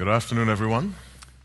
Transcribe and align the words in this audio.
Good 0.00 0.08
afternoon, 0.08 0.48
everyone. 0.48 0.94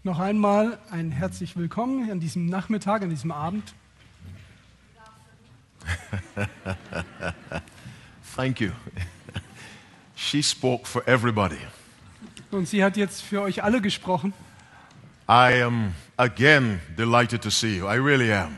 Noch 0.04 0.18
einmal 0.18 0.80
ein 0.90 1.12
herzlich 1.12 1.58
willkommen 1.58 2.10
an 2.10 2.22
diesem 2.22 2.46
Nachmittag, 2.46 3.02
an 3.02 3.10
diesem 3.10 3.34
Abend. 3.34 3.74
Thank 8.34 8.62
you. 8.62 8.72
she 10.16 10.42
spoke 10.42 10.88
for 10.88 11.06
everybody. 11.06 11.60
Und 12.50 12.70
sie 12.70 12.82
hat 12.82 12.96
jetzt 12.96 13.24
für 13.24 13.42
euch 13.42 13.62
alle 13.62 13.82
gesprochen. 13.82 14.32
I 15.28 15.62
am 15.62 15.94
again 16.16 16.80
delighted 16.98 17.42
to 17.42 17.50
see 17.50 17.80
you. 17.80 17.90
I 17.90 17.98
really 17.98 18.32
am. 18.32 18.56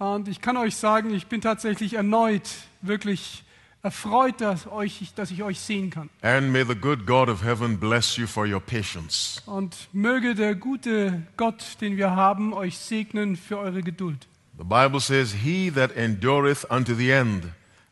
Und 0.00 0.26
ich 0.26 0.40
kann 0.40 0.56
euch 0.56 0.74
sagen, 0.74 1.14
ich 1.14 1.28
bin 1.28 1.40
tatsächlich 1.40 1.94
erneut 1.94 2.50
wirklich 2.82 3.44
erfreut, 3.82 4.40
dass, 4.40 4.66
euch, 4.66 5.12
dass 5.14 5.30
ich 5.30 5.42
euch 5.42 5.60
sehen 5.60 5.90
kann. 5.90 6.10
And 6.22 6.50
may 6.52 6.64
the 6.64 6.74
good 6.74 7.06
God 7.06 7.28
of 7.28 7.42
heaven 7.44 7.78
bless 7.78 8.16
you 8.16 8.26
for 8.26 8.46
your 8.46 8.60
patience. 8.60 9.42
Und 9.46 9.88
möge 9.92 10.34
der 10.34 10.54
gute 10.54 11.22
Gott, 11.36 11.76
den 11.80 11.96
wir 11.96 12.10
haben, 12.16 12.52
euch 12.52 12.78
segnen 12.78 13.36
für 13.36 13.58
eure 13.58 13.82
Geduld. 13.82 14.26
The 14.58 14.64
Bible 14.64 15.00
says, 15.00 15.32
He 15.32 15.70
that 15.70 15.96
endureth 15.96 16.64
unto 16.70 16.94
the 16.94 17.10
end, 17.10 17.44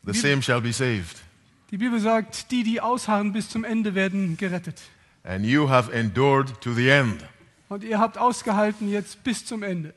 the 0.03 0.13
Wie- 0.13 0.17
same 0.17 0.41
shall 0.41 0.61
be 0.61 0.73
saved. 0.73 1.23
Die 1.71 1.77
Bibel 1.77 1.99
sagt, 1.99 2.51
die, 2.51 2.63
die 2.63 2.79
ausharren 2.81 3.33
bis 3.33 3.49
zum 3.49 3.63
Ende, 3.63 3.93
werden 3.95 4.37
gerettet. 4.37 4.81
And 5.23 5.45
you 5.45 5.69
have 5.69 5.91
endured 5.91 6.61
to 6.61 6.73
the 6.73 6.89
end. 6.89 7.23
Und 7.69 7.83
ihr 7.83 7.99
habt 7.99 8.17
ausgehalten 8.17 8.89
jetzt 8.89 9.23
bis 9.23 9.45
zum 9.45 9.63
Ende. 9.63 9.93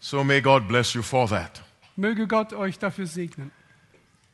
So 0.00 0.24
may 0.24 0.40
God 0.40 0.66
bless 0.68 0.92
you 0.94 1.02
for 1.02 1.28
that. 1.28 1.62
Möge 1.96 2.26
Gott 2.26 2.52
euch 2.52 2.78
dafür 2.78 3.06
segnen. 3.06 3.52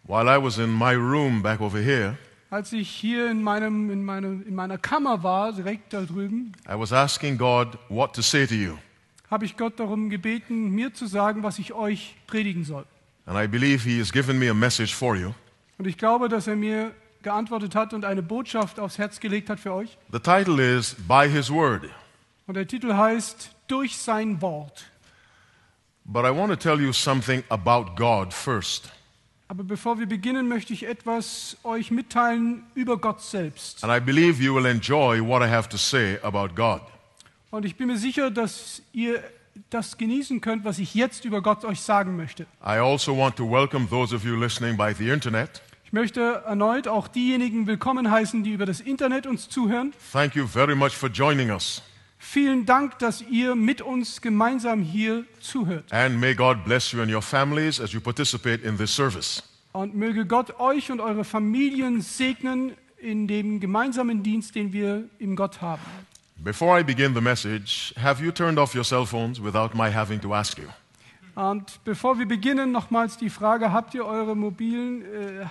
While 0.05 0.29
I 0.29 0.43
was 0.43 0.59
in 0.59 0.71
my 0.71 0.95
room 0.95 1.43
back 1.43 1.61
over 1.61 1.79
here, 1.79 2.17
Als 2.51 2.73
ich 2.73 2.91
hier 2.91 3.31
in, 3.31 3.45
meinem, 3.45 3.91
in, 3.91 4.05
meinem, 4.05 4.45
in 4.45 4.57
meiner 4.57 4.77
Kammer 4.77 5.23
war, 5.23 5.53
direkt 5.53 5.93
da 5.93 6.03
drüben, 6.03 6.53
I 6.69 6.77
was 6.77 6.93
asking 6.93 7.39
God 7.39 7.79
what 7.89 8.13
to 8.15 8.23
say 8.23 8.47
to 8.47 8.55
you. 8.55 8.77
habe 9.31 9.45
ich 9.45 9.57
Gott 9.57 9.79
darum 9.79 10.11
gebeten, 10.11 10.71
mir 10.71 10.93
zu 10.93 11.07
sagen, 11.07 11.45
was 11.45 11.61
ich 11.61 11.73
euch 11.73 12.17
predigen 12.27 12.65
soll. 12.65 12.85
And 13.27 13.39
I 13.39 13.47
believe 13.47 13.89
He 13.89 14.01
has 14.01 14.11
given 14.11 14.39
me 14.39 14.51
a 14.51 14.55
message 14.55 14.93
for 14.95 15.15
you. 15.15 15.33
Und 15.79 15.87
ich 15.87 15.97
glaube, 15.97 16.29
dass 16.29 16.49
er 16.49 16.57
mir 16.57 16.93
geantwortet 17.23 17.75
hat 17.77 17.95
und 17.95 18.05
eine 18.05 18.23
Botschaft 18.23 18.81
aufs 18.81 18.99
Herz 18.99 19.21
gelegt 19.21 19.49
hat 19.49 19.61
für 19.61 19.73
euch. 19.73 19.97
The 20.11 20.19
title 20.19 20.61
is 20.61 20.97
By 21.07 21.29
His 21.31 21.51
Word. 21.51 21.85
Und 22.49 22.55
der 22.55 22.67
Titel 22.67 22.95
heißt 22.95 23.55
Durch 23.69 23.97
sein 23.97 24.43
Wort. 24.43 24.87
But 26.05 26.25
I 26.25 26.31
want 26.37 26.51
to 26.51 26.57
tell 26.57 26.81
you 26.81 26.93
something 26.93 27.45
about 27.51 27.95
God 27.95 28.35
first. 28.35 28.91
Aber 29.51 29.65
bevor 29.65 29.99
wir 29.99 30.07
beginnen, 30.07 30.47
möchte 30.47 30.73
ich 30.73 30.87
etwas 30.87 31.57
euch 31.65 31.91
mitteilen 31.91 32.63
über 32.77 32.99
Gott 32.99 33.21
selbst. 33.21 33.83
And 33.83 33.93
I 33.93 33.99
believe 33.99 34.41
you 34.41 34.55
will 34.55 34.65
enjoy 34.65 35.21
what 35.21 35.43
I 35.43 35.51
have 35.51 35.69
to 35.71 35.77
say 35.77 36.21
about 36.23 36.55
God. 36.55 36.81
Und 37.51 37.65
ich 37.65 37.75
bin 37.75 37.89
mir 37.89 37.97
sicher, 37.97 38.31
dass 38.31 38.81
ihr 38.93 39.25
das 39.69 39.99
genießen 39.99 40.41
könnt, 40.41 40.65
was 40.65 40.79
ich 40.79 40.95
jetzt 40.95 41.25
über 41.25 41.43
Gott 41.43 41.65
euch 41.65 41.81
sagen 41.81 42.17
möchte. 42.17 42.45
I 42.65 42.79
also 42.79 43.19
want 43.19 43.35
to 43.39 43.51
welcome 43.51 43.89
those 43.91 44.15
of 44.15 44.25
you 44.25 44.37
listening 44.37 44.77
by 44.77 44.95
the 44.97 45.11
internet. 45.11 45.61
Ich 45.85 45.93
möchte 45.93 46.45
erneut 46.47 46.87
auch 46.87 47.09
diejenigen 47.09 47.67
willkommen 47.67 48.09
heißen, 48.09 48.45
die 48.45 48.53
über 48.53 48.67
das 48.67 48.81
Internet 48.81 49.27
uns 49.27 49.49
zuhören. 49.49 49.93
Thank 50.13 50.37
you 50.37 50.47
very 50.47 50.77
much 50.77 50.93
for 50.93 51.09
joining 51.09 51.51
us. 51.51 51.83
Vielen 52.23 52.67
Dank, 52.67 52.99
dass 52.99 53.23
ihr 53.23 53.57
mit 53.57 53.81
uns 53.81 54.21
gemeinsam 54.21 54.83
hier 54.83 55.25
zuhört. 55.41 55.91
And 55.91 56.21
may 56.21 56.35
God 56.35 56.65
bless 56.65 56.93
you 56.93 57.01
and 57.01 57.11
your 57.11 57.23
families 57.23 57.81
as 57.81 57.93
you 57.93 58.01
participate 58.01 58.63
in 58.63 58.77
this 58.77 58.95
service. 58.95 59.43
Und 59.73 59.95
möge 59.95 60.27
Gott 60.27 60.61
euch 60.61 60.91
und 60.93 61.01
eure 61.01 61.25
Familien 61.25 62.03
segnen 62.03 62.77
in 62.99 63.27
dem 63.27 63.59
gemeinsamen 63.59 64.23
Dienst, 64.23 64.55
den 64.55 64.73
wir 64.73 65.09
im 65.19 65.35
Gott 65.35 65.63
haben. 65.63 65.81
Before 66.37 66.79
I 66.79 66.85
begin 66.85 67.15
the 67.15 67.23
message, 67.23 67.95
have 68.01 68.23
you 68.23 68.31
turned 68.31 68.59
off 68.59 68.75
your 68.75 68.85
cell 68.85 69.07
phones 69.07 69.43
without 69.43 69.71
my 69.75 69.91
having 69.91 70.21
to 70.21 70.35
ask 70.35 70.59
you? 70.59 70.67
Und 71.35 71.83
bevor 71.85 72.19
wir 72.19 72.29
beginnen, 72.29 72.71
nochmals 72.71 73.17
die 73.17 73.31
Frage, 73.31 73.73
habt 73.73 73.95
ihr 73.95 74.05
eure 74.05 74.37
mobilen 74.37 75.03
äh, 75.03 75.47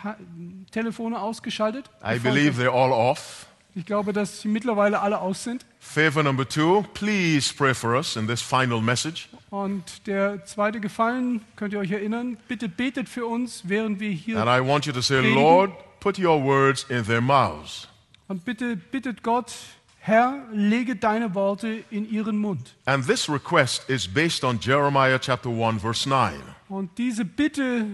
Telefone 0.72 1.19
ausgeschaltet? 1.19 1.90
I 2.06 2.19
believe 2.19 2.62
they're 2.62 2.69
all 2.69 2.91
off. 2.91 3.47
Ich 3.75 3.85
glaube, 3.85 4.13
dass 4.13 4.41
sie 4.41 4.47
mittlerweile 4.47 5.00
alle 5.02 5.19
aus 5.19 5.44
sind. 5.44 5.66
Favor 5.80 6.24
number 6.24 6.47
two, 6.47 6.84
please 6.94 7.53
pray 7.53 7.74
for 7.74 7.96
us 7.96 8.16
in 8.16 8.28
this 8.28 8.41
final 8.41 8.81
message. 8.81 9.30
Und 9.50 10.07
der 10.07 10.46
zweite 10.46 10.80
Gefallen, 10.80 11.41
könnt 11.56 11.74
ihr 11.74 11.79
euch 11.79 11.91
erinnern, 11.91 12.38
bitte 12.47 12.68
betet 12.68 13.08
für 13.08 13.25
uns, 13.25 13.63
während 13.66 14.00
wir 14.00 14.12
hier 14.12 14.38
And 14.38 14.50
I 14.50 14.68
want 14.68 14.85
you 14.85 14.94
to 14.94 15.02
say, 15.02 15.19
Predigen. 15.19 15.35
Lord, 15.35 15.72
put 16.00 16.19
your 16.19 16.44
words 16.44 16.85
in 16.90 17.06
their 17.06 17.22
mouths. 17.22 17.88
Und 18.28 18.46
bitte 18.46 18.75
bittet 18.75 19.24
Gott, 19.24 19.53
Herr, 20.00 20.46
lege 20.52 20.96
deine 20.96 21.34
Worte 21.35 21.84
in 21.90 22.09
ihren 22.09 22.38
Mund. 22.38 22.75
And 22.85 23.06
this 23.06 23.29
request 23.29 23.90
is 23.90 24.08
based 24.08 24.44
on 24.44 24.59
Jeremiah 24.59 25.19
chapter 25.19 25.50
1, 25.50 25.81
verse 25.81 26.08
9. 26.08 26.34
Und 26.69 26.97
diese 26.97 27.25
Bitte 27.25 27.85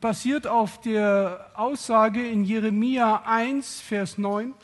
basiert 0.00 0.46
auf 0.46 0.80
der 0.80 1.50
Aussage 1.54 2.26
in 2.26 2.44
Jeremia 2.44 3.22
1, 3.24 3.80
Vers 3.80 4.18
9. 4.18 4.54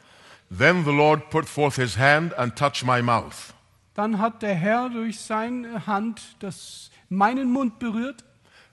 Then 0.50 0.84
the 0.84 0.92
Lord 0.92 1.30
put 1.30 1.46
forth 1.46 1.76
his 1.76 1.96
hand 1.96 2.32
and 2.38 2.56
touched 2.56 2.84
my 2.84 3.02
mouth. 3.02 3.52
Dann 3.94 4.18
hat 4.18 4.42
der 4.42 4.54
Herr 4.54 4.88
durch 4.88 5.20
seine 5.20 5.86
Hand 5.86 6.22
das, 6.38 6.90
meinen 7.08 7.50
Mund 7.50 7.78
berührt. 7.78 8.24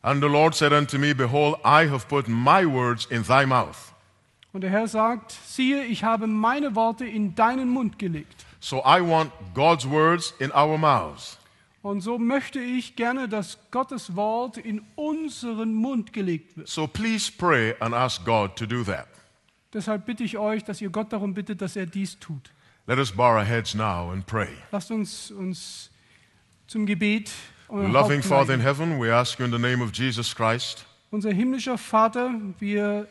And 0.01 0.21
the 0.21 0.29
Lord 0.29 0.53
said 0.53 0.71
unto 0.71 0.97
me, 0.99 1.13
Behold, 1.13 1.57
I 1.65 1.87
have 1.87 2.07
put 2.07 2.27
my 2.27 2.65
words 2.65 3.07
in 3.07 3.23
thy 3.23 3.45
mouth. 3.45 3.93
Und 4.53 4.61
der 4.61 4.69
Herr 4.69 4.87
sagt, 4.87 5.31
siehe, 5.45 5.83
ich 5.83 6.05
habe 6.05 6.27
meine 6.27 6.75
Worte 6.75 7.05
in 7.05 7.35
deinen 7.35 7.69
Mund 7.69 7.99
gelegt. 7.99 8.45
So 8.61 8.77
I 8.85 9.01
want 9.01 9.31
God's 9.53 9.85
words 9.89 10.33
in 10.39 10.51
our 10.53 10.77
mouths. 10.77 11.37
Und 11.81 12.01
so 12.01 12.17
möchte 12.17 12.59
ich 12.59 12.95
gerne, 12.95 13.27
dass 13.27 13.57
Gottes 13.69 14.15
Wort 14.15 14.57
in 14.57 14.81
unseren 14.95 15.73
Mund 15.73 16.13
gelegt 16.13 16.55
wird. 16.55 16.69
So 16.69 16.87
please 16.87 17.31
pray 17.31 17.75
and 17.79 17.93
ask 17.93 18.23
God 18.23 18.55
to 18.55 18.65
do 18.65 18.83
that. 18.85 19.07
Deshalb 19.75 20.05
bitte 20.05 20.23
ich 20.23 20.37
euch, 20.37 20.63
dass 20.63 20.79
ihr 20.81 20.89
Gott 20.89 21.11
darum 21.11 21.33
bittet, 21.33 21.61
dass 21.61 21.75
er 21.75 21.85
dies 21.85 22.17
tut. 22.17 22.49
Let 22.87 22.97
us 22.97 23.11
bow 23.11 23.35
our 23.35 23.43
heads 23.43 23.75
now 23.75 24.09
and 24.11 24.25
pray. 24.25 24.47
Lasst 24.71 24.89
uns 24.89 25.29
uns 25.31 25.91
zum 26.65 26.85
Gebet 26.85 27.29
Loving 27.69 28.21
Father 28.23 28.53
in 28.53 28.61
heaven, 28.61 28.99
we 29.01 29.13
ask 29.13 29.37
you 29.37 29.45
in 29.45 29.51
the 29.51 29.59
name 29.59 29.83
of 29.83 29.91
Jesus 29.93 30.33
Christ, 30.33 30.85
Unser 31.11 31.31
himmlischer 31.33 31.77
Vater, 31.77 32.31
wir 32.59 33.07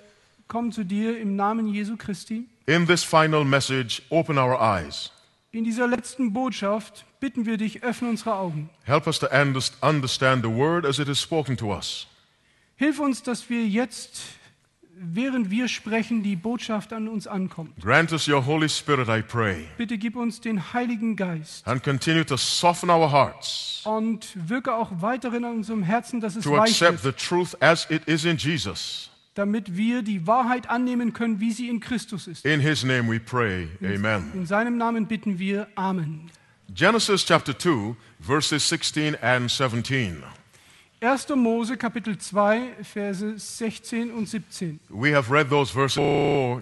kommen 0.49 0.73
zu 0.73 0.85
dir 0.85 1.21
im 1.21 1.37
Namen 1.37 1.67
Jesu 1.69 1.97
Christi. 1.97 2.47
in 2.67 2.87
this 2.87 3.05
final 3.05 3.45
message, 3.45 4.01
open 4.11 4.39
our 4.39 4.59
eyes. 4.61 5.11
In 5.53 5.65
dieser 5.65 5.87
letzten 5.87 6.33
Botschaft 6.33 7.05
bitten 7.21 7.45
wir 7.47 7.57
dich, 7.59 7.83
öffne 7.83 8.09
unsere 8.09 8.35
Augen. 8.37 8.71
Help 8.85 9.07
us 9.07 9.19
to 9.19 9.27
unders- 9.27 9.73
understand 9.83 10.43
the 10.45 10.51
word 10.51 10.87
as 10.87 10.99
it 10.99 11.09
is 11.09 11.21
spoken 11.21 11.57
to 11.59 11.75
us. 11.75 12.07
Hilf 12.77 12.99
uns, 13.01 13.23
dass 13.23 13.51
wir 13.51 13.67
jetzt, 13.67 14.23
während 14.99 15.51
wir 15.51 15.69
sprechen, 15.69 16.23
die 16.23 16.37
Botschaft 16.37 16.93
an 16.93 17.09
uns 17.09 17.27
ankommt. 17.27 17.81
Grant 17.81 18.13
us 18.13 18.29
your 18.29 18.45
Holy 18.45 18.69
Spirit, 18.69 19.09
I 19.09 19.23
pray, 19.23 19.67
Bitte 19.77 19.99
gib 19.99 20.17
uns 20.17 20.41
den 20.41 20.73
Heiligen 20.73 21.17
Geist 21.17 21.67
and 21.67 21.83
continue 21.83 22.25
to 22.25 22.37
soften 22.37 22.91
our 22.91 23.11
hearts 23.11 23.83
und 23.85 24.29
wirke 24.35 24.75
auch 24.75 24.91
weiterhin 25.01 25.45
an 25.45 25.57
unserem 25.57 25.83
Herzen, 25.83 26.21
dass 26.21 26.37
es 26.37 26.45
to 26.45 26.53
weich 26.53 26.83
accept 26.83 27.03
the 27.03 27.13
truth 27.13 27.61
as 27.61 27.87
it 27.91 28.05
is 28.07 28.25
in 28.25 28.37
Jesus. 28.37 29.11
damit 29.35 29.77
wir 29.77 30.03
die 30.03 30.27
Wahrheit 30.27 30.71
annehmen 30.71 31.13
können, 31.13 31.41
wie 31.41 31.51
sie 31.51 31.69
in 31.69 31.81
Christus 31.81 32.27
ist. 32.27 32.45
In 32.45 32.61
his 32.61 32.85
name 32.85 33.11
we 33.11 33.19
pray. 33.19 33.69
Amen. 33.83 34.31
In 34.35 34.47
seinem 34.47 34.77
Namen 34.79 35.07
bitten 35.07 35.39
wir 35.39 35.67
Amen. 35.75 36.31
Genesis 36.73 37.25
chapter 37.25 37.57
2, 37.59 37.95
verses 38.21 38.69
16 38.69 39.17
and 39.23 39.51
17. 39.51 40.23
1. 41.05 41.37
Mose 41.37 41.77
Kapitel 41.77 42.17
2, 42.17 42.77
Verse 42.83 43.39
16 43.39 44.11
und 44.11 44.27
17. 44.27 44.81
We 44.89 45.15
have 45.15 45.31
read 45.31 45.51
those 45.51 45.71
verses 45.71 45.99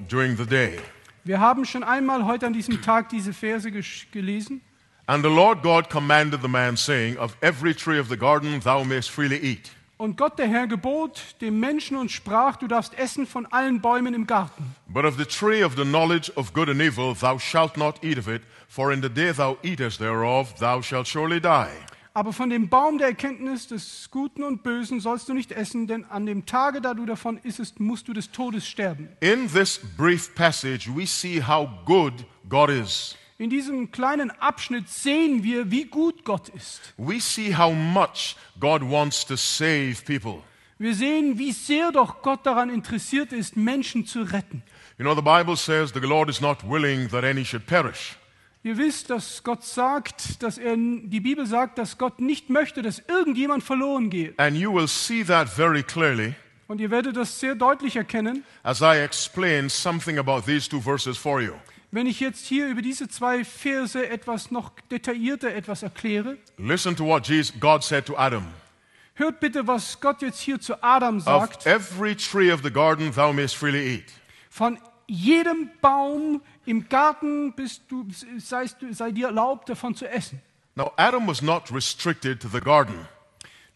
during 0.09 0.37
the 0.37 0.45
day. 0.45 0.81
Wir 1.23 1.39
haben 1.39 1.65
schon 1.65 1.85
einmal 1.85 2.27
heute 2.27 2.47
an 2.47 2.53
diesem 2.53 2.83
Tag 2.83 3.09
diese 3.09 3.33
Verse 3.33 3.71
gelesen. 4.11 4.61
And 5.07 5.23
the 5.25 5.31
Lord 5.31 5.63
God 5.63 5.89
commanded 5.89 6.43
the 6.43 6.49
man, 6.49 6.77
saying, 6.77 7.19
Of 7.19 7.37
every 7.41 7.73
tree 7.73 8.01
of 8.01 8.09
the 8.09 8.17
garden 8.17 8.61
thou 8.65 8.83
mayest 8.83 9.11
freely 9.11 9.39
eat. 9.39 9.71
Und 9.97 10.17
Gott, 10.17 10.37
der 10.41 10.49
Herr, 10.49 10.67
gebot 10.67 11.37
dem 11.41 11.61
Menschen 11.61 11.97
und 11.97 12.11
sprach, 12.11 12.57
du 12.57 12.67
darfst 12.67 12.99
essen 12.99 13.29
von 13.29 13.47
allen 13.53 13.81
Bäumen 13.81 14.13
im 14.13 14.27
Garten. 14.27 14.75
But 14.89 15.05
of 15.05 15.17
the 15.19 15.25
tree 15.25 15.63
of 15.63 15.77
the 15.77 15.85
knowledge 15.85 16.33
of 16.35 16.53
good 16.53 16.69
and 16.69 16.81
evil 16.81 17.15
thou 17.15 17.39
shalt 17.39 17.77
not 17.77 18.03
eat 18.03 18.19
of 18.19 18.27
it, 18.27 18.43
for 18.67 18.93
in 18.93 19.03
the 19.03 19.09
day 19.09 19.33
thou 19.33 19.57
eatest 19.63 20.01
thereof 20.01 20.53
thou 20.59 20.83
shalt 20.83 21.07
surely 21.07 21.41
die. 21.41 21.71
Aber 22.15 22.35
von 22.35 22.51
dem 22.51 22.69
Baum 22.69 22.99
der 22.99 23.09
Erkenntnis 23.09 23.69
des 23.69 24.09
Guten 24.11 24.43
und 24.43 24.63
Bösen 24.63 25.01
sollst 25.01 25.31
du 25.31 25.35
nicht 25.35 25.51
essen, 25.51 25.87
denn 25.87 26.05
an 26.05 26.27
dem 26.27 26.45
Tage, 26.45 26.83
da 26.83 26.93
du 26.93 27.07
davon 27.07 27.39
issest, 27.43 27.81
musst 27.81 28.07
du 28.07 28.13
des 28.13 28.31
Todes 28.31 28.69
sterben. 28.69 29.09
In 29.21 29.49
this 29.51 29.81
brief 29.97 30.35
passage, 30.35 30.91
we 30.95 31.07
see 31.07 31.43
how 31.43 31.67
good 31.87 32.13
God 32.51 32.69
is. 32.69 33.17
In 33.39 33.49
diesem 33.49 33.91
kleinen 33.91 34.31
Abschnitt 34.31 34.91
sehen 34.91 35.43
wir, 35.43 35.71
wie 35.71 35.85
gut 35.85 36.25
Gott 36.25 36.51
ist. 36.51 36.95
We 36.99 37.19
see 37.19 37.57
how 37.57 37.73
much 37.73 38.37
God 38.61 38.83
wants 38.83 39.25
to 39.27 39.37
save 39.37 39.97
people. 40.07 40.43
Wir 40.79 40.95
sehen, 40.95 41.39
wie 41.39 41.53
sehr 41.53 41.93
doch 41.93 42.23
Gott 42.23 42.45
daran 42.45 42.69
interessiert 42.69 43.33
ist, 43.33 43.57
Menschen 43.57 44.05
zu 44.05 44.23
retten. 44.23 44.63
You 44.99 45.05
know, 45.05 45.15
the 45.15 45.23
Bible 45.23 45.57
says 45.57 45.93
the 45.93 46.01
Lord 46.01 46.29
is 46.29 46.41
not 46.41 46.59
willing 46.69 47.09
that 47.09 47.25
any 47.25 47.45
should 47.45 47.67
perish, 47.67 48.17
Ihr 48.65 48.79
wisst, 48.79 49.11
dass 49.11 49.43
Gott 49.43 49.65
sagt, 49.65 50.41
dass 50.43 50.57
er, 50.57 50.77
die 50.77 51.21
Bibel 51.21 51.47
sagt, 51.47 51.79
dass 51.79 51.99
Gott 51.99 52.21
nicht 52.21 52.49
möchte, 52.49 52.81
dass 52.83 53.01
irgendjemand 53.09 53.65
verloren 53.65 54.09
geht. 54.09 54.39
And 54.39 54.57
you 54.57 54.73
will 54.73 54.87
see 54.87 55.25
that 55.25 55.49
very 55.49 55.83
clearly 55.83 56.35
Und 56.69 56.81
ihr 56.81 56.91
werdet 56.91 57.17
das 57.17 57.41
sehr 57.41 57.57
deutlich 57.57 57.97
erkennen, 57.97 58.45
as 58.63 58.81
I 58.81 58.99
explain 59.03 59.69
something 59.69 60.17
about 60.19 60.43
these 60.47 60.69
two 60.69 60.81
verses 60.81 61.19
for 61.19 61.41
you. 61.41 61.55
wenn 61.91 62.07
ich 62.07 62.21
jetzt 62.21 62.47
hier 62.47 62.69
über 62.69 62.83
diese 62.83 63.09
zwei 63.09 63.45
Verse 63.45 64.09
etwas 64.09 64.51
noch 64.53 64.71
detaillierter 64.91 65.53
etwas 65.53 65.83
erkläre. 65.83 66.39
Listen 66.57 66.95
to 66.97 67.05
what 67.05 67.27
Jesus, 67.27 67.53
God 67.59 67.83
said 67.83 68.07
to 68.07 68.17
Adam. 68.17 68.47
Hört 69.15 69.41
bitte, 69.41 69.67
was 69.67 70.01
Gott 70.01 70.23
jetzt 70.23 70.41
hier 70.41 70.61
zu 70.61 70.81
Adam 70.83 71.19
Of 71.19 71.25
sagt. 71.25 71.67
every 71.67 72.15
tree 72.15 72.53
of 72.53 72.63
the 72.63 72.71
garden 72.71 73.13
thou 73.13 73.33
mayst 73.33 73.57
freely 73.57 73.97
eat. 73.97 74.05
Von 74.49 74.79
jedem 75.13 75.71
Baum 75.81 76.41
im 76.65 76.89
Garten 76.89 77.53
bist 77.53 77.83
du, 77.89 78.05
du, 78.05 78.93
sei 78.93 79.11
dir 79.11 79.27
erlaubt, 79.27 79.69
davon 79.69 79.95
zu 79.95 80.09
essen. 80.09 80.41
Now, 80.75 80.93
Adam 80.97 81.27
was 81.27 81.43
not 81.43 81.71
restricted 81.71 82.41
to 82.41 82.49
the 82.49 82.61
garden. 82.61 82.95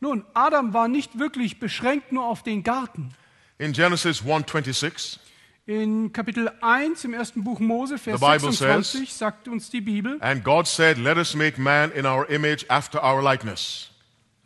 Nun, 0.00 0.25
Adam 0.33 0.73
war 0.73 0.88
nicht 0.88 1.19
wirklich 1.19 1.61
beschränkt 1.61 2.12
nur 2.12 2.25
auf 2.25 2.43
den 2.43 2.62
Garten. 2.62 3.11
In 3.59 3.73
Genesis 3.73 4.23
1:26, 4.23 5.19
In 5.67 6.12
Kapitel 6.12 6.50
1 6.61 7.05
im 7.05 7.12
ersten 7.12 7.43
Buch 7.43 7.61
Mose, 7.61 7.99
Vers 7.99 8.21
The 8.21 8.25
Bible 8.25 8.53
26, 8.53 9.12
sagt 9.12 9.49
uns 9.49 9.69
die 9.69 9.81
Bibel, 9.81 10.19
and 10.21 10.44
God 10.44 10.67
said, 10.67 10.97
"Let 10.97 11.19
us 11.19 11.35
make 11.35 11.61
man 11.61 11.91
in 11.93 12.06
our 12.06 12.29
image 12.31 12.65
after 12.69 13.03
our 13.03 13.21
likeness." 13.21 13.91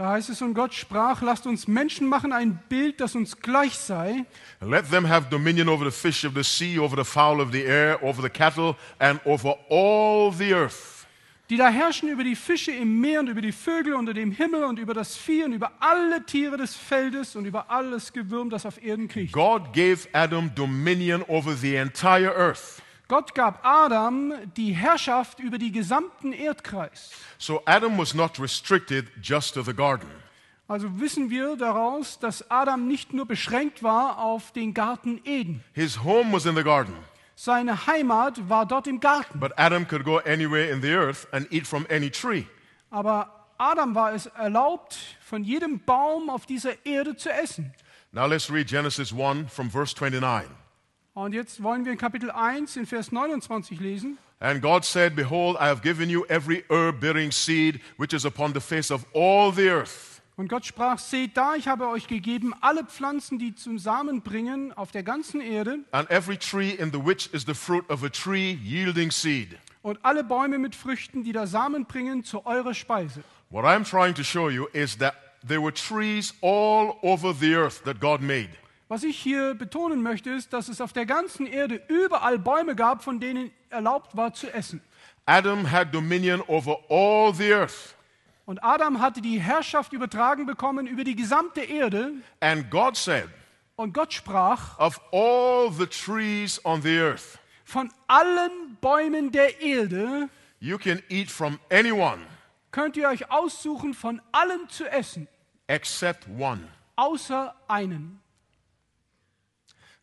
Da 0.00 0.12
heißt 0.12 0.30
es, 0.30 0.40
und 0.40 0.54
Gott 0.54 0.72
sprach, 0.72 1.20
lasst 1.20 1.46
uns 1.46 1.68
Menschen 1.68 2.08
machen, 2.08 2.32
ein 2.32 2.58
Bild, 2.70 3.02
das 3.02 3.14
uns 3.14 3.36
gleich 3.36 3.74
sei, 3.74 4.24
let 4.62 4.88
them 4.88 5.06
have 5.06 5.26
dominion 5.28 5.68
over 5.68 5.84
the 5.84 5.94
fish 5.94 6.24
of 6.24 6.32
the 6.34 6.42
sea, 6.42 6.78
over 6.78 6.96
the 6.96 7.04
fowl 7.04 7.38
of 7.38 7.52
the 7.52 7.62
air, 7.62 8.02
over 8.02 8.22
the 8.22 8.30
cattle, 8.30 8.76
and 8.98 9.20
over 9.26 9.56
all 9.68 10.32
the 10.32 10.54
earth. 10.54 11.06
die 11.50 11.58
da 11.58 11.68
herrschen 11.68 12.08
über 12.08 12.24
die 12.24 12.34
Fische 12.34 12.72
im 12.72 12.98
Meer 12.98 13.20
und 13.20 13.28
über 13.28 13.42
die 13.42 13.52
Vögel 13.52 13.92
unter 13.92 14.14
dem 14.14 14.32
Himmel 14.32 14.64
und 14.64 14.78
über 14.78 14.94
das 14.94 15.18
Vieh 15.18 15.44
und 15.44 15.52
über 15.52 15.70
alle 15.80 16.24
Tiere 16.24 16.56
des 16.56 16.74
Feldes 16.74 17.36
und 17.36 17.44
über 17.44 17.70
alles 17.70 18.10
Gewürm, 18.14 18.48
das 18.48 18.64
auf 18.64 18.82
Erden 18.82 19.06
kriecht. 19.06 19.34
God 19.34 19.74
gave 19.74 20.08
Adam 20.14 20.50
dominion 20.54 21.22
over 21.28 21.54
the 21.54 21.74
entire 21.74 22.34
earth. 22.34 22.80
Gott 23.10 23.34
gab 23.34 23.66
Adam 23.66 24.32
die 24.56 24.70
Herrschaft 24.72 25.40
über 25.40 25.58
die 25.58 25.72
gesamten 25.72 26.32
Erdkreis. 26.32 27.10
So 27.38 27.60
Adam 27.66 27.98
was 27.98 28.14
not 28.14 28.38
restricted 28.38 29.06
just 29.20 29.54
to 29.54 29.62
the 29.62 29.74
garden. 29.74 30.08
Also 30.68 31.00
wissen 31.00 31.28
wir 31.28 31.56
daraus, 31.56 32.20
dass 32.20 32.48
Adam 32.52 32.86
nicht 32.86 33.12
nur 33.12 33.26
beschränkt 33.26 33.82
war 33.82 34.18
auf 34.18 34.52
den 34.52 34.74
Garten 34.74 35.20
Eden. 35.24 35.64
His 35.72 36.04
home 36.04 36.32
was 36.32 36.46
in 36.46 36.54
the 36.54 36.62
garden, 36.62 36.94
Seine 37.34 37.88
Heimat 37.88 38.48
war 38.48 38.64
dort 38.64 38.86
im 38.86 39.00
Garten. 39.00 39.40
but 39.40 39.50
Adam 39.58 39.88
could 39.88 40.04
go 40.04 40.18
anywhere 40.18 40.70
in 40.70 40.80
the 40.80 40.92
earth 40.94 41.26
and 41.32 41.50
eat 41.50 41.66
from 41.66 41.84
any 41.90 42.10
tree. 42.10 42.44
Aber 42.90 43.48
Adam 43.58 43.96
war 43.96 44.14
es 44.14 44.26
erlaubt, 44.26 44.96
von 45.20 45.42
jedem 45.42 45.80
Baum 45.80 46.30
auf 46.30 46.46
dieser 46.46 46.86
Erde 46.86 47.16
zu 47.16 47.28
essen. 47.32 47.74
Now 48.12 48.26
let's 48.26 48.48
read 48.48 48.68
Genesis 48.68 49.12
1 49.12 49.52
from 49.52 49.68
verse 49.68 49.96
29. 49.96 50.59
Und 51.24 51.34
jetzt 51.34 51.62
wollen 51.62 51.84
wir 51.84 51.92
in 51.92 51.98
Kapitel 51.98 52.30
1 52.30 52.78
in 52.78 52.86
Vers 52.86 53.12
29 53.12 53.78
lesen. 53.78 54.16
And 54.38 54.62
God 54.62 54.86
said, 54.86 55.14
Behold, 55.14 55.56
I 55.56 55.66
have 55.66 55.82
given 55.82 56.08
you 56.08 56.24
every 56.30 56.64
herb 56.70 56.98
bearing 56.98 57.30
seed 57.30 57.78
which 57.98 58.14
is 58.14 58.24
upon 58.24 58.54
the 58.54 58.60
face 58.60 58.90
of 58.90 59.04
all 59.12 59.52
the 59.52 59.68
earth. 59.68 60.22
Und 60.36 60.48
Gott 60.48 60.64
sprach, 60.64 60.98
seht 60.98 61.36
da, 61.36 61.56
ich 61.56 61.68
habe 61.68 61.88
euch 61.88 62.06
gegeben 62.06 62.54
alle 62.62 62.84
Pflanzen, 62.84 63.38
die 63.38 63.54
zum 63.54 63.78
Samen 63.78 64.22
bringen 64.22 64.72
auf 64.72 64.92
der 64.92 65.02
ganzen 65.02 65.42
Erde 65.42 65.80
and 65.90 66.10
every 66.10 66.38
tree 66.38 66.70
in 66.70 66.90
the 66.90 67.04
which 67.04 67.28
is 67.34 67.44
the 67.44 67.52
fruit 67.52 67.84
of 67.90 68.02
a 68.02 68.08
tree 68.08 68.58
yielding 68.64 69.10
seed. 69.10 69.58
und 69.82 69.98
alle 70.02 70.24
Bäume 70.24 70.56
mit 70.58 70.74
Früchten, 70.74 71.22
die 71.22 71.32
da 71.32 71.46
Samen 71.46 71.84
bringen, 71.84 72.24
zu 72.24 72.46
eurer 72.46 72.72
Speise. 72.72 73.22
What 73.50 73.66
I'm 73.66 73.84
trying 73.84 74.14
to 74.14 74.22
show 74.22 74.48
you 74.48 74.68
is 74.72 74.96
that 74.96 75.14
there 75.46 75.60
were 75.60 75.74
trees 75.74 76.32
all 76.40 76.96
over 77.02 77.34
the 77.34 77.54
earth 77.54 77.84
that 77.84 78.00
God 78.00 78.22
made. 78.22 78.48
Was 78.90 79.04
ich 79.04 79.16
hier 79.20 79.54
betonen 79.54 80.02
möchte, 80.02 80.30
ist, 80.30 80.52
dass 80.52 80.66
es 80.66 80.80
auf 80.80 80.92
der 80.92 81.06
ganzen 81.06 81.46
Erde 81.46 81.80
überall 81.86 82.40
Bäume 82.40 82.74
gab, 82.74 83.04
von 83.04 83.20
denen 83.20 83.52
erlaubt 83.68 84.16
war 84.16 84.34
zu 84.34 84.52
essen. 84.52 84.82
Adam 85.26 85.70
had 85.70 85.94
dominion 85.94 86.42
over 86.48 86.76
all 86.88 87.32
the 87.32 87.52
earth. 87.54 87.94
Und 88.46 88.64
Adam 88.64 89.00
hatte 89.00 89.20
die 89.20 89.38
Herrschaft 89.38 89.92
übertragen 89.92 90.44
bekommen 90.44 90.88
über 90.88 91.04
die 91.04 91.14
gesamte 91.14 91.60
Erde. 91.60 92.14
And 92.40 92.68
God 92.68 92.96
said, 92.96 93.28
Und 93.76 93.94
Gott 93.94 94.12
sprach, 94.12 94.76
Of 94.80 95.00
all 95.12 95.70
the 95.70 95.86
trees 95.86 96.60
on 96.64 96.82
the 96.82 96.98
earth, 96.98 97.38
von 97.64 97.92
allen 98.08 98.76
Bäumen 98.80 99.30
der 99.30 99.60
Erde 99.60 100.28
you 100.58 100.78
can 100.78 101.00
eat 101.08 101.30
from 101.30 101.60
any 101.70 101.92
one 101.92 102.26
könnt 102.72 102.96
ihr 102.96 103.08
euch 103.08 103.30
aussuchen, 103.30 103.94
von 103.94 104.20
allen 104.32 104.68
zu 104.68 104.84
essen, 104.90 105.28
except 105.68 106.26
one. 106.36 106.66
außer 106.96 107.54
einen. 107.68 108.19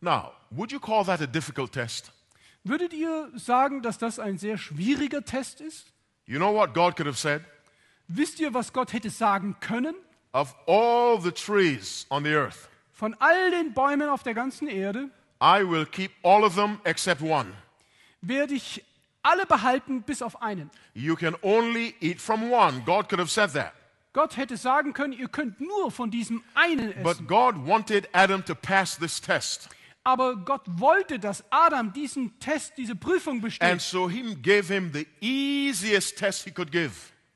Now, 0.00 0.32
would 0.50 0.70
you 0.72 0.80
call 0.80 1.04
that 1.04 1.20
a 1.20 1.26
difficult 1.26 1.72
test? 1.72 2.12
Würdet 2.64 2.92
ihr 2.92 3.30
sagen, 3.36 3.82
dass 3.82 3.98
das 3.98 4.18
ein 4.18 4.38
sehr 4.38 4.58
schwieriger 4.58 5.24
Test 5.24 5.60
ist? 5.60 5.86
You 6.26 6.38
know 6.38 6.52
what 6.54 6.74
God 6.74 6.96
could 6.96 7.06
have 7.06 7.16
said? 7.16 7.42
Wisst 8.08 8.40
ihr, 8.40 8.52
was 8.54 8.72
Gott 8.72 8.92
hätte 8.92 9.10
sagen 9.10 9.56
können? 9.60 9.94
Of 10.32 10.54
all 10.66 11.20
the 11.20 11.32
trees 11.32 12.06
on 12.10 12.24
the 12.24 12.34
earth, 12.34 12.68
Von 12.92 13.14
all 13.18 13.50
den 13.50 13.72
Bäumen 13.72 14.08
auf 14.08 14.22
der 14.22 14.34
ganzen 14.34 14.68
Erde 14.68 15.10
I 15.40 15.62
will 15.62 15.86
keep 15.86 16.10
all 16.22 16.42
of 16.44 16.54
them 16.56 16.80
except 16.84 17.22
one. 17.22 17.52
werde 18.20 18.54
ich 18.54 18.84
alle 19.22 19.46
behalten, 19.46 20.02
bis 20.02 20.20
auf 20.22 20.42
einen. 20.42 20.70
You 20.94 21.14
can 21.16 21.34
only 21.42 21.94
eat 22.00 22.20
from 22.20 22.50
one. 22.52 22.82
God 22.84 23.08
could 23.08 23.20
have 23.20 23.30
said 23.30 23.52
that. 23.52 23.72
Gott 24.12 24.36
hätte 24.36 24.56
sagen 24.56 24.92
können, 24.94 25.12
ihr 25.12 25.28
könnt 25.28 25.60
nur 25.60 25.90
von 25.90 26.10
diesem 26.10 26.42
einen 26.54 26.92
essen. 26.92 27.02
But 27.02 27.26
God 27.28 27.66
wanted 27.66 28.08
Adam 28.12 28.44
to 28.44 28.54
pass 28.54 28.98
this 28.98 29.20
test. 29.20 29.68
Aber 30.08 30.36
Gott 30.36 30.62
wollte, 30.66 31.18
dass 31.18 31.44
Adam 31.50 31.92
diesen 31.92 32.38
Test, 32.40 32.72
diese 32.78 32.96
Prüfung 32.96 33.34
And 33.34 33.42
besteht. 33.42 33.80
so 33.82 34.08
he 34.08 34.34
gave 34.36 34.72
him 34.72 34.90
the 34.90 35.06
easiest 35.20 36.16
test 36.16 36.44
he 36.44 36.50
could 36.50 36.72
give. 36.72 36.92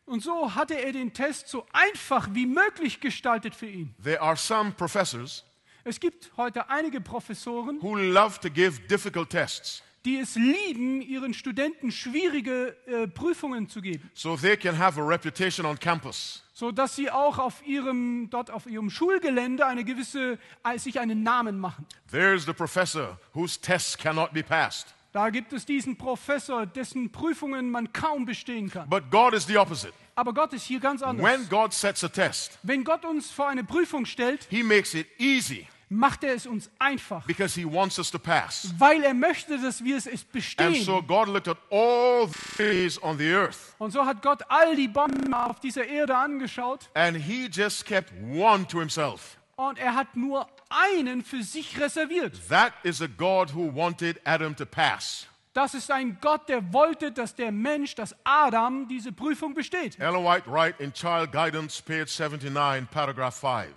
Und 0.06 0.22
so 0.22 0.54
hatte 0.54 0.82
er 0.82 0.92
den 0.92 1.12
Test 1.12 1.48
so 1.48 1.66
einfach 1.74 2.28
wie 2.32 2.46
möglich 2.46 2.98
gestaltet 3.00 3.54
für 3.54 3.66
ihn. 3.66 3.94
There 4.02 4.22
are 4.22 4.36
some 4.38 4.70
professors 4.72 5.44
Es 5.84 6.00
gibt 6.00 6.32
heute 6.38 6.70
einige 6.70 7.02
Professoren, 7.02 7.78
who 7.82 7.94
love 7.96 8.40
to 8.40 8.48
give 8.48 8.80
difficult 8.88 9.28
tests 9.28 9.82
die 10.04 10.19
es 10.19 10.34
lieben, 10.34 11.00
ihren 11.00 11.34
Studenten 11.34 11.93
schwierige 11.93 12.76
äh, 12.87 13.06
Prüfungen 13.06 13.69
zu 13.69 13.81
geben, 13.81 14.10
so 14.14 14.37
they 14.37 14.56
can 14.56 14.79
have 14.79 15.00
a 15.00 15.05
reputation 15.05 15.67
on 15.67 15.79
campus. 15.79 16.43
so 16.53 16.70
dass 16.72 16.96
sie 16.96 17.10
auch 17.10 17.38
auf 17.38 17.67
ihrem 17.67 18.29
dort 18.31 18.50
auf 18.50 18.67
ihrem 18.67 18.91
Schulgelände 18.91 19.67
eine 19.67 19.84
gewisse 19.84 20.38
äh, 20.65 20.79
sich 20.79 20.98
einen 21.00 21.22
Namen 21.22 21.58
machen. 21.58 21.86
There's 22.10 22.44
the 22.44 22.53
professor 22.53 23.19
whose 23.34 23.60
tests 23.60 23.96
cannot 23.96 24.32
be 24.32 24.43
passed. 24.43 24.94
Da 25.12 25.29
gibt 25.29 25.53
es 25.53 25.67
diesen 25.67 25.96
Professor, 25.96 26.65
dessen 26.65 27.12
Prüfungen 27.12 27.70
man 27.70 27.93
kaum 27.93 28.24
bestehen 28.24 28.70
kann. 28.70 28.88
But 28.88 29.10
God 29.10 29.34
is 29.34 29.46
the 29.46 29.58
opposite. 29.58 29.93
Aber 30.15 30.32
Gott 30.32 30.53
ist 30.55 30.65
hier 30.65 30.81
ganz 30.81 31.03
anders. 31.03 31.24
When 31.24 31.48
God 31.48 31.72
sets 31.74 32.03
a 32.03 32.08
test, 32.08 32.58
Wenn 32.62 32.82
Gott 32.82 33.05
uns 33.05 33.31
vor 33.31 33.48
eine 33.48 33.62
Prüfung 33.62 34.06
stellt, 34.06 34.46
he 34.50 34.62
makes 34.62 34.94
it 34.94 35.06
easy 35.19 35.67
macht 35.93 36.25
er 36.25 36.34
es 36.34 36.46
uns 36.46 36.70
einfach, 36.79 37.25
because 37.27 37.55
he 37.58 37.65
wants 37.65 37.99
us 37.99 38.11
to 38.11 38.19
pass. 38.19 38.72
weil 38.79 39.03
er 39.05 39.15
möchte, 39.15 39.61
dass 39.61 39.82
wir 39.84 39.96
es 39.96 40.06
es 40.06 40.22
And 40.22 40.32
bestehen. 40.32 40.84
so 40.84 41.03
God 41.03 41.29
looked 41.29 41.49
at 41.49 41.58
all 41.70 42.27
the 42.29 42.39
trees 42.56 43.03
on 43.03 43.19
the 43.19 43.32
earth 43.32 43.75
Und 43.79 43.93
so 43.93 44.05
hat 44.05 44.22
Gott 44.22 44.43
all 44.49 44.75
die 44.77 44.89
Bäume 44.89 45.44
auf 45.46 45.61
dieser 45.61 45.87
Erde 45.87 46.17
angeschaut 46.17 46.89
and 46.94 47.17
he 47.17 47.46
just 47.53 47.84
kept 47.84 48.13
one 48.34 48.67
to 48.67 48.79
himself. 48.79 49.37
und 49.56 49.79
er 49.79 49.94
hat 49.94 50.17
nur 50.17 50.46
einen 50.70 51.22
für 51.22 51.43
sich 51.43 51.79
reserviert. 51.79 52.34
That 52.49 52.72
is 52.82 53.03
a 53.03 53.06
God 53.06 53.55
who 53.55 53.70
wanted 53.75 54.20
Adam 54.25 54.56
to 54.56 54.65
pass. 54.67 55.27
Das 55.55 55.75
ist 55.75 55.91
ein 55.91 56.17
Gott, 56.22 56.49
der 56.49 56.72
wollte, 56.72 57.13
dass 57.13 57.34
der 57.34 57.53
Mensch, 57.53 57.94
dass 57.94 58.17
Adam 58.25 58.89
diese 58.89 59.13
Prüfung 59.13 59.53
besteht. 59.53 60.01
Ellen 60.01 60.25
White 60.25 60.51
writes 60.51 60.81
in 60.81 60.94
Child 60.94 61.31
Guidance, 61.31 61.82
page 61.82 62.08
79, 62.19 62.89
paragraph 62.91 63.34
5. 63.39 63.69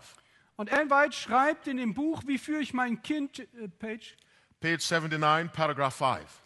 Und 0.57 0.69
Ellen 0.69 0.89
White 0.89 1.13
schreibt 1.13 1.67
in 1.67 1.77
dem 1.77 1.93
Buch, 1.93 2.23
wie 2.25 2.37
führe 2.37 2.61
ich 2.61 2.73
mein 2.73 3.01
Kind, 3.01 3.39
äh, 3.39 3.67
Page, 3.67 4.15
Page 4.61 4.89
79, 4.89 5.51
paragraph 5.51 5.95
5. 5.95 6.41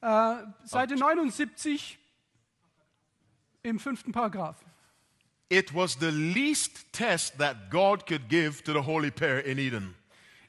äh, 0.00 0.36
Seite 0.64 0.96
79 0.96 1.98
im 3.62 3.78
fünften 3.78 4.12
Paragraph. 4.12 4.56
It 5.50 5.74
was 5.74 5.96
the 5.98 6.10
least 6.10 6.92
test 6.92 7.38
that 7.38 7.70
God 7.70 8.06
could 8.06 8.28
give 8.28 8.62
to 8.64 8.72
the 8.72 8.80
holy 8.86 9.10
pair 9.10 9.44
in 9.44 9.58
Eden. 9.58 9.94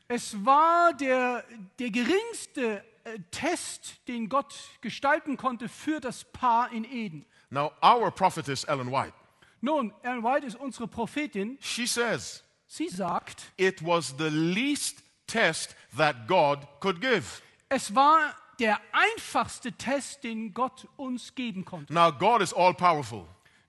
Es 0.08 0.34
war 0.46 0.94
der, 0.94 1.44
der 1.80 1.90
geringste 1.90 2.84
äh, 3.04 3.18
Test, 3.32 4.08
den 4.08 4.30
Gott 4.30 4.54
gestalten 4.82 5.38
konnte 5.38 5.68
für 5.70 6.00
das 6.00 6.24
Paar 6.24 6.72
in 6.72 6.86
Eden. 6.86 7.26
Now, 7.50 7.72
our 7.84 8.12
prophetess, 8.12 8.64
Ellen 8.66 8.92
White, 8.92 9.14
Nun, 9.62 9.94
Ellen 10.02 10.24
White 10.24 10.46
ist 10.48 10.56
unsere 10.56 10.88
Prophetin. 10.88 11.58
she 11.62 11.86
says 11.86 12.44
Sie 12.68 12.88
sagt, 12.90 13.52
it 13.58 13.86
was 13.86 14.16
the 14.18 14.30
least 14.30 15.04
test 15.28 15.76
that 15.98 16.28
God 16.28 16.60
could 16.80 17.00
give. 17.02 17.42
es 17.70 17.94
war 17.94 18.34
der 18.60 18.80
einfachste 18.92 19.72
Test, 19.74 20.24
den 20.24 20.54
Gott 20.54 20.88
uns 20.98 21.34
geben 21.36 21.66
konnte. 21.66 21.94
Now, 21.94 22.12
God 22.12 22.42
is 22.42 22.54
all 22.54 22.74
powerful, 22.74 23.26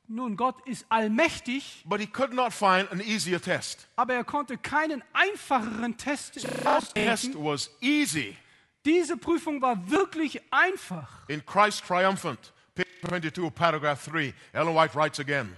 Nun, 0.09 0.37
Gott 0.37 0.57
ist 0.67 0.85
allmächtig, 0.91 1.83
but 1.87 2.01
He 2.01 2.07
could 2.07 2.33
not 2.35 2.53
find 2.53 2.91
an 2.93 3.01
easier 3.01 3.41
test. 3.41 3.87
aber 3.97 4.15
er 4.15 4.25
konnte 4.25 4.57
keinen 4.59 5.03
einfacheren 5.13 5.97
Test 5.97 6.35
Test 6.35 6.67
ausdenken. 6.67 7.35
was 7.45 7.71
easy 7.81 8.37
Diese 8.85 9.17
Prüfung 9.17 9.61
war 9.63 9.91
wirklich 9.91 10.41
einfach. 10.53 11.09
in 11.29 11.45
Christ 11.47 11.85
Triumphant, 11.87 12.53
page 12.75 12.87
22, 13.09 13.51
paragraph 13.55 14.05
3. 14.07 14.35
Ellen 14.53 14.75
White 14.75 14.95
writes 14.95 15.21
again. 15.21 15.55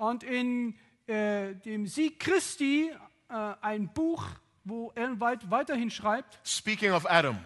Und 0.00 0.22
in 0.22 0.78
äh, 1.08 1.54
dem 1.56 1.86
Sieg 1.86 2.20
Christi, 2.20 2.90
äh, 3.28 3.34
ein 3.60 3.92
Buch, 3.92 4.24
wo 4.64 4.92
Ellen 4.94 5.20
White 5.20 5.50
weiterhin 5.50 5.90
schreibt, 5.90 6.38
Speaking 6.42 6.92
of 6.92 7.04
Adam, 7.04 7.36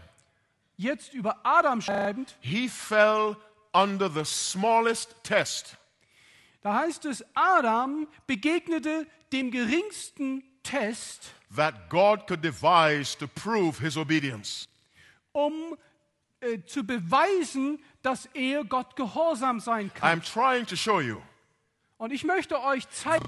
jetzt 0.77 1.13
über 1.15 1.41
Adam 1.43 1.81
schreibend, 1.81 2.37
he 2.41 2.69
fell 2.69 3.37
under 3.73 4.09
the 4.09 4.25
smallest 4.25 5.17
test. 5.25 5.77
da 6.63 6.75
heißt 6.75 7.07
es, 7.07 7.25
Adam 7.35 8.07
begegnete 8.29 9.09
dem 9.33 9.51
geringsten 9.51 10.45
Test, 10.63 11.33
that 11.57 11.91
God 11.91 12.29
could 12.29 12.45
devise 12.45 13.19
to 13.19 13.27
prove 13.27 13.81
his 13.81 13.97
obedience. 13.97 14.69
um 15.33 15.77
äh, 16.41 16.61
zu 16.67 16.85
beweisen, 16.85 17.83
dass 18.03 18.27
er 18.27 18.63
Gott 18.65 18.95
gehorsam 18.95 19.59
sein 19.59 19.91
kann. 19.93 20.21
I'm 20.21 20.23
trying 20.23 20.65
to 20.67 20.77
show 20.77 21.01
you, 21.01 21.21
Und 22.05 22.11
ich 22.11 22.23
möchte 22.23 22.61
euch 22.63 22.87
zeigen, 22.91 23.25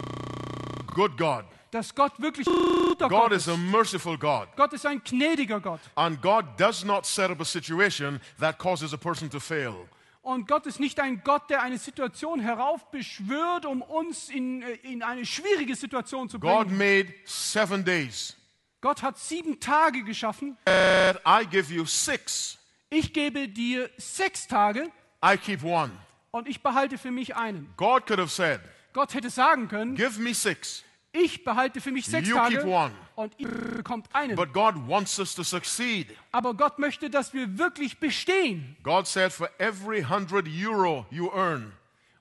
good 0.95 1.17
God. 1.17 1.47
dass 1.71 1.95
Gott 1.95 2.13
wirklich 2.21 2.47
guter 2.47 3.09
God 3.09 3.21
Gott 3.23 3.33
is 3.33 3.47
ist. 3.47 3.55
a 3.55 3.57
merciful 3.57 4.19
God. 4.19 4.49
Gott 4.55 4.75
ist 4.75 4.85
ein 4.85 5.03
gnädiger 5.03 5.61
Gott. 5.61 5.81
And 5.95 6.21
God 6.21 6.45
does 6.59 6.85
not 6.85 7.07
set 7.07 7.31
up 7.31 7.41
a 7.41 7.45
situation 7.47 8.21
that 8.39 8.59
causes 8.59 8.93
a 8.93 8.99
person 8.99 9.31
to 9.31 9.41
fail. 9.41 9.89
Und 10.21 10.47
Gott 10.47 10.67
ist 10.67 10.79
nicht 10.79 11.01
ein 11.01 11.23
Gott, 11.25 11.49
der 11.49 11.63
eine 11.63 11.79
Situation 11.79 12.39
heraufbeschwört, 12.39 13.65
um 13.65 13.81
uns 13.81 14.29
in, 14.29 14.61
äh, 14.61 14.73
in 14.83 15.03
eine 15.03 15.25
schwierige 15.25 15.75
Situation 15.75 16.29
zu 16.29 16.39
God 16.39 16.67
bringen. 16.67 16.77
made 16.77 17.15
seven 17.25 17.83
days. 17.83 18.37
Gott 18.83 19.01
hat 19.03 19.17
sieben 19.19 19.59
Tage 19.59 20.05
geschaffen. 20.05 20.59
And 20.67 21.19
I 21.27 21.47
give 21.47 21.73
you 21.73 21.87
six. 21.87 22.59
Ich 22.91 23.15
gebe 23.15 23.49
dir 23.49 23.89
sechs 23.97 24.47
Tage 24.47 24.91
I 25.25 25.39
keep 25.39 25.65
one. 25.65 25.93
Und 26.31 26.49
ich 26.49 26.63
behalte 26.63 26.99
für 26.99 27.11
mich 27.11 27.37
einen. 27.37 27.73
God 27.77 28.07
could 28.07 28.19
have 28.21 28.31
said, 28.31 28.61
Gott 28.93 29.15
hätte 29.15 29.31
sagen 29.31 29.69
können, 29.69 29.95
Give 29.95 30.21
me 30.21 30.35
six. 30.35 30.85
ich 31.13 31.45
behalte 31.45 31.81
für 31.81 31.91
mich 31.93 32.07
sechs 32.07 32.29
You 32.29 32.37
Tage 32.37 32.57
keep 32.59 32.67
one. 32.67 32.93
und 33.15 33.35
ihr 33.39 33.49
bekommt 33.49 34.07
einen. 34.15 34.37
But 34.37 34.53
God 34.53 34.75
wants 34.89 35.19
us 35.19 35.35
to 35.35 35.43
succeed. 35.43 36.09
Aber 36.33 36.55
Gott 36.55 36.79
möchte, 36.79 37.09
dass 37.11 37.33
wir 37.35 37.59
wirklich 37.59 37.99
bestehen. 37.99 38.77
God 38.83 39.07
said, 39.07 39.33
For 39.33 39.49
every 39.59 40.03
hundred 40.03 40.47
euro 40.49 41.07
you 41.11 41.31
earn, 41.35 41.73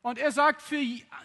Und 0.01 0.17
er 0.19 0.31
sagt, 0.31 0.61
für, 0.61 0.79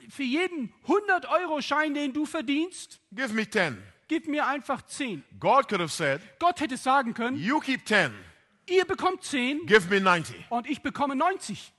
für 0.09 0.23
jeden 0.23 0.73
100-Euro-Schein, 0.87 1.95
den 1.95 2.13
du 2.13 2.25
verdienst, 2.27 3.01
give 3.13 3.33
me 3.35 3.49
ten. 3.49 3.83
gib 4.09 4.27
mir 4.27 4.47
einfach 4.47 4.83
10. 4.83 5.23
God 5.39 5.69
could 5.69 5.81
have 5.81 5.91
said, 5.93 6.21
Gott 6.39 6.61
hätte 6.61 6.77
sagen 6.77 7.15
können, 7.15 7.37
You 7.37 7.61
keep 7.61 7.85
ten. 7.85 8.13
ihr 8.67 8.85
bekommt 8.85 9.23
10 9.23 9.67
Give 9.67 9.89
me 9.91 10.01
90. 10.01 10.35
und 10.49 10.69
ich 10.69 10.81
bekomme 10.83 11.15
90. 11.15 11.73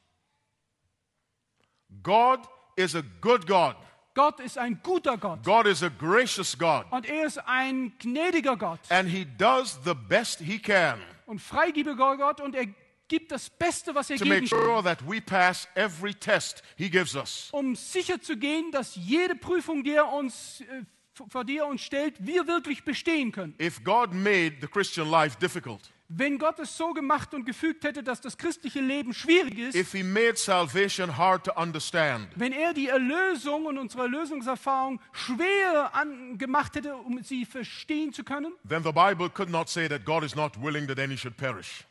God 2.03 2.39
is 2.75 2.95
a 2.95 3.03
good 3.21 3.45
God. 3.47 3.75
Gott 4.13 4.39
ist 4.41 4.57
ein 4.57 4.79
guter 4.83 5.17
Gott 5.17 5.41
God 5.43 5.65
is 5.67 5.81
a 5.83 5.89
gracious 5.89 6.57
God. 6.57 6.85
und 6.91 7.05
er 7.05 7.25
ist 7.25 7.37
ein 7.47 7.93
gnädiger 7.99 8.57
Gott 8.57 8.79
And 8.89 9.07
He 9.09 9.25
does 9.37 9.79
the 9.85 9.93
best 9.93 10.39
He 10.39 10.59
can 10.59 10.99
und 11.25 11.39
freigebiger 11.39 12.17
Gott 12.17 12.41
und 12.41 12.53
er 12.55 12.65
gibt 13.07 13.31
das 13.31 13.49
Beste, 13.49 13.95
was 13.95 14.09
er 14.09 14.17
to 14.17 14.25
geben 14.25 14.47
sure 14.47 14.83
that 14.83 14.99
we 15.09 15.21
pass 15.21 15.67
every 15.75 16.13
test 16.13 16.61
He 16.77 16.89
gives 16.89 17.15
us. 17.15 17.49
um 17.53 17.73
sicher 17.75 18.21
zu 18.21 18.35
gehen, 18.37 18.71
dass 18.71 18.95
jede 18.95 19.35
Prüfung, 19.35 19.83
die 19.83 19.91
er 19.93 20.11
uns, 20.11 20.61
äh, 20.61 20.83
vor 21.29 21.45
die 21.45 21.57
er 21.59 21.67
uns 21.67 21.81
stellt, 21.81 22.15
wir 22.19 22.47
wirklich 22.47 22.83
bestehen 22.83 23.31
können. 23.31 23.55
If 23.61 23.81
God 23.83 24.13
made 24.13 24.57
the 24.59 24.67
Christian 24.67 25.09
life 25.09 25.37
difficult, 25.39 25.89
Wenn 26.13 26.37
Gott 26.39 26.59
es 26.59 26.75
so 26.75 26.91
gemacht 26.93 27.33
und 27.33 27.45
gefügt 27.45 27.85
hätte, 27.85 28.03
dass 28.03 28.19
das 28.19 28.37
christliche 28.37 28.81
Leben 28.81 29.13
schwierig 29.13 29.57
ist, 29.57 29.75
if 29.75 29.93
He 29.93 30.03
made 30.03 30.35
salvation 30.35 31.17
hard 31.17 31.45
to 31.45 31.53
understand, 31.53 32.27
wenn 32.35 32.51
er 32.51 32.73
die 32.73 32.89
Erlösung 32.89 33.65
und 33.65 33.77
unsere 33.77 34.03
Erlösungserfahrung 34.03 34.99
schwer 35.13 35.91
gemacht 36.37 36.75
hätte, 36.75 36.95
um 36.97 37.23
sie 37.23 37.45
verstehen 37.45 38.11
zu 38.11 38.23
können, 38.25 38.51
then 38.67 38.83
the 38.83 38.91
Bible 38.91 39.29
could 39.29 39.49
not 39.49 39.69
say 39.69 39.87
that 39.87 40.03
God 40.03 40.23
is 40.23 40.35
not 40.35 40.61
willing 40.61 40.85
that 40.87 40.99
any 40.99 41.17
should 41.17 41.37
perish. 41.37 41.85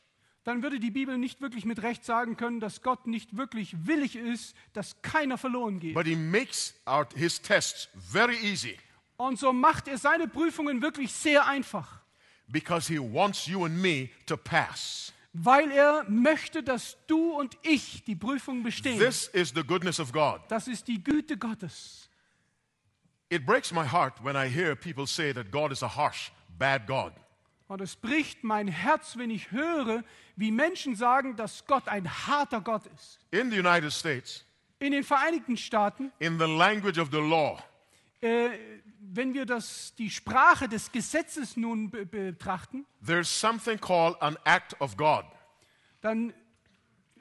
dann 0.44 0.62
würde 0.62 0.80
die 0.80 0.90
Bibel 0.90 1.16
nicht 1.16 1.40
wirklich 1.40 1.64
mit 1.64 1.82
Recht 1.82 2.04
sagen 2.04 2.36
können, 2.36 2.60
dass 2.60 2.82
Gott 2.82 3.06
nicht 3.06 3.36
wirklich 3.36 3.86
willig 3.86 4.16
ist, 4.16 4.54
dass 4.74 5.00
keiner 5.00 5.38
verloren 5.38 5.80
geht. 5.80 5.94
But 5.94 6.06
He 6.06 6.16
makes 6.16 6.74
our, 6.86 7.06
His 7.14 7.40
tests 7.40 7.88
very 7.94 8.36
easy 8.36 8.76
Und 9.16 9.38
so 9.38 9.52
macht 9.52 9.88
er 9.88 9.98
seine 9.98 10.28
Prüfungen 10.28 10.82
wirklich 10.82 11.12
sehr 11.12 11.46
einfach, 11.46 11.99
because 12.50 12.92
He 12.92 12.98
wants 12.98 13.46
you 13.46 13.64
and 13.64 13.80
me 13.80 14.10
to 14.26 14.36
pass. 14.36 15.12
weil 15.32 15.70
er 15.70 16.04
möchte, 16.08 16.62
dass 16.62 16.96
du 17.06 17.32
und 17.32 17.56
ich 17.62 18.02
die 18.04 18.16
Prüfung 18.16 18.62
bestehen. 18.62 18.98
This 18.98 19.28
is 19.28 19.52
the 19.54 19.62
goodness 19.62 20.00
of 20.00 20.12
God. 20.12 20.40
Das 20.48 20.66
ist 20.66 20.88
die 20.88 21.02
Güte 21.02 21.36
Gottes. 21.36 22.08
It 23.28 23.46
breaks 23.46 23.70
my 23.72 23.84
heart 23.86 24.14
when 24.24 24.34
I 24.34 24.48
hear 24.48 24.74
people 24.74 25.06
say 25.06 25.32
that 25.32 25.52
God 25.52 25.70
is 25.70 25.82
a 25.84 25.88
harsh, 25.88 26.32
bad 26.58 26.86
God. 26.86 27.12
Und 27.68 27.80
es 27.80 27.94
bricht 27.94 28.42
mein 28.42 28.66
Herz, 28.66 29.16
wenn 29.16 29.30
ich 29.30 29.52
höre, 29.52 30.02
wie 30.34 30.50
Menschen 30.50 30.96
sagen, 30.96 31.36
dass 31.36 31.64
Gott 31.66 31.86
ein 31.86 32.08
harter 32.26 32.60
Gott 32.60 32.82
ist. 32.96 33.20
In 33.30 33.52
the 33.52 33.60
United 33.60 33.92
States, 33.92 34.44
In 34.80 34.90
den 34.90 35.04
Vereinigten 35.04 35.56
Staaten, 35.56 36.10
in 36.18 36.40
the 36.40 36.46
language 36.46 36.98
of 36.98 37.10
the 37.12 37.18
law, 37.18 37.62
äh, 38.20 38.48
wenn 39.00 39.34
wir 39.34 39.46
das, 39.46 39.94
die 39.96 40.10
Sprache 40.10 40.68
des 40.68 40.92
Gesetzes 40.92 41.56
nun 41.56 41.90
be 41.90 42.04
betrachten, 42.06 42.86
there's 43.04 43.28
something 43.28 43.80
called 43.80 44.20
an 44.20 44.36
act 44.44 44.78
of 44.80 44.96
God. 44.96 45.24
dann 46.02 46.32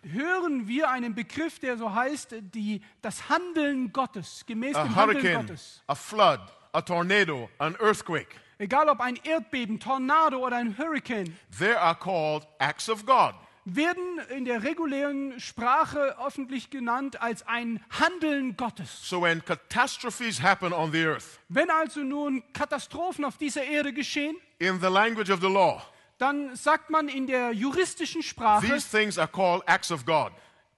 hören 0.03 0.67
wir 0.67 0.89
einen 0.89 1.13
Begriff, 1.13 1.59
der 1.59 1.77
so 1.77 1.93
heißt, 1.93 2.35
die, 2.53 2.81
das 3.01 3.27
Handeln 3.29 3.91
Gottes, 3.91 4.45
gemäß 4.45 4.75
A 4.75 4.83
dem 4.83 4.95
Handeln 4.95 5.33
Gottes. 5.35 5.83
a 5.87 5.95
flood, 5.95 6.39
a 6.71 6.81
tornado, 6.81 7.49
an 7.57 7.75
earthquake. 7.81 8.35
Egal 8.57 8.89
ob 8.89 8.99
ein 8.99 9.15
Erdbeben, 9.23 9.79
Tornado 9.79 10.45
oder 10.45 10.57
ein 10.57 10.77
Hurricane, 10.77 11.33
They 11.57 11.73
are 11.73 11.95
called 11.95 12.45
acts 12.59 12.89
of 12.89 13.05
God. 13.05 13.33
Werden 13.75 14.19
in 14.29 14.45
der 14.45 14.63
regulären 14.63 15.39
Sprache 15.39 16.17
öffentlich 16.19 16.69
genannt 16.69 17.21
als 17.21 17.45
ein 17.47 17.83
Handeln 17.89 18.55
Gottes. 18.57 19.07
So 19.07 19.21
when 19.21 19.43
catastrophes 19.43 20.41
happen 20.41 20.73
on 20.73 20.91
the 20.91 21.03
earth, 21.05 21.39
Wenn 21.49 21.69
also 21.69 22.01
nun 22.01 22.43
Katastrophen 22.53 23.25
auf 23.25 23.37
dieser 23.37 23.63
Erde 23.63 23.93
geschehen, 23.93 24.35
in 24.59 24.79
the 24.79 24.87
language 24.87 25.29
of 25.29 25.39
the 25.41 25.47
law, 25.47 25.81
dann 26.17 26.55
sagt 26.55 26.89
man 26.89 27.07
in 27.07 27.27
der 27.27 27.51
juristischen 27.51 28.21
Sprache, 28.23 28.67
these 28.67 28.89
things 28.89 29.17
are 29.17 29.27
called 29.27 29.63
acts 29.67 29.91
of 29.91 30.05
God. 30.05 30.31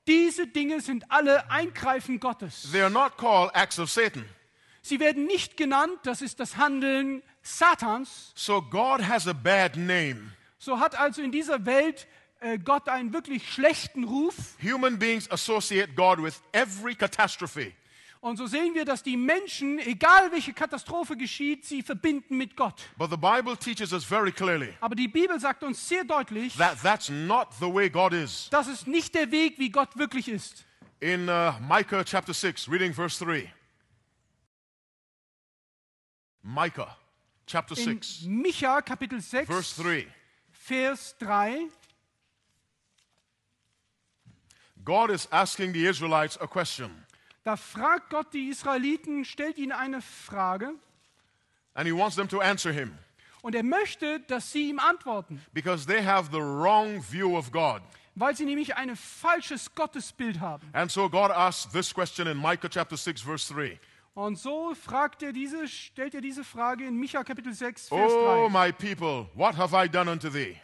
diese 0.08 0.48
Dinge 0.48 0.82
sind 0.82 1.10
alle 1.10 1.50
Eingreifen 1.50 2.20
Gottes. 2.20 2.70
They 2.72 2.82
are 2.82 2.92
not 2.92 3.18
called 3.18 3.52
acts 3.54 3.80
of 3.80 3.90
Satan. 3.90 4.26
Sie 4.84 5.00
werden 5.00 5.26
nicht 5.26 5.58
genannt, 5.58 6.00
das 6.04 6.22
ist 6.22 6.40
das 6.40 6.58
Handeln 6.58 7.22
Satans. 7.44 8.32
So 8.36 8.62
God 8.62 9.08
has 9.08 9.28
a 9.28 9.34
bad 9.34 9.76
name. 9.78 10.32
So 10.58 10.80
hat 10.80 11.00
also 11.00 11.22
in 11.22 11.32
dieser 11.32 11.66
Welt 11.66 12.08
Gott 12.64 12.90
einen 12.90 13.14
wirklich 13.14 13.52
schlechten 13.52 14.04
Ruf. 14.04 14.56
Human 14.62 14.98
beings 14.98 15.30
associate 15.30 15.94
God 15.96 16.20
with 16.22 16.42
every 16.52 16.96
catastrophe. 16.96 17.74
Und 18.22 18.38
so 18.38 18.46
sehen 18.46 18.76
wir, 18.76 18.86
dass 18.86 19.02
die 19.02 19.18
Menschen, 19.18 19.80
egal 19.80 20.32
welche 20.32 20.54
Katastrophe 20.54 21.18
geschieht, 21.18 21.66
sie 21.66 21.82
verbinden 21.82 22.38
mit 22.38 22.56
Gott. 22.56 22.80
But 22.96 23.10
the 23.10 23.18
Bible 23.18 23.58
teaches 23.58 23.94
us 23.94 24.04
very 24.04 24.32
clearly 24.32 24.76
Aber 24.80 24.94
die 24.94 25.08
Bibel 25.08 25.40
sagt 25.40 25.64
uns 25.64 25.88
sehr 25.88 26.04
deutlich, 26.04 26.56
that 26.56 26.80
that's 26.84 27.10
not 27.10 27.48
the 27.60 27.66
way 27.66 27.90
God 27.90 28.14
is. 28.14 28.48
das 28.52 28.68
ist 28.68 28.86
nicht 28.88 29.16
der 29.16 29.32
Weg, 29.32 29.58
wie 29.58 29.72
Gott 29.72 29.98
wirklich 29.98 30.28
ist. 30.28 30.66
In 31.00 31.30
uh, 31.30 31.54
Micah 31.68 32.04
chapter 32.04 32.34
6, 32.34 32.70
reading 32.70 32.94
verse 32.94 33.24
3. 33.26 33.52
Micah 36.44 36.96
chapter 37.48 37.76
In 37.76 37.84
6, 38.02 38.22
Micha 38.28 38.82
Kapitel 38.82 39.20
6, 39.20 39.48
verse 39.48 39.82
3. 39.82 40.08
Vers 40.52 41.16
3, 41.18 41.68
God 44.86 45.12
is 45.12 45.28
asking 45.32 45.74
the 45.74 45.86
Israelites 45.88 46.38
a 46.42 46.48
question, 46.48 46.92
da 47.44 47.56
fragt 47.56 48.10
Gott 48.10 48.34
die 48.34 48.50
Israeliten, 48.50 49.26
stellt 49.26 49.58
ihnen 49.58 49.72
eine 49.72 50.02
Frage 50.02 50.74
and 51.74 51.88
He 51.88 51.92
wants 51.94 52.16
them 52.16 52.28
to 52.30 52.40
answer 52.42 52.72
Him 52.72 52.98
und 53.42 53.56
er 53.56 53.64
möchte, 53.64 54.20
dass 54.28 54.52
sie 54.52 54.70
ihm 54.70 54.80
antworten, 54.80 55.42
because 55.54 55.86
they 55.86 56.04
have 56.04 56.30
the 56.32 56.40
wrong 56.42 57.02
view 57.02 57.36
of 57.38 57.52
God. 57.52 57.82
weil 58.16 58.36
sie 58.36 58.46
nämlich 58.46 58.76
ein 58.76 58.96
falsches 58.96 59.74
Gottesbild 59.74 60.40
haben. 60.40 60.68
And 60.74 60.92
so 60.92 61.10
God 61.10 61.32
asks 61.32 61.72
this 61.72 61.94
question 61.94 62.28
in 62.28 62.38
Micah 62.42 62.68
chapter 62.70 62.98
6, 62.98 63.22
verse 63.22 63.54
3. 63.54 63.80
Und 64.14 64.38
so 64.38 64.76
fragt 64.76 65.24
er 65.24 65.32
diese, 65.32 65.66
stellt 65.70 66.14
er 66.14 66.20
diese 66.20 66.44
Frage 66.44 66.86
in 66.86 66.98
Micha 67.00 67.24
Kapitel 67.24 67.54
6, 67.54 67.88
Vers 67.88 68.12
Oh, 68.14 68.50
3. 68.50 68.50
my 68.50 68.72
people, 68.74 69.28
what 69.34 69.56
have 69.56 69.74
I 69.74 69.88
done 69.88 70.10
unto 70.12 70.30
thee? 70.30 70.58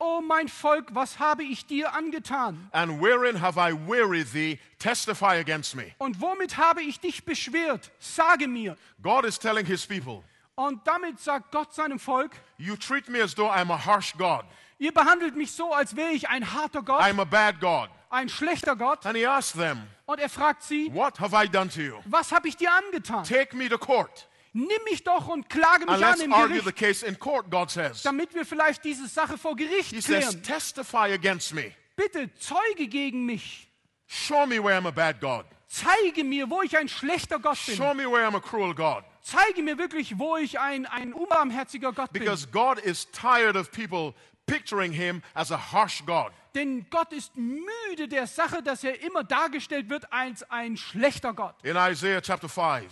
O 0.00 0.20
mein 0.20 0.48
Volk, 0.48 0.88
was 0.94 1.18
habe 1.18 1.44
ich 1.44 1.66
dir 1.66 1.94
angetan? 1.94 2.68
And 2.72 3.00
wherein 3.00 3.40
have 3.40 3.58
I 3.58 3.72
wearied 3.72 4.30
thee? 4.32 4.58
Testify 4.78 5.36
against 5.38 5.76
me. 5.76 5.92
Und 5.98 6.20
womit 6.20 6.56
habe 6.56 6.82
ich 6.82 6.98
dich 7.00 7.24
beschwert? 7.24 7.90
Sage 8.00 8.48
mir. 8.48 8.76
God 9.02 9.24
is 9.24 9.38
telling 9.38 9.64
his 9.64 9.86
people, 9.86 10.22
Und 10.56 10.86
damit 10.86 11.20
sagt 11.20 11.50
Gott 11.52 11.72
seinem 11.74 11.98
Volk, 11.98 12.32
You 12.58 12.76
treat 12.76 13.08
me 13.08 13.22
as 13.22 13.34
though 13.34 13.50
I'm 13.50 13.72
a 13.72 13.76
harsh 13.86 14.14
God. 14.16 14.44
ihr 14.78 14.92
behandelt 14.92 15.36
mich 15.36 15.52
so, 15.52 15.72
als 15.72 15.94
wäre 15.96 16.10
ich 16.12 16.28
ein 16.28 16.52
harter 16.52 16.82
Gott, 16.82 17.00
I'm 17.00 17.20
a 17.20 17.24
bad 17.24 17.60
God. 17.60 17.88
ein 18.10 18.28
schlechter 18.28 18.74
Gott. 18.76 19.06
And 19.06 19.16
he 19.16 19.24
asked 19.26 19.56
them, 19.58 19.82
Und 20.06 20.18
er 20.20 20.28
fragt 20.28 20.62
sie, 20.64 20.92
What 20.92 21.18
have 21.20 21.34
I 21.34 21.48
done 21.48 21.70
to 21.70 21.80
you? 21.80 21.94
was 22.04 22.30
habe 22.32 22.48
ich 22.48 22.56
dir 22.56 22.70
angetan? 22.72 23.24
Take 23.24 23.56
me 23.56 23.68
to 23.68 23.78
court. 23.78 24.28
Nimm 24.56 24.68
mich 24.88 25.02
doch 25.02 25.26
und 25.26 25.48
klage 25.48 25.86
And 25.88 25.98
mich 25.98 26.06
an 26.06 26.20
im 26.20 26.30
Gericht, 26.30 27.18
court, 27.18 27.70
says. 27.70 28.02
damit 28.02 28.32
wir 28.34 28.46
vielleicht 28.46 28.84
diese 28.84 29.08
Sache 29.08 29.36
vor 29.36 29.56
Gericht 29.56 29.90
He 29.90 30.00
says, 30.00 30.28
klären. 30.28 30.42
Testify 30.44 31.12
against 31.12 31.52
me. 31.52 31.72
Bitte 31.96 32.32
zeuge 32.36 32.86
gegen 32.86 33.26
mich. 33.26 33.68
Show 34.06 34.46
me 34.46 34.62
where 34.62 34.78
I'm 34.78 34.86
a 34.86 34.92
bad 34.92 35.20
God. 35.20 35.44
Zeige 35.66 36.22
mir, 36.22 36.48
wo 36.48 36.62
ich 36.62 36.76
ein 36.78 36.88
schlechter 36.88 37.40
Gott 37.40 37.58
bin. 37.66 37.74
Show 37.74 37.94
me 37.94 38.08
where 38.08 38.24
I'm 38.24 38.36
a 38.36 38.40
cruel 38.40 38.74
God. 38.74 39.02
Zeige 39.22 39.60
mir 39.60 39.76
wirklich, 39.76 40.18
wo 40.20 40.36
ich 40.36 40.60
ein, 40.60 40.86
ein 40.86 41.12
unbarmherziger 41.12 41.92
Gott 41.92 42.12
bin. 42.12 42.22
Because 42.22 42.46
God 42.46 42.78
is 42.78 43.10
tired 43.10 43.56
of 43.56 43.72
people 43.72 44.14
picturing 44.46 44.92
him 44.92 45.20
as 45.34 45.50
a 45.50 45.58
harsh 45.72 46.04
God. 46.06 46.30
Denn 46.54 46.86
Gott 46.90 47.12
ist 47.12 47.32
müde 47.36 48.06
der 48.06 48.28
Sache, 48.28 48.62
dass 48.62 48.84
er 48.84 49.02
immer 49.02 49.24
dargestellt 49.24 49.90
wird 49.90 50.12
als 50.12 50.48
ein 50.48 50.76
schlechter 50.76 51.32
Gott. 51.32 51.56
In 51.64 51.76
Isaiah 51.76 52.20
chapter 52.20 52.48
5, 52.48 52.84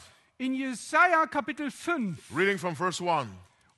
In 0.43 0.55
Jesaja 0.55 1.25
Kapitel 1.27 1.71
5 1.71 2.17
reading 2.35 2.59
from 2.59 2.75
verse 2.75 3.01
1, 3.01 3.29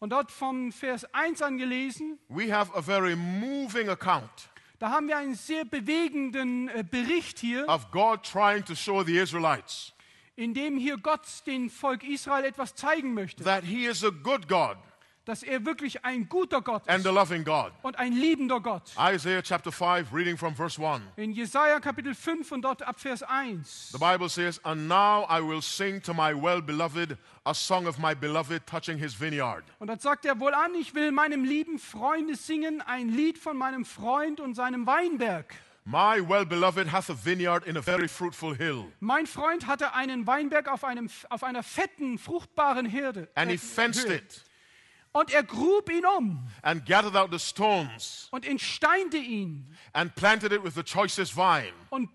und 0.01 0.09
dort 0.09 0.33
von 0.33 0.73
Vers 0.73 1.05
1 1.13 1.43
angelesen, 1.43 2.19
we 2.31 2.51
have 2.51 2.75
a 2.75 2.81
very 2.81 3.15
moving 3.15 3.91
account 3.91 4.49
da 4.79 4.89
haben 4.89 5.07
wir 5.07 5.19
einen 5.19 5.35
sehr 5.35 5.67
bewegenden 5.67 6.69
äh, 6.69 6.83
Bericht 6.83 7.39
hier, 7.39 7.69
of 7.69 7.91
God 7.91 8.23
trying 8.23 8.65
to 8.65 8.75
show 8.75 9.05
the 9.05 9.19
Israelites 9.19 9.93
in 10.37 10.55
dem 10.55 10.79
hier 10.79 10.97
Gott 10.97 11.27
dem 11.47 11.69
Volk 11.69 12.03
Israel 12.03 12.47
etwas 12.47 12.75
zeigen 12.75 13.13
möchte, 13.13 13.45
that 13.45 13.65
he 13.65 13.85
is 13.85 14.03
a 14.03 14.09
good 14.09 14.49
God 14.49 14.79
dass 15.25 15.43
er 15.43 15.65
wirklich 15.65 16.05
ein 16.05 16.29
guter 16.29 16.61
Gott 16.61 16.89
and 16.89 17.01
ist 17.01 17.07
a 17.07 17.11
loving 17.11 17.45
God. 17.45 17.73
und 17.83 17.99
ein 17.99 18.13
liebender 18.13 18.61
Gott. 18.61 18.83
Isaiah 18.99 19.43
chapter 19.43 19.73
5, 19.73 20.13
reading 20.13 20.37
from 20.37 20.55
verse 20.55 20.79
1. 20.81 21.03
In 21.17 21.33
Jesaja 21.33 21.81
Kapitel 21.81 22.15
5 22.15 22.53
und 22.53 22.63
dort 22.63 22.83
ab 22.83 23.01
Vers 23.01 23.23
1. 23.23 23.93
The 23.93 23.99
Bible 23.99 24.29
says, 24.29 24.61
And 24.65 24.87
now 24.89 25.27
I 25.31 25.41
will 25.41 25.63
sing 25.63 26.03
to 26.03 26.13
my 26.13 26.35
well 26.35 26.61
beloved 26.61 27.17
a 27.47 27.55
song 27.55 27.87
of 27.87 27.99
my 27.99 28.15
beloved 28.15 28.67
touching 28.67 28.99
his 28.99 29.15
vineyard. 29.15 29.65
Und 29.79 29.89
dort 29.89 30.03
sagt 30.03 30.25
er 30.27 30.39
wohl 30.41 30.55
an, 30.55 30.75
ich 30.75 30.95
will 30.95 31.11
meinem 31.13 31.45
lieben 31.45 31.79
Freunde 31.79 32.37
singen, 32.37 32.83
ein 32.83 33.09
Lied 33.09 33.39
von 33.39 33.57
meinem 33.57 33.85
Freund 33.85 34.41
und 34.41 34.55
seinem 34.55 34.87
Weinberg. 34.87 35.55
My 35.87 36.19
well 36.27 36.47
beloved 36.47 36.91
hath 36.91 37.11
a 37.11 37.15
vineyard 37.15 37.67
in 37.67 37.77
a 37.77 37.83
very 37.83 38.09
fruitful 38.09 38.55
hill, 38.57 38.91
Mein 39.01 39.27
Freund 39.27 39.67
hatte 39.67 39.93
einen 39.93 40.27
Weinberg 40.27 40.67
auf, 40.67 40.83
einem, 40.83 41.11
auf 41.29 41.45
einer 41.45 41.63
fetten, 41.63 42.17
fruchtbaren 42.19 42.87
Herde. 42.87 43.29
and 43.35 43.51
he 43.51 43.57
äh, 43.57 43.59
fenced 43.59 44.09
it, 44.09 44.43
Und 45.17 45.33
er 45.33 45.45
grub 45.45 45.89
ihn 45.91 46.05
um 46.05 46.41
and 46.63 46.85
gathered 46.85 47.15
out 47.15 47.31
the 47.31 47.39
stones, 47.39 48.27
und 48.33 48.45
entsteinte 48.45 49.17
ihn 49.17 49.65
and 49.93 50.13
planted 50.17 50.51
it 50.53 50.65
with 50.65 50.75
the 50.75 50.83
choicest 50.83 51.33
vine, 51.37 51.73
und, 51.91 52.09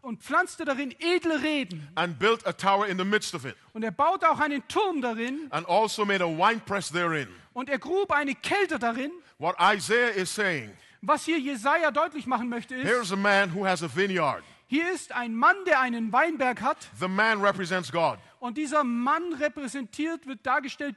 und 0.00 0.22
pflanzte 0.22 0.64
darin 0.64 0.94
edle 0.98 1.42
Reden. 1.42 1.86
and 1.94 2.18
built 2.18 2.46
a 2.46 2.52
tower 2.54 2.86
in 2.86 2.96
the 2.96 3.04
midst 3.04 3.34
of 3.34 3.44
it, 3.44 3.54
Und 3.74 3.84
er 3.84 3.90
baute 3.90 4.30
auch 4.30 4.40
einen 4.40 4.66
Turm 4.66 5.02
darin 5.02 5.46
and 5.50 5.68
also 5.68 6.06
made 6.06 6.24
a 6.24 6.26
winepress 6.26 6.90
therein. 6.90 7.28
und 7.52 7.68
er 7.68 7.78
grub 7.78 8.10
eine 8.10 8.34
Kälte 8.34 8.78
darin. 8.78 9.10
What 9.38 9.56
Isaiah 9.60 10.08
is 10.16 10.34
saying, 10.34 10.70
Was 11.02 11.26
hier 11.26 11.38
Jesaja 11.38 11.90
deutlich 11.90 12.26
machen 12.26 12.48
möchte, 12.48 12.74
ist, 12.76 12.86
here's 12.88 13.12
a 13.12 13.16
man 13.16 13.54
who 13.54 13.66
has 13.66 13.82
a 13.82 13.88
vineyard. 13.94 14.42
hier 14.68 14.90
ist 14.90 15.12
ein 15.12 15.34
Mann, 15.34 15.56
der 15.66 15.80
einen 15.80 16.10
Weinberg 16.14 16.62
hat 16.62 16.78
The 16.98 17.08
man 17.08 17.42
represents 17.42 17.92
God. 17.92 18.16
und 18.40 18.56
dieser 18.56 18.84
Mann 18.84 19.34
repräsentiert, 19.34 20.26
wird 20.26 20.46
dargestellt 20.46 20.96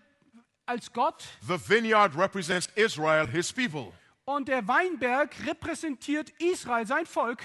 als 0.66 0.92
Gott 0.92 1.24
The 1.48 1.58
vineyard 1.58 2.16
represents 2.18 2.68
Israel, 2.76 3.28
his 3.28 3.52
people. 3.54 3.92
und 4.26 4.48
der 4.48 4.68
Weinberg 4.68 5.36
repräsentiert 5.46 6.32
Israel, 6.40 6.86
sein 6.86 7.06
Volk. 7.06 7.40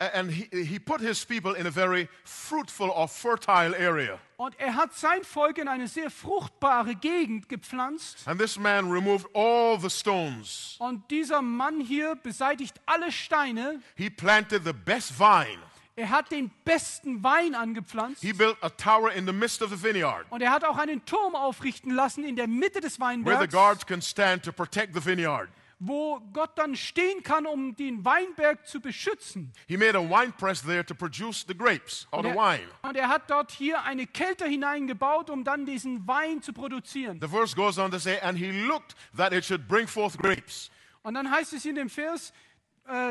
And 0.00 0.28
he, 0.30 0.48
he 0.50 0.78
put 0.80 1.00
his 1.00 1.24
people 1.24 1.54
in 1.54 1.66
a 1.66 1.70
very 1.70 2.08
fruitful 2.24 2.90
or 2.90 3.06
fertile 3.08 3.74
area. 3.78 4.18
Und 4.36 4.58
er 4.58 4.74
hat 4.74 4.92
sein 4.92 5.22
Volk 5.22 5.56
in 5.58 5.68
eine 5.68 5.86
sehr 5.86 6.10
fruchtbare 6.10 6.96
Gegend 6.96 7.48
gepflanzt. 7.48 8.26
And 8.26 8.40
this 8.40 8.58
man 8.58 8.90
removed 8.90 9.26
all 9.34 9.78
the 9.80 9.88
stones. 9.88 10.74
Und 10.80 11.08
dieser 11.10 11.40
Mann 11.40 11.80
hier 11.80 12.16
beseitigt 12.16 12.80
alle 12.84 13.12
Steine. 13.12 13.80
He 13.94 14.10
planted 14.10 14.64
the 14.64 14.72
best 14.72 15.12
vine. 15.16 15.62
Er 15.96 16.10
hat 16.10 16.32
den 16.32 16.50
besten 16.64 17.22
Wein 17.22 17.54
angepflanzt. 17.54 18.20
He 18.20 18.32
built 18.32 18.56
a 18.62 18.68
tower 18.70 19.12
in 19.12 19.26
the 19.26 19.32
midst 19.32 19.62
of 19.62 19.70
the 19.70 19.80
vineyard 19.80 20.26
Und 20.30 20.42
er 20.42 20.50
hat 20.50 20.64
auch 20.64 20.76
einen 20.76 21.04
Turm 21.04 21.36
aufrichten 21.36 21.90
lassen 21.94 22.24
in 22.24 22.34
der 22.34 22.48
Mitte 22.48 22.80
des 22.80 22.98
where 22.98 23.14
the 23.16 23.24
Weinbergs, 23.26 23.52
guards 23.52 23.86
can 23.86 24.02
stand 24.02 24.44
to 24.44 24.52
protect 24.52 24.92
the 24.94 25.04
vineyard. 25.04 25.48
wo 25.78 26.18
Gott 26.32 26.56
dann 26.56 26.74
stehen 26.76 27.22
kann, 27.22 27.46
um 27.46 27.76
den 27.76 28.04
Weinberg 28.04 28.66
zu 28.66 28.80
beschützen. 28.80 29.52
He 29.68 29.76
made 29.76 29.96
a 29.96 30.00
wine 30.00 30.32
press 30.32 30.62
there 30.62 30.84
to 30.84 30.94
produce 30.94 31.44
the 31.46 31.54
grapes 31.56 32.08
or 32.10 32.20
Und 32.20 32.24
the 32.24 32.30
er, 32.30 32.36
wine. 32.36 32.68
und 32.82 32.96
er 32.96 33.08
hat 33.08 33.30
dort 33.30 33.52
hier 33.52 33.82
eine 33.82 34.06
Kälte 34.06 34.46
hineingebaut, 34.46 35.30
um 35.30 35.44
dann 35.44 35.66
diesen 35.66 36.06
Wein 36.08 36.42
zu 36.42 36.52
produzieren. 36.52 37.20
The 37.20 37.28
verse 37.28 37.54
goes 37.54 37.78
on 37.78 37.90
to 37.92 37.98
say, 37.98 38.18
and 38.20 38.36
he 38.38 38.50
looked 38.66 38.94
that 39.16 39.32
it 39.32 39.44
should 39.44 39.68
bring 39.68 39.86
forth 39.86 40.16
grapes. 40.18 40.70
Und 41.02 41.14
dann 41.14 41.30
heißt 41.30 41.52
es 41.52 41.64
in 41.66 41.74
dem 41.74 41.90
Vers, 41.90 42.32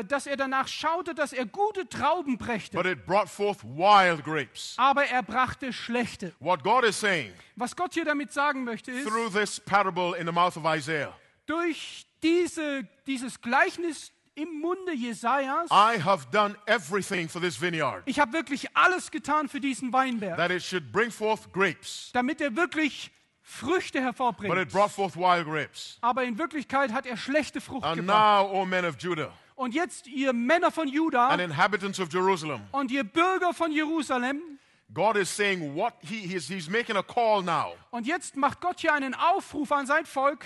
dass 0.06 0.26
er 0.26 0.36
danach 0.36 0.68
schaute, 0.68 1.14
dass 1.14 1.32
er 1.32 1.46
gute 1.46 1.88
Trauben 1.88 2.38
brächte, 2.38 2.76
But 2.76 2.86
it 2.86 3.04
brought 3.06 3.28
forth 3.28 3.62
wild 3.64 4.22
grapes. 4.24 4.74
aber 4.76 5.04
er 5.06 5.22
brachte 5.22 5.72
schlechte. 5.72 6.32
What 6.38 6.62
God 6.62 6.84
is 6.84 6.98
saying 6.98 7.32
Was 7.56 7.74
Gott 7.74 7.94
hier 7.94 8.04
damit 8.04 8.32
sagen 8.32 8.64
möchte, 8.64 8.92
ist, 8.92 9.08
through 9.08 9.30
this 9.32 9.58
parable 9.58 10.16
in 10.16 10.26
the 10.26 10.32
mouth 10.32 10.56
of 10.56 10.64
Isaiah, 10.64 11.12
durch 11.46 12.06
diese, 12.22 12.86
dieses 13.06 13.40
Gleichnis 13.40 14.12
im 14.36 14.60
Munde 14.60 14.92
Jesajas, 14.94 15.68
I 15.70 16.00
have 16.02 16.26
done 16.32 16.56
everything 16.66 17.28
for 17.28 17.40
this 17.40 17.60
vineyard 17.60 18.02
ich 18.06 18.18
habe 18.20 18.32
wirklich 18.32 18.66
alles 18.76 19.10
getan 19.10 19.48
für 19.48 19.60
diesen 19.60 19.92
Weinberg, 19.92 20.36
that 20.36 20.50
it 20.50 20.62
should 20.62 20.90
bring 20.92 21.10
forth 21.10 21.52
grapes. 21.52 22.10
damit 22.12 22.40
er 22.40 22.54
wirklich 22.56 23.10
Früchte 23.46 23.98
But 23.98 24.02
it 24.02 24.04
hervorbringt. 24.06 24.72
brought 24.72 24.90
forth 24.90 25.16
wild 25.16 25.44
grapes. 25.46 25.98
Aber 26.00 26.24
in 26.24 26.38
Wirklichkeit 26.38 26.92
hat 26.92 27.04
er 27.04 27.16
schlechte 27.18 27.60
Frucht 27.60 27.84
And 27.84 27.96
gebracht. 27.96 28.48
now, 28.48 28.50
O 28.52 28.64
men 28.64 28.86
of 28.86 28.96
Judah 28.98 29.30
Und 29.56 29.74
jetzt, 29.74 30.06
ihr 30.06 30.32
Männer 30.32 30.70
von 30.70 30.88
Juda 30.88 31.28
and 31.28 31.40
inhabitants 31.40 32.00
of 32.00 32.12
Jerusalem, 32.12 32.62
und 32.72 32.90
ihr 32.90 33.04
Bürger 33.04 33.54
von 33.54 33.70
Jerusalem, 33.70 34.58
God 34.92 35.16
is 35.16 35.34
saying 35.34 35.74
what 35.74 35.94
he, 36.00 36.26
he's, 36.26 36.48
he's 36.48 36.68
making 36.68 36.96
a 36.96 37.02
call 37.02 37.42
now. 37.42 37.74
und 37.90 38.06
jetzt 38.06 38.36
macht 38.36 38.60
Gott 38.60 38.80
hier 38.80 38.92
einen 38.92 39.14
Aufruf 39.14 39.70
an 39.70 39.86
sein 39.86 40.06
Volk, 40.06 40.44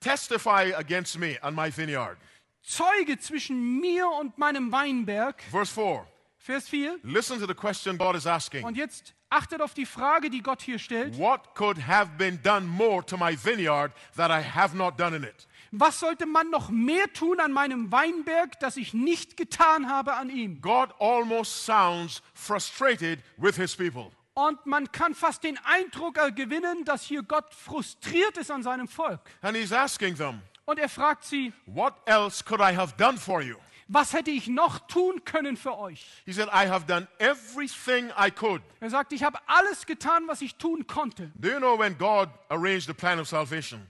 Testify 0.00 0.72
against 0.74 1.18
me 1.18 1.38
and 1.42 1.56
my 1.56 1.70
vineyard. 1.70 2.16
Zeuge 2.62 3.18
zwischen 3.18 3.80
mir 3.80 4.08
und 4.08 4.38
meinem 4.38 4.70
Weinberg. 4.70 5.42
Verse 5.50 5.72
4. 5.72 6.06
Vers 6.38 6.68
4. 6.68 6.98
Listen 7.02 7.38
to 7.38 7.46
the 7.46 7.54
question 7.54 7.98
God 7.98 8.16
is 8.16 8.26
asking. 8.26 8.64
Und 8.64 8.76
jetzt 8.76 9.14
achtet 9.28 9.60
auf 9.60 9.74
die 9.74 9.86
Frage, 9.86 10.30
die 10.30 10.42
Gott 10.42 10.62
hier 10.62 10.78
stellt. 10.78 11.18
What 11.18 11.54
could 11.54 11.86
have 11.86 12.12
been 12.16 12.40
done 12.42 12.66
more 12.66 13.04
to 13.04 13.16
my 13.16 13.36
vineyard 13.36 13.92
that 14.16 14.30
I 14.30 14.42
have 14.42 14.76
not 14.76 14.98
done 14.98 15.14
in 15.14 15.24
it? 15.24 15.46
Was 15.72 16.00
sollte 16.00 16.26
man 16.26 16.50
noch 16.50 16.70
mehr 16.70 17.12
tun 17.12 17.38
an 17.38 17.52
meinem 17.52 17.92
Weinberg, 17.92 18.58
das 18.58 18.76
ich 18.76 18.92
nicht 18.92 19.36
getan 19.36 19.88
habe 19.88 20.14
an 20.14 20.28
ihm? 20.28 20.60
God 20.60 20.90
almost 20.98 21.64
sounds 21.64 22.22
frustrated 22.34 23.20
with 23.36 23.56
his 23.56 23.76
people. 23.76 24.10
Und 24.34 24.64
man 24.66 24.90
kann 24.90 25.14
fast 25.14 25.44
den 25.44 25.58
Eindruck 25.64 26.14
gewinnen, 26.34 26.84
dass 26.84 27.04
hier 27.04 27.22
Gott 27.22 27.54
frustriert 27.54 28.36
ist 28.36 28.50
an 28.50 28.62
seinem 28.62 28.88
Volk. 28.88 29.20
And 29.42 29.56
he's 29.56 29.72
asking 29.72 30.16
them, 30.16 30.40
Und 30.64 30.78
er 30.78 30.88
fragt 30.88 31.24
sie, 31.24 31.52
What 31.66 31.94
else 32.04 32.42
could 32.44 32.60
I 32.60 32.74
have 32.76 32.94
done 32.96 33.16
for 33.16 33.40
you? 33.40 33.56
was 33.92 34.12
hätte 34.12 34.30
ich 34.30 34.46
noch 34.46 34.78
tun 34.86 35.24
können 35.24 35.56
für 35.56 35.76
euch? 35.76 36.06
He 36.24 36.32
said, 36.32 36.48
I 36.48 36.68
have 36.68 36.86
done 36.86 37.08
everything 37.18 38.10
I 38.16 38.30
could. 38.30 38.62
Er 38.78 38.88
sagt, 38.88 39.12
ich 39.12 39.24
habe 39.24 39.38
alles 39.46 39.84
getan, 39.84 40.28
was 40.28 40.42
ich 40.42 40.54
tun 40.56 40.86
konnte. 40.86 41.32
Do 41.34 41.48
you 41.48 41.58
know 41.58 41.76
when 41.76 41.98
God 41.98 42.28
arranged 42.48 42.86
the 42.86 42.92
plan 42.94 43.18
of 43.18 43.26
salvation? 43.28 43.86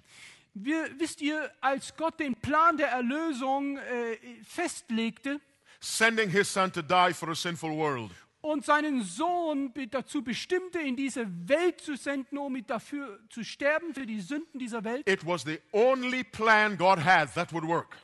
Wir, 0.54 0.88
wisst 0.98 1.20
ihr, 1.20 1.50
als 1.60 1.96
Gott 1.96 2.18
den 2.20 2.34
Plan 2.34 2.76
der 2.76 2.88
Erlösung 2.88 3.78
äh, 3.78 4.16
festlegte 4.44 5.40
Sending 5.82 6.28
his 6.28 6.52
son 6.52 6.70
to 6.72 6.82
die 6.82 7.14
for 7.14 7.30
a 7.30 7.34
sinful 7.34 7.70
world. 7.70 8.10
und 8.42 8.64
seinen 8.64 9.02
Sohn 9.02 9.72
dazu 9.90 10.22
bestimmte, 10.22 10.78
in 10.78 10.96
diese 10.96 11.26
Welt 11.48 11.80
zu 11.80 11.96
senden, 11.96 12.36
um 12.38 12.66
dafür 12.66 13.18
zu 13.30 13.44
sterben 13.44 13.94
für 13.94 14.06
die 14.06 14.20
Sünden 14.20 14.58
dieser 14.58 14.82
Welt, 14.84 15.08
It 15.08 15.24
was 15.26 15.42
the 15.44 15.58
only 15.72 16.24
plan 16.24 16.76
God 16.76 16.98
had 17.04 17.32
that 17.34 17.52
would 17.52 17.64
work. 17.64 17.96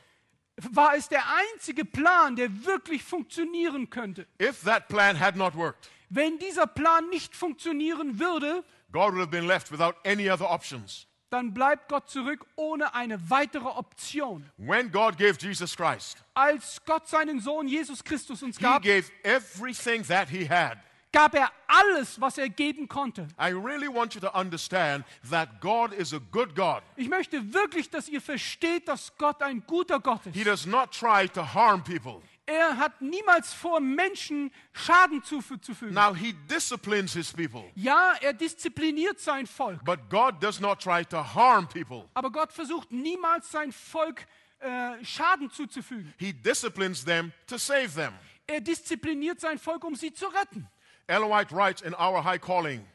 war 0.71 0.95
es 0.95 1.07
der 1.09 1.23
einzige 1.53 1.85
Plan, 1.85 2.35
der 2.35 2.65
wirklich 2.65 3.03
funktionieren 3.03 3.89
könnte. 3.89 4.25
If 4.41 4.63
that 4.63 4.87
plan 4.87 5.19
had 5.19 5.35
not 5.35 5.55
worked, 5.55 5.89
Wenn 6.09 6.39
dieser 6.39 6.65
Plan 6.67 7.09
nicht 7.09 7.35
funktionieren 7.35 8.17
würde, 8.19 8.63
God 8.91 9.11
would 9.13 9.19
have 9.19 9.27
been 9.31 9.45
left 9.47 9.71
without 9.71 9.95
any 10.05 10.29
other 10.31 10.49
options. 10.49 11.06
Dann 11.29 11.53
bleibt 11.53 11.89
Gott 11.89 12.09
zurück 12.09 12.45
ohne 12.55 12.93
eine 12.95 13.29
weitere 13.29 13.67
Option. 13.67 14.49
When 14.57 14.91
God 14.91 15.17
gave 15.17 15.37
Jesus 15.39 15.75
Christ, 15.75 16.17
Als 16.33 16.81
Gott 16.85 17.07
seinen 17.07 17.39
Sohn 17.39 17.67
Jesus 17.67 18.03
Christus 18.03 18.41
uns 18.43 18.57
He 18.57 18.63
gab, 18.63 18.81
gave 18.83 19.11
everything 19.23 20.03
that 20.07 20.29
He 20.29 20.47
had. 20.47 20.77
gab 21.11 21.33
er 21.33 21.51
alles, 21.67 22.19
was 22.21 22.37
er 22.37 22.47
geben 22.49 22.87
konnte. 22.87 23.27
I 23.39 23.49
really 23.51 23.87
want 23.87 24.13
you 24.13 24.21
to 24.21 24.29
understand 24.33 25.03
that 25.29 25.59
God 25.61 25.91
is 25.93 26.13
a 26.13 26.19
good 26.31 26.55
God. 26.55 26.81
Ich 26.95 27.09
möchte 27.09 27.53
wirklich, 27.53 27.89
dass 27.89 28.07
ihr 28.07 28.21
versteht, 28.21 28.87
dass 28.87 29.11
Gott 29.17 29.41
ein 29.41 29.63
guter 29.65 29.99
Gott 29.99 30.21
He 30.31 30.39
ist. 30.41 30.47
does 30.47 30.65
not 30.65 30.91
try 30.91 31.27
to 31.27 31.41
harm 31.41 31.83
people. 31.83 32.21
Er 32.49 32.77
hat 32.77 33.01
niemals 33.01 33.53
vor, 33.53 33.81
Menschen 33.81 34.51
Schaden 34.71 35.21
zufü- 35.21 35.61
zufügen. 35.61 35.93
Now, 35.93 36.15
He 36.15 36.33
disciplines 36.49 37.11
His 37.13 37.33
people, 37.33 37.69
Ja, 37.75 38.13
er 38.21 38.31
diszipliniert 38.33 39.19
sein 39.19 39.45
Volk, 39.45 39.83
but 39.83 40.09
God 40.09 40.41
does 40.41 40.59
not 40.61 40.81
try 40.81 41.03
to 41.05 41.17
harm 41.17 41.67
people. 41.67 42.07
aber 42.13 42.31
Gott 42.31 42.53
versucht 42.53 42.89
niemals 42.91 43.51
sein 43.51 43.71
Volk 43.73 44.25
äh, 44.59 45.03
Schaden 45.03 45.51
zuzufügen. 45.51 46.13
He 46.17 46.31
disciplines 46.31 47.03
them 47.03 47.33
to 47.47 47.57
save 47.57 47.89
them. 47.95 48.13
Er 48.47 48.61
diszipliniert 48.61 49.41
sein 49.41 49.59
Volk, 49.59 49.83
um 49.83 49.93
sie 49.95 50.13
zu 50.13 50.27
retten. 50.27 50.67
Ellen 51.05 51.29
White 51.29 51.53
writes 51.53 51.81
in 51.81 51.93
Our 51.93 52.23
High 52.23 52.39
Calling 52.41 52.85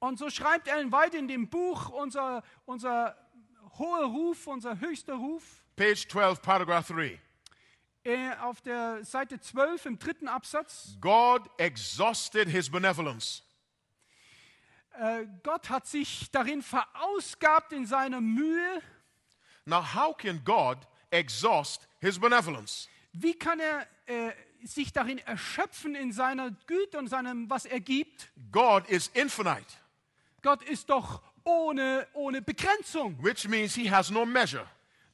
Und 0.00 0.18
so 0.18 0.28
schreibt 0.28 0.68
Ellen 0.68 0.92
White 0.92 1.16
in 1.16 1.26
dem 1.28 1.48
Buch 1.48 1.88
unser, 1.88 2.42
unser 2.66 3.16
hoher 3.78 4.04
Ruf, 4.04 4.46
unser 4.46 4.78
höchster 4.80 5.14
Ruf, 5.14 5.42
page 5.76 6.06
12, 6.08 6.42
paragraph 6.42 6.88
3. 6.88 7.18
äh, 8.08 8.34
auf 8.40 8.60
der 8.62 9.04
Seite 9.04 9.38
12 9.38 9.86
im 9.86 9.98
dritten 9.98 10.28
Absatz. 10.28 10.96
God 11.00 11.42
exhausted 11.58 12.48
his 12.48 12.70
benevolence. 12.70 13.42
Äh, 14.98 15.26
Gott 15.42 15.68
hat 15.68 15.86
sich 15.86 16.30
darin 16.30 16.62
verausgabt 16.62 17.72
in 17.72 17.86
seiner 17.86 18.20
Mühe. 18.20 18.82
Now, 19.66 19.82
how 19.94 20.16
can 20.16 20.42
God 20.44 20.78
exhaust 21.10 21.86
his 22.00 22.18
benevolence? 22.18 22.88
Wie 23.12 23.34
kann 23.34 23.60
er 23.60 23.86
äh, 24.06 24.32
sich 24.64 24.92
darin 24.92 25.18
erschöpfen 25.18 25.94
in 25.94 26.12
seiner 26.12 26.50
Güte 26.66 26.98
und 26.98 27.08
seinem, 27.08 27.48
was 27.50 27.66
er 27.66 27.80
gibt? 27.80 28.30
God 28.50 28.88
is 28.88 29.08
infinite, 29.08 29.66
Gott 30.42 30.62
ist 30.62 30.88
doch 30.88 31.22
ohne, 31.44 32.06
ohne 32.14 32.40
Begrenzung. 32.42 33.16
which 33.22 33.46
means 33.46 33.74
he 33.74 33.90
has 33.90 34.10
no 34.10 34.24
measure. 34.24 34.66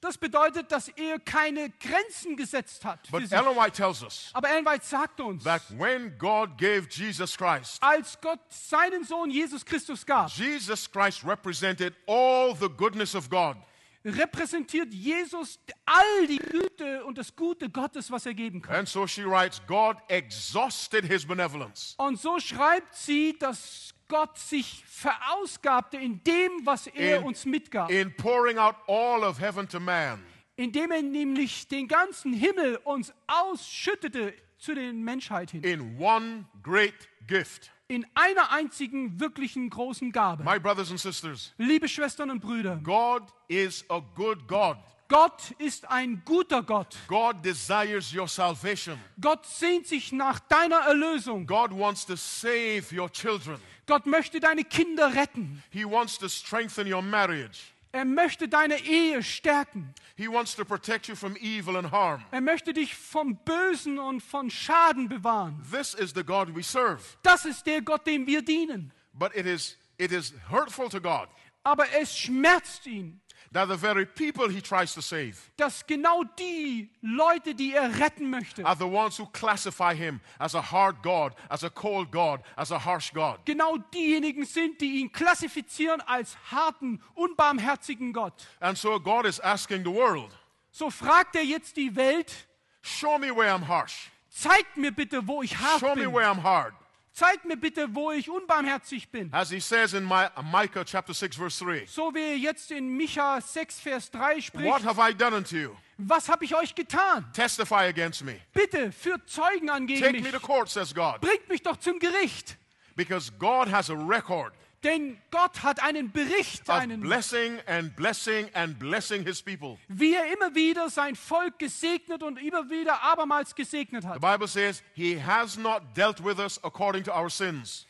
Das 0.05 0.19
bedeutet, 0.19 0.71
dass 0.71 0.89
er 0.89 1.19
keine 1.19 1.71
Grenzen 1.71 2.37
gesetzt 2.37 2.85
hat. 2.85 3.11
But. 3.11 3.33
Ellen 3.33 3.57
White 3.57 3.73
tells 3.73 4.03
us 4.03 4.29
Aber 4.35 4.51
Ellen 4.51 4.67
White 4.67 4.85
sagt 4.85 5.19
uns, 5.19 5.43
that 5.45 5.63
when 5.79 6.13
God 6.19 6.59
gave 6.59 6.87
Jesus 6.91 7.35
Christ, 7.35 7.83
als 7.83 8.21
Gott 8.21 8.39
seinen 8.51 9.05
Sohn 9.05 9.31
Jesus 9.31 9.65
Christus 9.65 10.05
gab, 10.05 10.29
Jesus 10.29 10.91
Christ 10.93 11.25
represented 11.25 11.95
all 12.07 12.55
the 12.55 12.69
goodness 12.69 13.15
of 13.15 13.31
God. 13.31 13.57
repräsentiert 14.05 14.93
Jesus 14.93 15.59
all 15.87 16.27
die 16.27 16.37
Güte 16.37 17.03
und 17.07 17.17
das 17.17 17.35
Gute 17.35 17.71
Gottes, 17.71 18.11
was 18.11 18.27
er 18.27 18.35
geben 18.35 18.61
kann. 18.61 18.77
And 18.77 18.87
so 18.87 19.07
she 19.07 19.25
writes, 19.25 19.63
God 19.67 19.97
exhausted 20.09 21.07
his 21.07 21.25
benevolence. 21.25 21.95
Und 21.97 22.21
so 22.21 22.39
schreibt 22.39 22.95
sie, 22.95 23.39
dass 23.39 23.94
Gott 24.15 24.39
sich 24.39 24.85
verausgabte 24.87 25.97
in 25.97 26.23
dem, 26.23 26.65
was 26.65 26.87
er 26.87 27.19
In- 27.19 27.25
uns 27.25 27.45
mitgab. 27.45 27.91
in 27.91 28.15
pouring 28.17 28.59
out 28.59 28.77
all 28.87 29.25
of 29.25 29.41
heaven 29.41 29.69
to 29.69 29.81
man. 29.81 30.23
indem 30.57 30.93
er 30.93 31.03
nämlich 31.03 31.67
den 31.67 31.89
ganzen 31.89 32.33
Himmel 32.33 32.77
uns 32.85 33.13
ausschüttete 33.27 34.33
zu 34.57 34.75
den 34.75 35.03
Menschheit 35.03 35.51
hin. 35.51 35.65
in 35.65 35.99
one 35.99 36.45
great 36.63 36.95
gift. 37.27 37.73
In 37.89 38.07
einer 38.15 38.51
einzigen 38.53 39.19
wirklichen 39.19 39.69
großen 39.69 40.13
Gabe. 40.13 40.45
My 40.45 40.59
brothers 40.61 40.91
and 40.91 41.01
sisters, 41.01 41.53
Liebe 41.59 41.89
Schwestern 41.89 42.31
und 42.31 42.41
Brüder, 42.41 42.77
God 42.85 43.25
is 43.49 43.85
a 43.91 43.99
good 44.15 44.47
God. 44.47 44.77
Gott 45.09 45.53
ist 45.59 45.89
ein 45.91 46.23
guter 46.25 46.63
Gott. 46.63 46.97
God 47.09 47.45
desires 47.45 48.15
your 48.15 48.29
salvation. 48.29 48.99
Gott 49.21 49.47
sehnt 49.47 49.87
sich 49.87 50.13
nach 50.13 50.41
deiner 50.41 50.81
Erlösung. 50.81 51.47
God 51.47 51.71
wants 51.73 52.07
to 52.07 52.17
save 52.17 52.85
your 52.93 53.11
children. 53.11 53.61
Gott 53.87 54.07
möchte 54.07 54.41
deine 54.41 54.65
Kinder 54.65 55.15
retten. 55.15 55.63
He 55.71 55.85
wants 55.85 56.19
to 56.19 56.29
strengthen 56.29 56.91
your 56.91 57.03
marriage. 57.03 57.75
Er 57.93 58.05
möchte 58.05 58.49
deine 58.49 58.79
Ehe 58.81 59.23
stärken. 59.23 59.95
He 60.17 60.27
wants 60.27 60.57
to 60.57 60.65
protect 60.65 61.07
you 61.07 61.15
from 61.15 61.37
evil 61.37 61.77
and 61.77 61.93
harm. 61.93 62.25
Er 62.33 62.41
möchte 62.41 62.73
dich 62.73 62.97
vom 62.97 63.37
Bösen 63.45 63.99
und 63.99 64.21
von 64.21 64.51
Schaden 64.51 65.09
bewahren. 65.09 65.63
This 65.71 65.95
is 65.95 66.13
the 66.15 66.25
God 66.25 66.55
we 66.57 66.63
serve. 66.63 67.01
Das 67.23 67.45
ist 67.45 67.67
der 67.67 67.83
Gott, 67.83 68.07
dem 68.07 68.27
wir 68.27 68.43
dienen. 68.43 68.93
But 69.13 69.37
it 69.37 69.47
is, 69.47 69.77
it 69.97 70.11
is 70.11 70.35
hurtful 70.51 70.89
to 70.89 71.01
God 71.01 71.29
Aber 71.63 71.87
es 71.95 72.17
schmerzt 72.17 72.87
ihn, 72.87 73.23
that 73.55 73.69
the 73.69 73.77
very 73.77 74.05
people 74.05 74.49
he 74.51 74.61
tries 74.61 74.93
to 74.93 75.01
save 75.01 75.37
dass 75.57 75.87
genau 75.87 76.23
die 76.39 76.91
Leute, 77.01 77.55
die 77.55 77.73
er 77.75 77.99
retten 77.99 78.29
möchte, 78.29 78.63
are 78.67 78.77
the 78.77 78.85
ones 78.85 79.19
who 79.19 79.25
classify 79.33 79.95
him 79.95 80.21
as 80.39 80.55
a 80.55 80.61
hard 80.61 81.03
God, 81.03 81.33
as 81.49 81.65
a 81.65 81.71
cold 81.71 82.11
God, 82.13 82.41
as 82.57 82.71
a 82.71 82.79
harsh 82.79 83.13
God. 83.15 83.39
genau 83.47 83.79
diejenigen 83.95 84.45
sind, 84.45 84.81
die 84.83 85.01
ihn 85.01 85.11
klassifizieren 85.11 86.03
als 86.03 86.37
harten, 86.51 87.01
unbarmherzigen 87.15 88.13
Gott. 88.13 88.47
And 88.61 88.77
so 88.77 88.99
God 89.01 89.25
is 89.25 89.41
asking 89.41 89.85
the 89.85 89.91
world, 89.93 90.31
So 90.71 90.91
fragt 90.91 91.37
er 91.37 91.45
jetzt 91.45 91.77
die 91.77 91.95
Welt, 91.95 92.47
show 92.83 93.17
me 93.19 93.31
where 93.35 93.49
I'm 93.55 93.67
harsh. 93.69 94.11
zeigt 94.29 94.77
mir 94.77 94.91
bitte, 94.91 95.27
wo 95.29 95.43
ich 95.43 95.57
hart 95.57 95.79
Show 95.81 95.95
me 95.95 96.07
bin. 96.07 96.13
where 96.13 96.27
I'm 96.29 96.43
hard. 96.43 96.75
Zeigt 97.15 97.45
mir 97.45 97.57
bitte, 97.57 97.95
wo 97.95 98.11
ich 98.11 98.29
unbarmherzig 98.29 99.09
bin. 99.09 99.33
As 99.33 99.49
he 99.51 99.61
says 99.61 99.95
in 99.95 100.05
Mi- 100.05 100.27
Micah 100.53 100.85
chapter 100.85 101.15
6 101.15 101.37
verse 101.37 101.65
3. 101.65 101.87
So 101.87 102.13
wie 102.13 102.19
er 102.33 102.37
jetzt 102.37 102.73
in 102.73 102.89
Micha 102.97 103.41
6, 103.41 103.79
Vers 103.81 104.11
3 104.11 104.35
What 104.35 104.43
spricht. 104.43 104.85
have 104.85 104.99
I 105.01 105.15
done 105.15 105.37
unto 105.37 105.55
you? 105.57 105.71
Was 105.97 106.29
habe 106.29 106.45
ich 106.45 106.57
euch 106.57 106.75
getan? 106.75 107.25
Testify 107.33 107.87
against 107.89 108.25
me. 108.25 108.41
Bitte, 108.53 108.91
führt 108.91 109.31
Zeugen 109.31 109.71
an 109.71 109.87
gegen 109.87 110.01
Take 110.01 110.15
mich. 110.15 110.23
me 110.25 110.33
to 110.33 110.41
court, 110.41 110.69
says 110.69 110.93
God. 110.93 111.21
Bringt 111.21 111.49
mich 111.49 111.63
doch 111.63 111.77
zum 111.77 112.01
Gericht. 112.01 112.57
Because 112.97 113.31
God 113.39 113.71
has 113.71 113.91
a 113.91 113.95
record 113.95 114.53
Denn 114.85 115.19
Gott 115.31 115.63
hat 115.63 115.83
einen 115.83 116.13
Bericht, 116.13 116.69
einen, 116.69 117.01
blessing 117.01 117.59
and 117.67 117.97
blessing 117.97 118.49
and 118.55 118.79
blessing 118.79 119.25
his 119.25 119.43
people. 119.43 119.79
wie 119.89 120.13
er 120.15 120.31
immer 120.33 120.55
wieder 120.55 120.91
sein 120.91 121.17
Volk 121.17 121.59
gesegnet 121.59 122.23
und 122.23 122.39
immer 122.41 122.69
wieder 122.69 123.03
abermals 123.03 123.55
gesegnet 123.55 124.03
The 124.03 124.09
hat. 124.11 124.21
Bible 124.21 124.47
says 124.47 124.83
he 124.95 125.19
has 125.21 125.57
not 125.57 125.83
dealt 125.97 126.23
with 126.23 126.39
us 126.39 126.63
according 126.63 127.03
to 127.05 127.13
our 127.13 127.31
sins. 127.31 127.87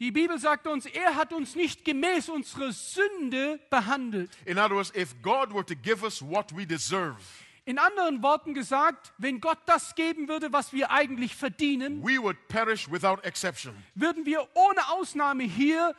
Die 0.00 0.10
Bibel 0.10 0.36
sagt 0.36 0.66
uns, 0.66 0.84
er 0.86 1.14
hat 1.14 1.32
uns 1.32 1.54
nicht 1.54 1.84
gemäß 1.84 2.28
unserer 2.28 2.72
Sünde 2.72 3.60
behandelt. 3.70 4.30
In 4.44 4.58
other 4.58 4.74
words, 4.74 4.92
if 4.96 5.14
God 5.22 5.54
were 5.54 5.64
to 5.64 5.76
give 5.76 6.02
us 6.04 6.20
what 6.20 6.50
we 6.56 6.66
deserve, 6.66 7.16
In 7.64 7.78
anderen 7.78 8.20
Worten 8.24 8.54
gesagt, 8.54 9.12
wenn 9.18 9.40
Gott 9.40 9.58
das 9.66 9.94
geben 9.94 10.26
würde, 10.26 10.52
was 10.52 10.72
wir 10.72 10.90
eigentlich 10.90 11.36
verdienen, 11.36 12.02
we 12.02 12.20
would 12.20 12.36
perish 12.48 12.90
without 12.90 13.18
exception. 13.22 13.72
würden 13.94 14.26
wir 14.26 14.48
ohne 14.54 14.88
Ausnahme 14.90 15.44
hier 15.44 15.94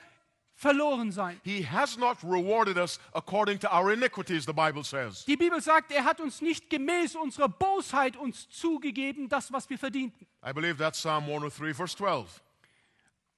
verloren 0.63 1.11
sein. 1.11 1.39
He 1.43 1.63
has 1.63 1.97
not 1.97 2.17
rewarded 2.23 2.77
us 2.77 2.99
according 3.13 3.59
to 3.59 3.67
our 3.71 3.91
iniquities, 3.91 4.45
the 4.45 4.53
Bible 4.53 4.83
says. 4.83 5.25
Die 5.25 5.35
Bibel 5.35 5.61
sagt, 5.61 5.91
er 5.91 6.03
hat 6.05 6.19
uns 6.21 6.41
nicht 6.41 6.69
gemäß 6.69 7.15
unserer 7.15 7.49
Bosheit 7.49 8.15
uns 8.15 8.47
zugegeben, 8.49 9.27
das, 9.29 9.51
was 9.51 9.69
wir 9.69 9.77
verdienten. 9.77 10.25
I 10.43 10.53
believe 10.53 10.77
that's 10.77 10.99
Psalm 10.99 11.25
103, 11.25 11.73
verse 11.73 11.95
12. 11.97 12.41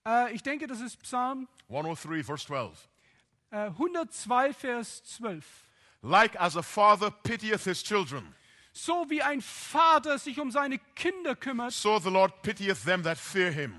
Äh, 0.07 0.33
ich 0.33 0.43
denke, 0.43 0.67
das 0.67 0.79
ist 0.81 1.01
Psalm 1.01 1.47
103, 1.69 2.23
verse 2.23 2.45
12. 2.45 2.88
äh, 3.51 3.57
102, 3.67 4.53
Vers 4.53 5.03
12. 5.03 5.43
Like 6.03 6.35
as 6.39 6.55
a 6.55 6.61
father 6.61 7.09
pitieth 7.09 7.63
his 7.63 7.81
children, 7.81 8.35
So 8.73 9.09
wie 9.09 9.21
ein 9.23 9.41
Vater 9.41 10.19
sich 10.19 10.39
um 10.39 10.51
seine 10.51 10.77
Kinder 10.95 11.35
kümmert, 11.35 11.71
so 11.71 11.97
the 11.97 12.11
Lord 12.11 12.41
pitieth 12.43 12.83
them 12.83 13.01
that 13.03 13.17
fear 13.17 13.49
him. 13.51 13.73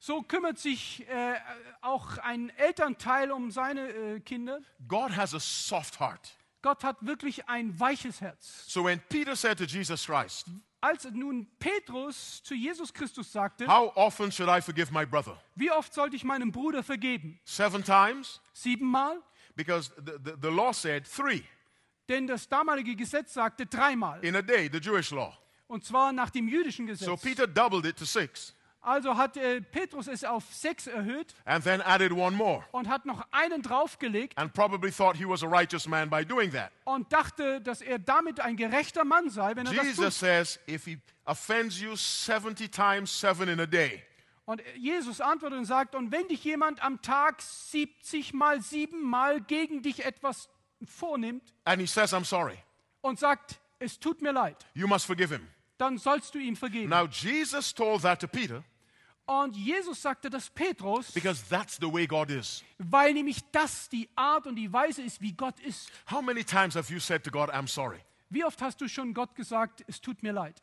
So 0.00 0.22
kümmert 0.22 0.58
sich 0.58 1.06
äh, 1.08 1.34
auch 1.82 2.16
ein 2.18 2.48
Elternteil 2.56 3.30
um 3.30 3.50
seine 3.50 3.88
äh, 3.90 4.20
Kinder. 4.20 4.60
God 4.88 5.14
has 5.14 5.34
a 5.34 5.38
soft 5.38 6.00
heart. 6.00 6.36
Gott 6.62 6.82
hat 6.82 6.96
wirklich 7.00 7.48
ein 7.48 7.78
weiches 7.78 8.20
Herz. 8.20 8.64
So 8.66 8.84
when 8.84 9.00
Peter 9.08 9.36
said 9.36 9.58
to 9.58 9.64
Jesus 9.64 10.06
Christ, 10.06 10.46
Als 10.82 11.04
nun 11.12 11.46
Petrus 11.58 12.42
zu 12.42 12.54
Jesus 12.54 12.92
Christus 12.92 13.30
sagte, 13.30 13.66
How 13.66 13.94
often 13.94 14.32
should 14.32 14.48
I 14.48 14.62
forgive 14.62 14.90
my 14.90 15.04
brother? 15.04 15.38
wie 15.54 15.70
oft 15.70 15.92
sollte 15.92 16.16
ich 16.16 16.24
meinem 16.24 16.50
Bruder 16.50 16.82
vergeben? 16.82 17.38
Seven 17.44 17.84
times? 17.84 18.40
Siebenmal? 18.54 19.22
Because 19.54 19.90
the, 19.96 20.12
the, 20.24 20.32
the 20.40 20.48
law 20.48 20.72
said 20.72 21.06
three 21.06 21.42
Denn 22.08 22.26
das 22.26 22.48
damalige 22.48 22.96
Gesetz 22.96 23.34
sagte 23.34 23.66
dreimal. 23.66 24.24
in 24.24 24.34
a 24.34 24.42
day, 24.42 24.70
the 24.72 24.78
Jewish 24.78 25.10
law. 25.10 25.36
Und 25.66 25.84
zwar 25.84 26.12
nach 26.12 26.30
dem 26.30 26.48
jüdischen 26.48 26.86
Gesetz. 26.86 27.06
So 27.06 27.16
Peter 27.16 27.46
doubled 27.46 27.84
it 27.84 27.96
to 27.98 28.06
six 28.06 28.54
Also 28.82 29.16
hat 29.16 29.36
äh, 29.36 29.60
Petrus 29.60 30.06
es 30.08 30.24
auf 30.24 30.44
sechs 30.54 30.86
erhöht 30.86 31.34
and 31.44 31.62
then 31.64 31.82
added 31.82 32.12
one 32.12 32.34
more 32.34 32.64
und 32.72 32.88
hat 32.88 33.04
noch 33.04 33.22
einen 33.30 33.60
draufgelegt 33.60 34.38
and 34.38 34.54
probably 34.54 34.90
thought 34.90 35.16
he 35.16 35.26
was 35.28 35.42
a 35.42 35.46
righteous 35.46 35.86
man 35.86 36.08
by 36.08 36.24
doing 36.24 36.50
that. 36.52 36.70
und 36.84 37.12
dachte, 37.12 37.60
dass 37.60 37.82
er 37.82 37.98
damit 37.98 38.40
ein 38.40 38.56
gerechter 38.56 39.04
Mann 39.04 39.28
sei, 39.28 39.54
wenn 39.54 39.66
er 39.66 39.74
das 39.74 39.84
Jesus 39.84 40.04
tut. 40.06 40.12
says 40.14 40.58
if 40.66 40.86
he 40.86 40.98
offends 41.26 41.78
you 41.78 41.94
70 41.94 42.70
times 42.70 43.10
seven 43.10 43.48
in 43.50 43.60
a 43.60 43.66
day, 43.66 44.02
Und 44.46 44.62
Jesus 44.76 45.20
antwortet 45.20 45.58
und 45.58 45.64
sagt, 45.66 45.94
und 45.94 46.10
wenn 46.10 46.26
dich 46.26 46.42
jemand 46.42 46.82
am 46.82 47.00
Tag 47.02 47.40
70 47.40 48.32
mal 48.32 48.60
7 48.60 49.00
mal 49.00 49.40
gegen 49.42 49.82
dich 49.82 50.04
etwas 50.04 50.48
vornimmt 50.84 51.52
and 51.64 51.80
he 51.80 51.86
says, 51.86 52.12
I'm 52.14 52.24
sorry, 52.24 52.56
und 53.02 53.18
sagt, 53.18 53.60
es 53.78 54.00
tut 54.00 54.22
mir 54.22 54.32
leid, 54.32 54.56
you 54.74 54.88
must 54.88 55.04
forgive 55.06 55.32
him. 55.34 55.46
dann 55.78 55.98
sollst 55.98 56.34
du 56.34 56.38
ihm 56.38 56.56
vergeben. 56.56 56.88
Now, 56.90 57.06
Jesus 57.06 57.74
told 57.74 58.02
that 58.02 58.20
to 58.20 58.26
Peter 58.26 58.64
Und 59.30 59.54
Jesus 59.54 60.02
sagte 60.02 60.28
das 60.28 60.50
Petrus, 60.50 61.12
because 61.12 61.40
that's 61.48 61.76
the 61.76 61.86
way 61.86 62.04
God 62.04 62.30
is. 62.30 62.64
weil 62.78 63.14
nämlich 63.14 63.38
das 63.52 63.88
die 63.88 64.08
Art 64.16 64.44
und 64.48 64.56
die 64.56 64.72
Weise 64.72 65.02
ist, 65.02 65.20
wie 65.20 65.32
Gott 65.32 65.60
ist. 65.60 65.88
How 66.10 66.20
many 66.20 66.42
times 66.42 66.74
have 66.74 66.92
you 66.92 66.98
said 66.98 67.22
to 67.22 67.30
God, 67.30 67.48
I'm 67.50 67.68
sorry? 67.68 68.00
Wie 68.28 68.44
oft 68.44 68.60
hast 68.60 68.80
du 68.80 68.88
schon 68.88 69.14
Gott 69.14 69.36
gesagt, 69.36 69.84
es 69.86 70.00
tut 70.00 70.20
mir 70.24 70.32
leid? 70.32 70.60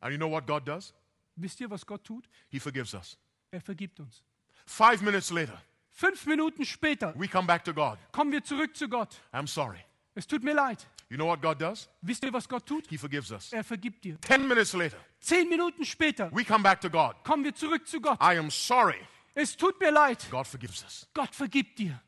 And 0.00 0.10
you 0.12 0.16
know 0.16 0.30
what 0.30 0.46
God 0.46 0.66
does? 0.66 0.94
Wisst 1.36 1.60
ihr, 1.60 1.68
was 1.70 1.84
Gott 1.84 2.02
tut? 2.02 2.30
He 2.48 2.58
forgives 2.58 2.94
us. 2.94 3.18
Er 3.50 3.60
vergibt 3.60 4.00
uns. 4.00 4.22
Five 4.64 5.02
minutes 5.02 5.30
later, 5.30 5.60
Fünf 5.92 6.24
Minuten 6.24 6.64
später 6.64 7.12
we 7.18 7.28
come 7.28 7.46
back 7.46 7.62
to 7.64 7.74
God. 7.74 7.98
kommen 8.10 8.32
wir 8.32 8.42
zurück 8.42 8.74
zu 8.74 8.88
Gott. 8.88 9.20
I'm 9.34 9.46
sorry. 9.46 9.84
Es 10.14 10.26
tut 10.26 10.42
mir 10.42 10.54
leid. 10.54 10.86
You 11.08 11.16
know 11.16 11.26
what 11.26 11.40
God 11.40 11.58
does? 11.60 11.88
Wisst 12.02 12.24
ihr, 12.24 12.32
was 12.32 12.48
Gott 12.48 12.66
tut? 12.66 12.84
He 12.88 12.98
forgives 12.98 13.30
us. 13.30 13.52
Er 13.52 13.62
vergibt 13.62 14.02
dir. 14.04 14.20
Ten 14.20 14.46
minutes 14.48 14.72
later, 14.72 14.96
Zehn 15.20 15.48
Minuten 15.48 15.84
später 15.84 16.30
we 16.32 16.44
come 16.44 16.62
back 16.62 16.80
to 16.80 16.90
God. 16.90 17.14
kommen 17.24 17.44
wir 17.44 17.54
zurück 17.54 17.86
zu 17.86 18.00
Gott. 18.00 18.18
I 18.20 18.36
am 18.38 18.50
sorry. 18.50 18.98
Es 19.34 19.56
tut 19.56 19.78
mir 19.80 19.90
leid. 19.92 20.26
God 20.30 20.46
forgives 20.46 20.82
us. 20.82 21.06
Gott 21.14 21.34
vergibt 21.34 21.78
dir. 21.78 22.00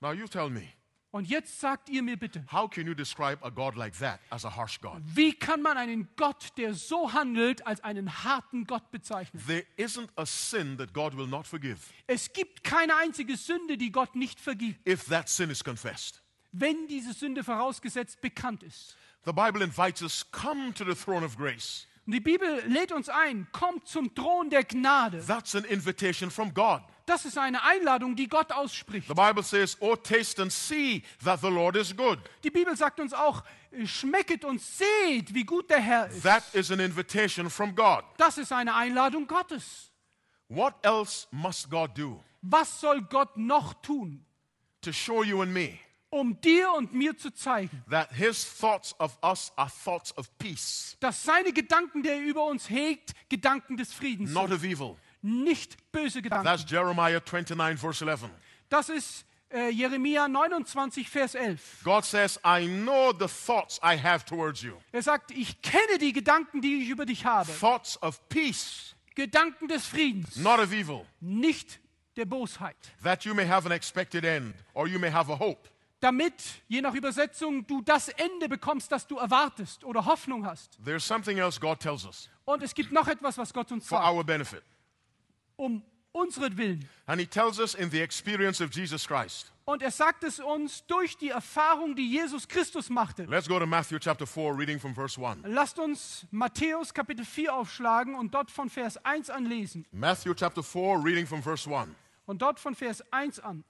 Now 0.00 0.12
you 0.12 0.26
tell 0.28 0.50
me, 0.50 0.62
Und 1.10 1.26
jetzt 1.26 1.58
sagt 1.58 1.88
ihr 1.88 2.02
mir 2.02 2.18
bitte, 2.18 2.44
how 2.52 2.68
can 2.68 2.86
you 2.86 2.94
describe 2.94 3.42
a 3.42 3.48
God 3.48 3.76
like 3.76 3.98
that 3.98 4.20
as 4.30 4.44
a 4.44 4.54
harsh 4.54 4.78
God? 4.80 5.00
wie 5.14 5.32
kann 5.32 5.62
man 5.62 5.78
einen 5.78 6.06
Gott, 6.16 6.52
der 6.58 6.74
so 6.74 7.12
handelt, 7.14 7.66
als 7.66 7.82
einen 7.82 8.24
harten 8.24 8.64
Gott 8.66 8.90
bezeichnen? 8.90 9.42
There 9.46 9.64
isn't 9.78 10.10
a 10.16 10.26
sin 10.26 10.76
that 10.76 10.92
God 10.92 11.16
will 11.16 11.26
not 11.26 11.46
forgive 11.46 11.78
Es 12.06 12.30
gibt 12.34 12.62
keine 12.62 12.94
einzige 12.96 13.38
Sünde, 13.38 13.78
die 13.78 13.90
Gott 13.90 14.14
nicht 14.16 14.38
vergibt, 14.38 14.86
if 14.86 15.06
that 15.08 15.30
sin 15.30 15.48
is 15.48 15.64
confessed. 15.64 16.22
Wenn 16.52 16.86
diese 16.88 17.12
Sünde 17.12 17.44
vorausgesetzt 17.44 18.20
bekannt 18.20 18.62
ist. 18.62 18.96
The 19.24 19.32
Bible 19.32 19.62
invites 19.62 20.02
us, 20.02 20.24
come 20.30 20.72
to 20.74 20.84
the 20.84 20.94
throne 20.94 21.24
of 21.24 21.36
grace. 21.36 21.86
Und 22.06 22.12
die 22.12 22.20
Bibel 22.20 22.62
lädt 22.66 22.90
uns 22.90 23.10
ein, 23.10 23.46
kommt 23.52 23.86
zum 23.86 24.14
Thron 24.14 24.48
der 24.48 24.64
Gnade. 24.64 25.22
That's 25.26 25.54
an 25.54 25.64
invitation 25.64 26.30
from 26.30 26.54
God. 26.54 26.80
Das 27.04 27.26
ist 27.26 27.36
eine 27.36 27.62
Einladung, 27.62 28.16
die 28.16 28.28
Gott 28.28 28.50
ausspricht. 28.50 29.08
The 29.08 29.14
Bible 29.14 29.42
says, 29.42 29.76
Oh, 29.80 29.94
taste 29.94 30.40
and 30.40 30.50
see 30.50 31.02
that 31.22 31.40
the 31.42 31.48
Lord 31.48 31.76
is 31.76 31.94
good. 31.94 32.18
Die 32.44 32.50
Bibel 32.50 32.74
sagt 32.76 33.00
uns 33.00 33.12
auch, 33.12 33.42
schmecket 33.84 34.44
und 34.46 34.60
seht, 34.60 35.34
wie 35.34 35.44
gut 35.44 35.68
der 35.68 35.80
Herr 35.80 36.08
ist. 36.08 36.22
That 36.22 36.44
is 36.54 36.70
an 36.70 36.80
invitation 36.80 37.50
from 37.50 37.74
God. 37.74 38.04
Das 38.16 38.38
ist 38.38 38.52
eine 38.52 38.74
Einladung 38.74 39.26
Gottes. 39.26 39.90
What 40.48 40.74
else 40.82 41.26
must 41.30 41.68
God 41.68 41.90
do 41.96 42.24
Was 42.40 42.80
soll 42.80 43.02
Gott 43.02 43.36
noch 43.36 43.74
tun, 43.82 44.24
to 44.80 44.92
show 44.92 45.22
you 45.22 45.42
and 45.42 45.52
me 45.52 45.78
um 46.10 46.40
dir 46.40 46.72
und 46.72 46.94
mir 46.94 47.16
zu 47.16 47.30
zeigen, 47.32 47.82
that 47.90 48.10
His 48.12 48.44
thoughts 48.58 48.94
of 48.98 49.16
us 49.22 49.52
are 49.56 49.70
thoughts 49.84 50.16
of 50.16 50.28
peace, 50.38 50.96
dass 51.00 51.22
seine 51.22 51.52
Gedanken, 51.52 52.02
die 52.02 52.08
er 52.08 52.20
über 52.20 52.44
uns 52.44 52.68
hegt, 52.70 53.12
Gedanken 53.28 53.76
des 53.76 53.92
Friedens 53.92 54.30
not 54.32 54.48
sind, 54.48 54.56
of 54.56 54.64
evil? 54.64 54.96
nicht 55.22 55.76
böse 55.92 56.22
Gedanken. 56.22 56.44
That's 56.44 56.64
Jeremiah 56.68 57.20
29, 57.20 57.78
verse 57.78 58.04
11. 58.04 58.30
Das 58.68 58.88
ist 58.88 59.24
äh, 59.50 59.70
Jeremia 59.70 60.28
29, 60.28 61.08
Vers 61.08 61.34
11. 61.34 61.80
God 61.82 62.04
says, 62.04 62.38
I 62.44 62.66
know 62.66 63.12
the 63.12 63.26
thoughts 63.28 63.80
I 63.82 63.96
have 63.96 64.24
towards 64.24 64.62
you. 64.62 64.74
Er 64.92 65.02
sagt, 65.02 65.30
ich 65.30 65.60
kenne 65.62 65.98
die 65.98 66.12
Gedanken, 66.12 66.60
die 66.60 66.82
ich 66.82 66.88
über 66.90 67.06
dich 67.06 67.24
habe. 67.24 67.50
Thoughts 67.52 68.00
of 68.02 68.20
peace, 68.28 68.94
Gedanken 69.14 69.66
des 69.68 69.86
Friedens, 69.86 70.36
not 70.36 70.60
of 70.60 70.72
evil, 70.72 71.04
nicht 71.20 71.80
der 72.16 72.26
Bosheit. 72.26 72.76
that 73.02 73.24
you 73.24 73.34
may 73.34 73.46
have 73.46 73.66
an 73.66 73.72
expected 73.72 74.24
end, 74.24 74.54
or 74.74 74.86
you 74.86 74.98
may 74.98 75.10
have 75.10 75.32
a 75.32 75.38
hope. 75.38 75.68
Damit, 76.00 76.34
je 76.68 76.80
nach 76.80 76.94
Übersetzung, 76.94 77.66
du 77.66 77.80
das 77.82 78.08
Ende 78.08 78.48
bekommst, 78.48 78.92
das 78.92 79.06
du 79.06 79.16
erwartest 79.16 79.82
oder 79.84 80.04
Hoffnung 80.04 80.46
hast. 80.46 80.78
There's 80.84 81.06
something 81.06 81.38
else 81.38 81.58
God 81.58 81.80
tells 81.80 82.04
us 82.04 82.28
Und 82.44 82.62
es 82.62 82.72
gibt 82.74 82.92
noch 82.92 83.08
etwas, 83.08 83.36
was 83.36 83.52
Gott 83.52 83.72
uns 83.72 83.86
for 83.88 83.98
sagt, 83.98 84.08
our 84.14 84.22
benefit. 84.24 84.62
um 85.56 85.82
unseren 86.12 86.56
Willen. 86.56 86.88
And 87.06 87.20
He 87.20 87.26
tells 87.26 87.58
us 87.58 87.74
in 87.74 87.90
the 87.90 88.00
experience 88.00 88.60
of 88.60 88.72
Jesus 88.72 89.06
Christ. 89.06 89.52
Und 89.64 89.82
er 89.82 89.90
sagt 89.90 90.24
es 90.24 90.38
uns 90.40 90.86
durch 90.86 91.16
die 91.18 91.28
Erfahrung, 91.28 91.94
die 91.94 92.10
Jesus 92.10 92.46
Christus 92.48 92.88
machte. 92.88 93.24
Let's 93.24 93.48
go 93.48 93.58
to 93.58 93.66
Matthew 93.66 93.98
chapter 93.98 94.26
4, 94.26 94.56
reading 94.56 94.78
from 94.80 94.94
verse 94.94 95.20
1. 95.20 95.40
Lasst 95.46 95.78
uns 95.78 96.26
Matthäus 96.30 96.94
Kapitel 96.94 97.24
4 97.24 97.52
aufschlagen 97.54 98.14
und 98.14 98.32
dort 98.32 98.50
von 98.50 98.70
Vers 98.70 98.96
1 99.04 99.28
an 99.30 99.44
lesen. 99.46 99.84
Matthew 99.92 100.32
chapter 100.34 100.62
4, 100.62 101.04
reading 101.04 101.26
from 101.26 101.42
verse 101.42 101.68
1. 101.68 101.90
Und 102.24 102.40
dort 102.40 102.58
von 102.60 102.74
Vers 102.74 103.02
1 103.12 103.40
an. 103.40 103.64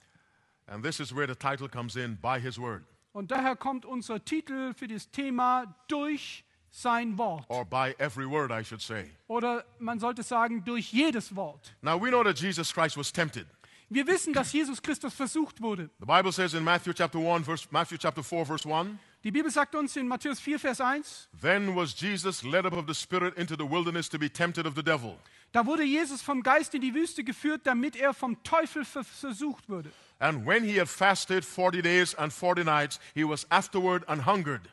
And 0.70 0.84
this 0.84 1.00
is 1.00 1.14
where 1.14 1.26
the 1.26 1.34
title 1.34 1.68
comes 1.68 1.96
in 1.96 2.16
by 2.20 2.38
His 2.40 2.58
word, 2.58 2.84
Und 3.12 3.30
daher 3.30 3.56
kommt 3.56 3.84
unser 3.86 4.22
Titel 4.24 4.74
für 4.74 4.86
das 4.86 5.10
Thema 5.10 5.74
durch 5.88 6.44
sein 6.70 7.16
Wort. 7.16 7.46
or 7.48 7.64
by 7.64 7.94
every 7.98 8.26
word, 8.28 8.50
I 8.52 8.62
should 8.62 8.82
say. 8.82 9.10
Oder 9.26 9.64
man 9.78 9.98
sollte 9.98 10.22
sagen, 10.22 10.62
durch 10.64 10.92
jedes 10.92 11.34
Wort. 11.34 11.74
Now 11.80 11.98
we 12.00 12.10
know 12.10 12.22
that 12.22 12.38
Jesus 12.38 12.72
Christ 12.72 12.96
was 12.96 13.10
tempted. 13.12 13.46
Wir 13.90 14.06
wissen, 14.06 14.34
dass 14.34 14.52
Jesus 14.52 14.82
Christus 14.82 15.14
versucht 15.14 15.62
wurde. 15.62 15.88
The 15.98 16.04
Bible 16.04 16.30
says 16.30 16.52
in 16.52 16.62
Matthew 16.62 16.92
chapter 16.92 17.18
1, 17.18 17.46
verse, 17.46 17.66
Matthew 17.70 17.96
chapter 17.96 18.22
4, 18.22 18.44
verse 18.44 18.66
1, 18.68 18.98
Die 19.24 19.30
Bibel 19.30 19.50
sagt 19.50 19.74
uns 19.74 19.96
in 19.96 20.06
Matthäus 20.06 20.38
4, 20.38 20.58
Vers 20.60 20.80
1, 20.82 21.30
Then 21.40 21.74
was 21.74 21.98
Jesus 21.98 22.42
led 22.42 22.66
up 22.66 22.74
of 22.74 22.84
the 22.86 22.94
Spirit 22.94 23.36
into 23.38 23.56
the 23.56 23.64
wilderness 23.64 24.08
to 24.10 24.18
be 24.18 24.28
tempted 24.28 24.66
of 24.66 24.74
the 24.76 24.82
devil. 24.82 25.16
da 25.52 25.64
wurde 25.64 25.82
Jesus 25.84 26.20
vom 26.20 26.42
Geist 26.42 26.74
in 26.74 26.82
die 26.82 26.92
Wüste 26.94 27.24
geführt, 27.24 27.62
damit 27.66 27.96
er 27.96 28.12
vom 28.12 28.40
Teufel 28.42 28.84
ver- 28.84 29.02
versucht 29.02 29.70
würde. 29.70 29.90
And 30.20 30.46
when 30.46 30.64
he 30.64 30.78
had 30.78 30.88
fasted 30.88 31.44
40 31.44 31.82
days 31.82 32.14
and 32.14 32.32
40 32.32 32.64
nights, 32.64 32.98
he 33.14 33.24
was 33.24 33.46
afterward 33.50 34.04
and 34.08 34.26
hungered. 34.26 34.68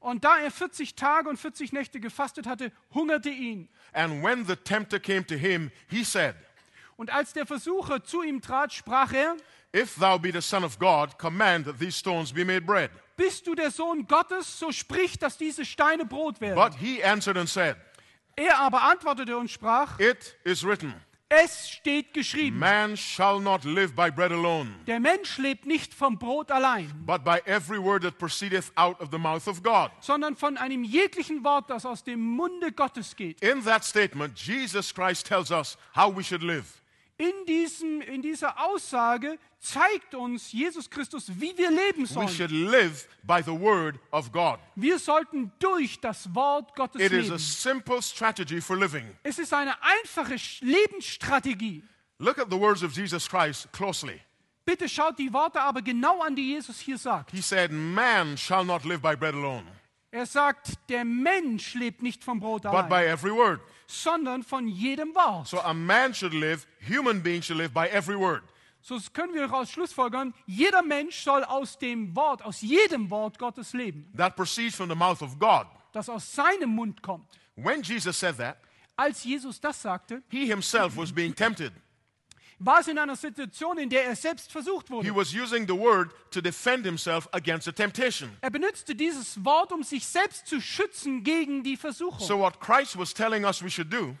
Und 0.00 0.24
da 0.24 0.38
er 0.38 0.50
40 0.50 0.96
Tage 0.96 1.28
und 1.28 1.38
40 1.38 1.72
Nächte 1.72 2.00
gefastet 2.00 2.46
hatte, 2.46 2.72
hungerte 2.92 3.30
ihn. 3.30 3.68
And 3.92 4.24
when 4.24 4.44
the 4.44 4.56
tempter 4.56 4.98
came 4.98 5.24
to 5.26 5.36
him, 5.36 5.70
he 5.88 6.02
said, 6.02 6.34
Und 6.96 7.10
als 7.14 7.32
der 7.32 7.46
Versucher 7.46 8.02
zu 8.02 8.22
ihm 8.22 8.40
trat, 8.40 8.72
sprach 8.72 9.12
er, 9.12 9.36
If 9.74 9.94
thou 9.96 10.18
be 10.18 10.32
the 10.32 10.42
Son 10.42 10.64
of 10.64 10.78
God, 10.78 11.16
command 11.18 11.66
that 11.66 11.78
these 11.78 11.96
stones 11.96 12.32
be 12.32 12.44
made 12.44 12.62
bread. 12.66 12.90
bist 13.16 13.46
du 13.46 13.54
der 13.54 13.70
Sohn 13.70 14.06
Gottes, 14.08 14.58
so 14.58 14.72
sprich, 14.72 15.18
dass 15.18 15.38
diese 15.38 15.64
Steine 15.64 16.04
Brot 16.04 16.40
werden. 16.40 16.56
But 16.56 16.74
he 16.74 17.02
answered 17.04 17.36
and 17.38 17.48
said, 17.48 17.76
Er 18.34 18.58
aber 18.58 18.82
antwortete 18.82 19.36
und 19.36 19.50
sprach, 19.50 20.00
It 20.00 20.36
is 20.42 20.64
written, 20.64 20.92
es 21.34 21.70
steht 21.70 22.12
geschrieben, 22.12 22.58
Man 22.58 22.96
shall 22.96 23.40
not 23.40 23.64
live 23.64 23.94
by 23.94 24.10
bread 24.10 24.32
alone, 24.32 24.68
der 24.86 25.00
Mensch 25.00 25.38
lebt 25.38 25.64
nicht 25.66 25.94
vom 25.94 26.18
Brot 26.18 26.50
allein, 26.50 26.92
but 27.06 27.24
by 27.24 27.40
every 27.46 27.78
word 27.78 28.02
that 28.02 28.18
proceedeth 28.18 28.70
out 28.76 29.00
of 29.00 29.10
the 29.10 29.18
mouth 29.18 29.46
of 29.48 29.62
God. 29.62 29.90
sondern 30.00 30.36
von 30.36 30.56
einem 30.58 30.84
jeglichen 30.84 31.42
Wort, 31.42 31.70
das 31.70 31.86
aus 31.86 32.04
dem 32.04 32.20
Munde 32.20 32.70
Gottes 32.72 33.16
geht. 33.16 33.40
In 33.42 33.62
that 33.64 33.82
statement, 33.84 34.38
Jesus 34.38 34.92
Christ 34.92 35.26
tells 35.26 35.50
us 35.50 35.78
how 35.96 36.14
we 36.14 36.22
should 36.22 36.42
live. 36.42 36.64
In, 37.18 37.32
diesem, 37.46 38.00
in 38.00 38.22
dieser 38.22 38.58
Aussage 38.58 39.38
zeigt 39.60 40.14
uns 40.14 40.50
Jesus 40.50 40.88
Christus, 40.90 41.30
wie 41.38 41.56
wir 41.56 41.70
leben 41.70 42.02
We 42.02 42.06
sollen. 42.06 42.28
should 42.28 42.50
live 42.50 43.06
by 43.22 43.40
the 43.44 43.52
word 43.52 43.96
of 44.10 44.32
God. 44.32 44.58
Wir 44.74 44.98
sollten 44.98 45.52
durch 45.60 46.00
das 46.00 46.34
Wort 46.34 46.74
Gottes 46.74 47.00
It 47.00 47.12
is 47.12 47.18
a 47.30 47.34
leben. 47.34 47.38
simple 47.38 48.02
strategy 48.02 48.60
for 48.60 48.76
living. 48.76 49.04
Es 49.22 49.38
ist 49.38 49.52
eine 49.52 49.74
einfache 49.82 50.36
Lebensstrategie. 50.60 51.82
Look 52.18 52.38
at 52.38 52.50
the 52.50 52.58
words 52.58 52.82
of 52.82 52.92
Jesus 52.92 53.28
Christ 53.28 53.70
closely. 53.72 54.20
Bitte 54.64 54.88
schaut 54.88 55.18
die 55.18 55.32
Worte 55.32 55.60
aber 55.60 55.82
genau 55.82 56.22
an, 56.22 56.34
die 56.36 56.52
Jesus 56.54 56.78
hier 56.78 56.96
sagt. 56.98 57.30
He 57.32 57.42
said, 57.42 57.70
Man 57.72 58.36
shall 58.36 58.64
not 58.64 58.84
live 58.84 59.00
by 59.00 59.16
bread 59.16 59.34
alone, 59.34 59.64
Er 60.12 60.26
sagt, 60.26 60.74
der 60.88 61.04
Mensch 61.04 61.74
lebt 61.74 62.02
nicht 62.02 62.22
vom 62.22 62.38
Brot 62.38 62.62
but 62.62 62.70
by 62.88 62.96
allein, 62.96 63.08
every 63.08 63.32
word. 63.32 63.60
Sondern 63.92 64.42
von 64.42 64.66
jedem 64.68 65.14
Wort. 65.14 65.46
So 65.48 65.60
a 65.60 65.72
man 65.74 66.14
should 66.14 66.34
live, 66.34 66.66
human 66.80 67.22
beings 67.22 67.46
should 67.46 67.58
live 67.58 67.72
by 67.72 67.86
every 67.88 68.16
word. 68.18 68.42
So 68.80 68.98
können 69.12 69.32
wir 69.34 69.42
daraus 69.46 69.70
schlussfolgern, 69.70 70.34
jeder 70.46 70.82
Mensch 70.82 71.22
soll 71.22 71.44
aus 71.44 71.78
dem 71.78 72.16
Wort, 72.16 72.42
aus 72.42 72.60
jedem 72.62 73.08
Wort 73.10 73.38
Gottes 73.38 73.72
leben, 73.74 74.10
That 74.16 74.34
proceeds 74.34 74.74
from 74.74 74.88
the 74.88 74.96
mouth 74.96 75.22
of 75.22 75.38
God. 75.38 75.66
das 75.92 76.08
aus 76.08 76.32
seinem 76.34 76.70
Mund 76.74 77.00
kommt. 77.02 77.26
When 77.54 77.82
Jesus 77.82 78.18
said 78.18 78.36
that, 78.38 78.56
Als 78.96 79.22
Jesus 79.24 79.60
das 79.60 79.80
sagte, 79.80 80.22
he 80.30 80.46
himself 80.46 80.96
was 80.96 81.12
being 81.12 81.32
tempted. 81.34 81.72
War 82.64 82.80
es 82.80 82.88
in 82.88 82.98
einer 82.98 83.16
Situation, 83.16 83.78
in 83.78 83.88
der 83.90 84.04
er 84.04 84.16
selbst 84.16 84.50
versucht 84.52 84.86
He 84.88 84.92
wurde. 84.92 85.14
was 85.16 85.32
using 85.34 85.66
the 85.66 85.74
word 85.74 86.10
to 86.30 86.40
defend 86.40 86.84
himself 86.84 87.28
against 87.32 87.64
the 87.64 87.72
temptation. 87.72 88.30
Er 88.40 88.50
benutzte 88.50 88.94
dieses 88.94 89.44
Wort, 89.44 89.72
um 89.72 89.82
sich 89.82 90.06
selbst 90.06 90.46
zu 90.46 90.60
schützen 90.60 91.24
gegen 91.24 91.62
die 91.62 91.76
Versuchung. 91.76 92.26
So, 92.26 92.38
what 92.38 92.60
Christ 92.60 92.96
was 92.98 93.12
telling 93.12 93.44
us 93.44 93.62
we 93.62 93.70
should 93.70 93.92
do, 93.92 94.16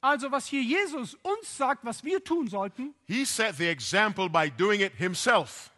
Also 0.00 0.30
was 0.30 0.46
hier 0.46 0.62
Jesus 0.62 1.14
uns 1.22 1.56
sagt, 1.56 1.84
was 1.84 2.04
wir 2.04 2.22
tun 2.22 2.48
sollten, 2.48 2.94
he 3.06 3.24
set 3.24 3.56
the 3.56 3.66
example 3.68 4.28
by 4.28 4.50
doing 4.50 4.80
it 4.80 4.92
himself. 4.96 5.70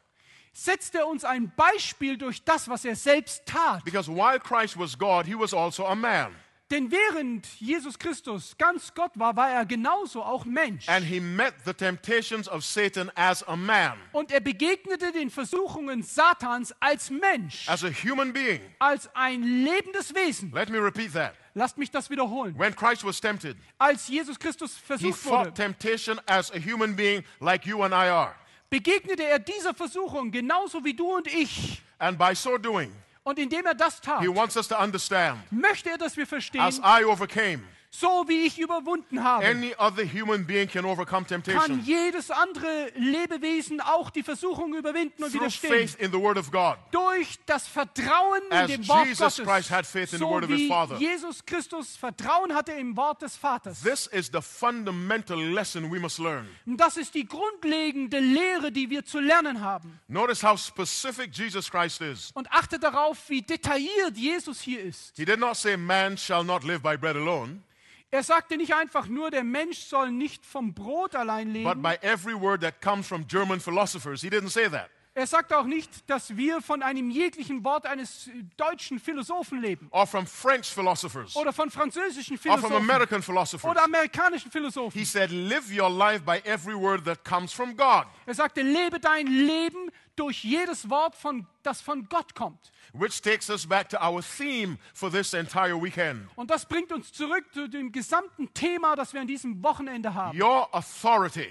setzt 0.52 0.94
er 0.94 1.06
uns 1.06 1.22
ein 1.22 1.52
Beispiel 1.54 2.16
durch 2.16 2.42
das, 2.42 2.66
was 2.68 2.84
er 2.84 2.96
selbst 2.96 3.44
tat. 3.46 3.84
Because 3.84 4.10
while 4.10 4.40
Christ 4.40 4.78
was 4.78 4.98
God, 4.98 5.26
he 5.26 5.34
was 5.38 5.52
also 5.52 5.86
a 5.86 5.94
man. 5.94 6.34
Denn 6.70 6.90
während 6.90 7.46
Jesus 7.60 7.96
Christus 7.96 8.56
ganz 8.58 8.92
Gott 8.92 9.12
war, 9.14 9.36
war 9.36 9.50
er 9.50 9.64
genauso 9.64 10.20
auch 10.22 10.44
Mensch. 10.44 10.88
And 10.88 11.04
he 11.06 11.20
met 11.20 11.54
the 11.64 11.72
temptations 11.72 12.48
of 12.48 12.64
Satan 12.64 13.08
as 13.14 13.44
a 13.44 13.54
man, 13.54 13.92
Und 14.12 14.32
er 14.32 14.40
begegnete 14.40 15.12
den 15.12 15.30
Versuchungen 15.30 16.02
Satans 16.02 16.74
als 16.80 17.08
Mensch, 17.08 17.68
as 17.68 17.84
a 17.84 17.88
human 17.90 18.32
being. 18.32 18.60
als 18.80 19.08
ein 19.14 19.42
lebendes 19.44 20.12
Wesen. 20.12 20.50
Let 20.52 20.68
me 20.68 20.78
repeat 20.82 21.12
that. 21.12 21.34
Lasst 21.54 21.78
mich 21.78 21.90
das 21.92 22.10
wiederholen. 22.10 22.58
When 22.58 22.74
Christ 22.74 23.04
was 23.04 23.20
tempted, 23.20 23.56
Als 23.78 24.08
Jesus 24.08 24.36
Christus 24.38 24.76
he 24.76 24.82
versucht 24.86 25.18
fought 25.20 25.46
wurde, 25.46 25.54
temptation 25.54 26.20
as 26.26 26.50
a 26.50 26.58
human 26.58 26.96
being 26.96 27.22
like 27.38 27.64
you 27.64 27.82
and 27.84 27.94
I 27.94 28.08
are. 28.10 28.34
begegnete 28.70 29.22
er 29.22 29.38
dieser 29.38 29.72
Versuchung 29.72 30.32
genauso 30.32 30.84
wie 30.84 30.94
du 30.94 31.14
und 31.16 31.28
ich. 31.28 31.80
And 31.98 32.18
by 32.18 32.34
so 32.34 32.58
doing, 32.58 32.92
Und 33.26 33.40
indem 33.40 33.66
er 33.66 33.74
das 33.74 34.00
tat, 34.00 34.20
he 34.20 34.28
wants 34.28 34.56
us 34.56 34.68
to 34.68 34.76
understand. 34.76 35.40
möchte 35.50 35.90
er, 35.90 35.98
dass 35.98 36.16
wir 36.16 36.28
verstehen, 36.28 36.60
as 36.60 36.78
I 36.78 37.04
overcame, 37.04 37.58
so 38.00 38.24
wie 38.28 38.46
ich 38.46 38.58
überwunden 38.58 39.22
habe, 39.22 39.44
any 39.44 39.74
other 39.78 40.04
human 40.04 40.46
being 40.46 40.68
can 40.68 40.84
overcome 40.84 41.24
kann 41.24 41.42
temptation 41.42 41.80
jedes 41.84 42.30
andere 42.30 42.90
Lebewesen 42.96 43.80
auch 43.80 44.10
die 44.10 44.22
Versuchung 44.22 44.74
überwinden 44.74 45.22
und 45.22 45.30
through 45.30 45.42
widerstehen. 45.42 45.88
faith 45.88 45.94
in 46.00 46.12
the 46.12 46.18
Word 46.18 46.38
of 46.38 46.50
God. 46.50 46.76
Durch 46.90 47.38
das 47.46 47.66
Vertrauen 47.66 48.42
in 48.50 48.56
As 48.56 48.66
dem 48.68 48.88
Wort 48.88 49.06
Jesus 49.06 49.36
Gottes. 49.36 49.46
Christ 49.46 49.70
had 49.70 49.86
faith 49.86 50.12
in 50.12 50.18
the 50.18 50.24
so 50.24 50.30
word 50.30 50.44
of 50.44 50.50
his 50.50 50.60
wie 50.60 50.68
Father. 50.68 50.96
Jesus 50.98 51.44
Christus 51.44 51.96
Vertrauen 51.96 52.54
hatte 52.54 52.72
im 52.72 52.96
Wort 52.96 53.22
des 53.22 53.36
Vaters. 53.36 53.80
This 53.82 54.06
is 54.08 54.30
the 54.32 54.42
fundamental 54.42 55.38
lesson 55.38 55.90
we 55.90 55.98
must 55.98 56.18
learn. 56.18 56.46
Und 56.66 56.76
das 56.78 56.96
ist 56.96 57.14
die 57.14 57.26
grundlegende 57.26 58.18
Lehre, 58.18 58.70
die 58.70 58.90
wir 58.90 59.04
zu 59.04 59.20
lernen 59.20 59.60
haben. 59.60 59.98
Notice 60.08 60.42
how 60.42 60.58
specific 60.58 61.32
Jesus 61.32 61.70
Christ 61.70 62.00
is. 62.00 62.30
Und 62.34 62.50
achte 62.52 62.78
darauf, 62.78 63.28
wie 63.28 63.42
detailliert 63.42 64.16
Jesus 64.16 64.60
hier 64.60 64.82
ist. 64.82 65.16
He 65.16 65.24
did 65.24 65.38
not 65.38 65.56
say, 65.56 65.76
Man 65.76 66.16
shall 66.16 66.44
not 66.44 66.64
live 66.64 66.82
by 66.82 66.96
bread 66.96 67.16
alone, 67.16 67.62
Er 68.10 68.22
sagte 68.22 68.56
nicht 68.56 68.72
einfach 68.74 69.08
nur, 69.08 69.30
der 69.30 69.42
Mensch 69.44 69.78
soll 69.78 70.10
nicht 70.12 70.46
vom 70.46 70.72
Brot 70.72 71.14
allein 71.16 71.48
but 71.52 71.76
leben. 71.76 71.82
by 71.82 71.96
every 72.02 72.34
word 72.34 72.60
that 72.60 72.80
comes 72.80 73.06
from 73.06 73.26
German 73.26 73.58
philosophers. 73.60 74.22
He 74.22 74.30
didn't 74.30 74.50
say 74.50 74.68
that. 74.68 74.90
Er 75.16 75.26
sagt 75.26 75.50
auch 75.54 75.64
nicht, 75.64 76.10
dass 76.10 76.36
wir 76.36 76.60
von 76.60 76.82
einem 76.82 77.08
jeglichen 77.08 77.64
Wort 77.64 77.86
eines 77.86 78.28
deutschen 78.58 78.98
Philosophen 78.98 79.62
leben. 79.62 79.88
Or 79.90 80.06
from 80.06 80.26
French 80.26 80.66
philosophers. 80.66 81.34
Oder 81.34 81.54
von 81.54 81.70
französischen 81.70 82.36
Or 82.36 82.38
from 82.38 82.60
Philosophen. 82.60 82.76
American 82.76 83.22
philosophers. 83.22 83.70
Oder 83.70 83.82
amerikanischen 83.84 84.50
Philosophen. 84.50 84.92
He 84.98 85.06
said, 85.06 85.30
Live 85.30 85.70
your 85.72 85.88
life 85.88 86.22
by 86.22 86.42
every 86.44 86.74
word 86.74 87.06
that 87.06 87.24
comes 87.24 87.50
from 87.50 87.74
God, 87.74 88.04
Er 88.26 88.34
sagte, 88.34 88.60
lebe 88.60 89.00
dein 89.00 89.26
Leben 89.26 89.90
durch 90.16 90.44
jedes 90.44 90.90
Wort, 90.90 91.14
von, 91.14 91.46
das 91.62 91.80
von 91.80 92.06
Gott 92.10 92.34
kommt. 92.34 92.70
which 92.92 93.22
takes 93.22 93.48
us 93.48 93.66
back 93.66 93.88
to 93.88 93.96
our 93.98 94.20
theme 94.22 94.76
for 94.92 95.10
this 95.10 95.32
entire 95.32 95.82
weekend. 95.82 96.28
Und 96.36 96.50
das 96.50 96.66
bringt 96.66 96.92
uns 96.92 97.10
zurück 97.14 97.46
zu 97.54 97.68
dem 97.70 97.90
gesamten 97.90 98.52
Thema, 98.52 98.94
das 98.96 99.14
wir 99.14 99.22
an 99.22 99.26
diesem 99.26 99.62
Wochenende 99.62 100.12
haben. 100.12 100.38
Your 100.38 100.68
authority 100.74 101.48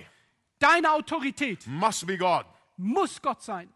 Deine 0.60 0.91
Autorität 0.91 1.65
must 1.65 2.06
be 2.06 2.15
God. 2.15 2.45
Muss 2.77 3.21
Gott 3.21 3.41
sein. 3.43 3.69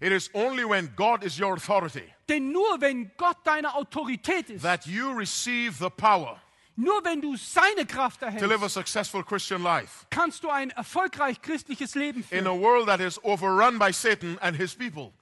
It 0.00 0.12
is 0.12 0.30
only 0.34 0.64
when 0.64 0.92
God 0.94 1.24
is 1.24 1.38
your 1.40 1.54
authority 1.54 2.12
Denn 2.28 2.52
nur 2.52 2.80
wenn 2.80 3.10
Gott 3.16 3.38
deine 3.44 3.74
Autorität 3.74 4.50
ist, 4.50 4.62
that 4.62 4.86
you 4.86 5.10
receive 5.12 5.78
the 5.78 5.90
power 5.90 6.40
nur 6.76 7.02
wenn 7.04 7.22
du 7.22 7.36
seine 7.36 7.86
Kraft 7.86 8.20
to 8.20 8.26
live 8.26 8.34
a 8.34 8.46
erhältst, 8.46 8.74
successful 8.74 9.22
Christian 9.22 9.62
life 9.62 10.06
kannst 10.10 10.44
du 10.44 10.50
ein 10.50 10.70
erfolgreich 10.70 11.40
christliches 11.40 11.94
Leben 11.94 12.18
in 12.18 12.24
führen. 12.24 12.46
a 12.46 12.52
world 12.54 12.86
that 12.86 13.00
is 13.00 13.18
overrun 13.24 13.78
by 13.78 13.92
Satan 13.92 14.38
and 14.40 14.56
his 14.56 14.74
people. 14.74 15.12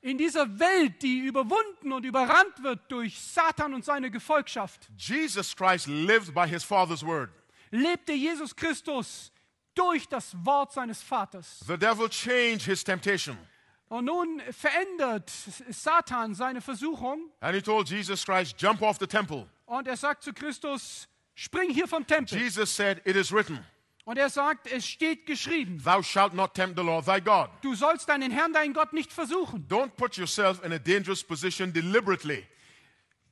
In 0.00 0.18
dieser 0.18 0.58
Welt, 0.58 1.00
die 1.02 1.18
überwunden 1.18 1.92
und 1.92 2.04
überrannt 2.04 2.62
wird 2.62 2.90
durch 2.90 3.20
Satan 3.20 3.72
und 3.74 3.84
seine 3.84 4.10
Gefolgschaft, 4.10 4.88
Jesus 4.96 5.54
Christ 5.54 5.86
lived 5.86 6.34
by 6.34 6.48
his 6.48 6.64
Father's 6.64 7.04
word. 7.04 7.28
lebte 7.70 8.12
Jesus 8.12 8.54
Christus 8.54 9.31
durch 9.74 10.08
das 10.08 10.34
Wort 10.44 10.72
seines 10.72 11.02
Vaters. 11.02 11.60
The 11.66 11.76
devil 11.78 12.08
changed 12.08 12.62
his 12.66 12.82
temptation. 12.84 13.36
Und 13.88 14.06
nun 14.06 14.40
verändert 14.52 15.30
Satan 15.68 16.34
seine 16.34 16.60
Versuchung 16.62 17.30
And 17.40 17.54
he 17.54 17.60
told 17.60 17.88
Jesus 17.90 18.24
Christ, 18.24 18.54
Jump 18.60 18.80
off 18.82 18.98
the 18.98 19.06
temple. 19.06 19.46
und 19.66 19.86
er 19.86 19.96
sagt 19.96 20.22
zu 20.22 20.32
Christus, 20.32 21.08
spring 21.34 21.70
hier 21.70 21.86
vom 21.86 22.06
Tempel. 22.06 22.38
Jesus 22.38 22.74
said, 22.74 23.02
It 23.06 23.16
is 23.16 23.30
written, 23.32 23.58
Und 24.04 24.16
er 24.18 24.30
sagt, 24.30 24.66
es 24.72 24.86
steht 24.86 25.26
geschrieben, 25.26 25.78
Thou 25.84 26.02
shalt 26.02 26.32
not 26.34 26.54
tempt 26.54 26.76
the 26.78 26.84
Lord 26.84 27.04
thy 27.04 27.20
God. 27.20 27.50
du 27.60 27.74
sollst 27.74 28.08
deinen 28.08 28.30
Herrn, 28.30 28.52
deinen 28.54 28.72
Gott 28.72 28.92
nicht 28.94 29.12
versuchen. 29.12 29.66
Don't 29.68 29.90
put 29.96 30.16
yourself 30.16 30.64
in 30.64 30.72
a 30.72 30.78
dangerous 30.78 31.22
position 31.22 31.70
deliberately. 31.72 32.46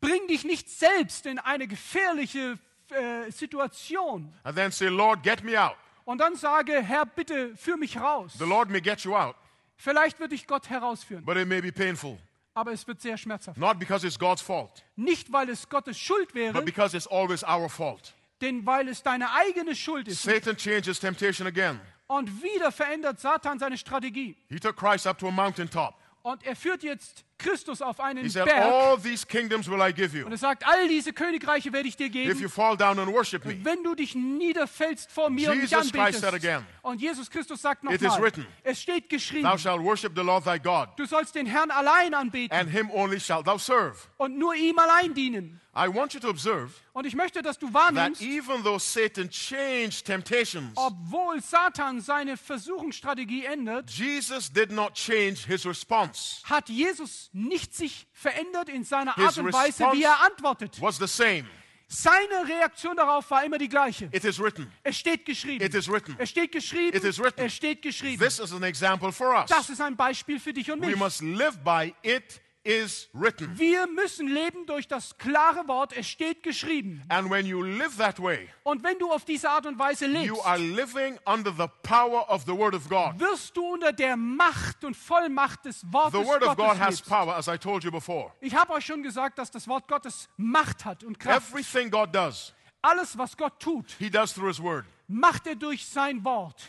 Bring 0.01 0.27
dich 0.29 0.45
nicht 0.45 0.69
selbst 0.69 1.25
in 1.27 1.39
eine 1.39 1.67
gefährliche 1.69 2.59
äh, 2.91 3.31
Situation. 3.31 4.33
And 4.45 4.57
then 4.57 4.71
say, 4.73 4.89
Lord, 4.89 5.23
get 5.23 5.43
me 5.43 5.59
out. 5.59 5.77
Und 6.05 6.19
dann 6.19 6.35
sage, 6.37 6.83
Herr, 6.83 7.07
bitte 7.07 7.57
führ 7.57 7.77
mich 7.77 7.99
raus. 8.01 8.35
The 8.39 8.45
Lord 8.45 8.69
may 8.71 8.81
get 8.81 9.01
you 9.01 9.15
out, 9.17 9.37
Vielleicht 9.77 10.21
wird 10.21 10.33
dich 10.33 10.47
Gott 10.47 10.69
herausführen, 10.69 11.25
but 11.25 11.37
it 11.37 11.49
may 11.49 11.61
be 11.61 11.73
painful. 11.73 12.19
aber 12.55 12.73
es 12.73 12.87
wird 12.87 13.01
sehr 13.01 13.17
schmerzhaft. 13.17 13.59
Not 13.59 13.79
because 13.79 14.07
it's 14.07 14.19
God's 14.19 14.43
fault, 14.43 14.85
Nicht, 14.97 15.33
weil 15.33 15.49
es 15.49 15.69
Gottes 15.69 15.99
Schuld 15.99 16.35
wäre, 16.35 16.53
but 16.53 16.65
because 16.65 16.97
it's 16.97 17.07
always 17.07 17.43
our 17.45 17.69
fault. 17.69 18.15
denn 18.41 18.65
weil 18.67 18.89
es 18.89 19.03
deine 19.03 19.33
eigene 19.33 19.75
Schuld 19.75 20.09
ist. 20.09 20.23
Satan 20.23 20.57
changed 20.57 20.87
his 20.87 20.99
temptation 21.01 21.47
again. 21.47 21.81
Und 22.07 22.43
wieder 22.43 22.73
verändert 22.73 23.21
Satan 23.21 23.59
seine 23.59 23.79
Strategie. 23.79 24.37
He 24.49 24.59
took 24.59 24.77
Christ 24.77 25.07
up 25.07 25.19
to 25.19 25.29
a 25.29 25.31
mountaintop. 25.31 25.95
Und 26.23 26.43
er 26.45 26.57
führt 26.57 26.83
jetzt 26.83 27.25
Christus 27.41 27.83
auf 27.83 27.99
einen 28.01 28.23
He 28.25 28.29
said, 28.31 28.45
Berg. 28.45 28.65
All 28.73 28.97
these 29.01 29.27
kingdoms 29.27 29.69
will 29.69 29.81
I 29.81 29.93
give 29.93 30.15
Und 30.15 30.27
you 30.27 30.29
er 30.31 30.37
sagt, 30.39 30.65
all 30.67 30.87
diese 30.89 31.13
Königreiche 31.13 31.73
werde 31.73 31.89
ich 31.89 31.97
dir 31.97 32.07
if 32.07 32.13
geben, 32.13 32.41
you 32.41 32.49
fall 32.49 32.77
down 32.77 32.99
and 32.99 33.11
worship 33.13 33.45
me. 33.45 33.57
wenn 33.65 33.83
du 33.83 33.95
dich 33.95 34.15
niederfällst 34.15 35.11
vor 35.11 35.31
mir 35.31 35.51
und 35.51 35.61
mich 35.61 35.71
Jesus 35.71 35.93
anbetest. 35.95 36.25
again, 36.25 36.65
Und 36.83 37.01
Jesus 37.01 37.31
Christus 37.31 37.61
sagt 37.63 37.83
It 37.85 37.93
is 37.93 38.03
nochmal, 38.03 38.23
written, 38.23 38.47
es 38.63 38.81
steht 38.81 39.05
Thou 39.05 39.17
geschrieben, 39.17 39.59
shalt 39.59 39.83
worship 39.83 40.13
the 40.15 40.23
Lord 40.23 40.45
thy 40.45 40.59
God, 40.59 40.89
du 40.97 41.07
sollst 41.07 41.35
den 41.35 41.47
Herrn 41.47 41.71
allein 41.71 42.15
anbeten 42.15 42.57
and 42.57 42.71
him 42.71 42.91
only 42.91 43.19
shalt 43.19 43.47
thou 43.47 43.57
serve. 43.59 43.97
und 44.19 44.39
nur 44.39 44.55
ihm 44.55 44.79
allein 44.79 45.15
dienen. 45.15 45.61
I 45.73 45.87
want 45.87 46.13
you 46.15 46.21
to 46.21 46.29
observe 46.29 46.73
Und 46.93 47.07
ich 47.07 47.15
möchte, 47.15 47.43
dass 47.43 47.57
du 47.57 47.67
that 47.67 47.75
wahrnimmst, 47.95 48.21
even 48.23 48.65
though 48.65 48.79
Satan 48.79 49.31
changed 49.31 50.05
temptations, 50.05 50.73
obwohl 50.75 51.41
Satan 51.41 52.01
seine 52.01 52.37
Versuchungsstrategie 52.37 53.45
ändert, 53.45 53.89
Jesus 53.91 54.51
did 54.53 54.73
not 54.73 54.95
change 54.95 55.47
his 55.47 55.65
response. 55.65 56.43
hat 56.45 56.69
Jesus 56.69 57.30
nicht 57.33 57.75
sich 57.75 58.07
verändert 58.13 58.69
in 58.69 58.85
seiner 58.85 59.17
Art 59.17 59.39
und 59.39 59.53
Weise, 59.53 59.85
wie 59.93 60.03
er 60.03 60.21
antwortet. 60.25 60.81
Was 60.81 60.99
the 60.99 61.07
same. 61.07 61.45
Seine 61.93 62.47
Reaktion 62.47 62.97
darauf 62.97 63.29
war 63.33 63.45
immer 63.45 63.59
die 63.59 63.69
gleiche. 63.69 64.09
It 64.13 64.25
is 64.25 64.39
written. 64.39 64.73
Es 64.85 64.97
steht 64.97 65.27
geschrieben. 65.27 65.65
It 65.65 65.75
is 65.75 65.89
written. 65.89 66.15
Es 66.19 66.31
steht 66.31 66.53
geschrieben. 66.53 66.97
It 66.97 67.03
is 67.03 67.19
written. 67.19 67.41
Es 67.41 67.53
steht 67.53 67.83
geschrieben. 67.83 68.23
This 68.23 68.39
is 68.39 68.53
an 68.53 68.63
example 68.63 69.11
for 69.11 69.35
us. 69.35 69.51
Das 69.51 69.69
ist 69.71 69.81
ein 69.81 69.97
Beispiel 69.97 70.39
für 70.39 70.53
dich 70.53 70.71
und 70.71 70.81
We 70.83 70.87
mich. 70.87 70.97
must 70.97 71.21
live 71.21 71.59
by 71.65 71.93
it 72.03 72.41
is 72.63 73.09
written. 73.15 73.59
Wir 73.59 73.87
müssen 73.87 74.29
leben 74.29 74.67
durch 74.67 74.87
das 74.87 75.17
klare 75.17 75.67
Wort, 75.67 75.95
es 75.97 76.07
steht 76.09 76.43
geschrieben. 76.43 77.03
And 77.09 77.31
when 77.31 77.47
you 77.47 77.63
live 77.63 77.97
that 77.97 78.19
way, 78.23 78.49
Und 78.65 78.83
wenn 78.83 78.99
du 78.99 79.11
auf 79.11 79.25
diese 79.25 79.49
Art 79.49 79.65
und 79.65 79.79
Weise 79.79 80.07
lebst, 80.07 80.27
you 80.29 80.41
are 80.43 80.59
living 80.59 81.19
under 81.25 81.53
the 81.53 81.69
power 81.83 82.29
of 82.29 82.43
the 82.45 82.53
Word 82.53 82.75
of 82.75 82.87
God. 82.89 83.19
wirst 83.19 83.57
du 83.57 83.65
unter 83.75 83.93
der 83.93 84.17
Macht 84.17 84.85
und 84.85 84.95
Vollmacht 84.95 85.65
des 85.65 85.83
Wortes 85.91 86.21
The 86.21 86.27
Word 86.27 86.43
of 86.43 86.57
Gottes 86.57 86.73
God 86.75 86.79
has 86.81 86.89
lebst. 86.99 87.09
power, 87.09 87.35
as 87.37 87.49
I 87.49 87.57
told 87.57 87.83
you 87.83 87.91
before. 87.91 88.33
Ich 88.41 88.55
habe 88.55 88.73
euch 88.75 88.85
schon 88.85 89.03
gesagt, 89.03 89.39
dass 89.39 89.51
das 89.51 89.67
Wort 89.67 89.89
Gottes 89.89 90.29
Macht 90.37 90.85
hat 90.85 91.03
und 91.03 91.19
Kraft. 91.19 91.49
Everything 91.51 91.91
God 91.91 92.15
does, 92.15 92.53
Alles, 92.83 93.17
was 93.17 93.37
Gott 93.37 93.59
tut, 93.61 93.95
He 93.99 94.11
does 94.11 94.35
through 94.35 94.49
His 94.49 94.63
Word. 94.63 94.85
macht 95.09 95.47
er 95.47 95.55
durch 95.57 95.87
sein 95.87 96.23
Wort. 96.25 96.61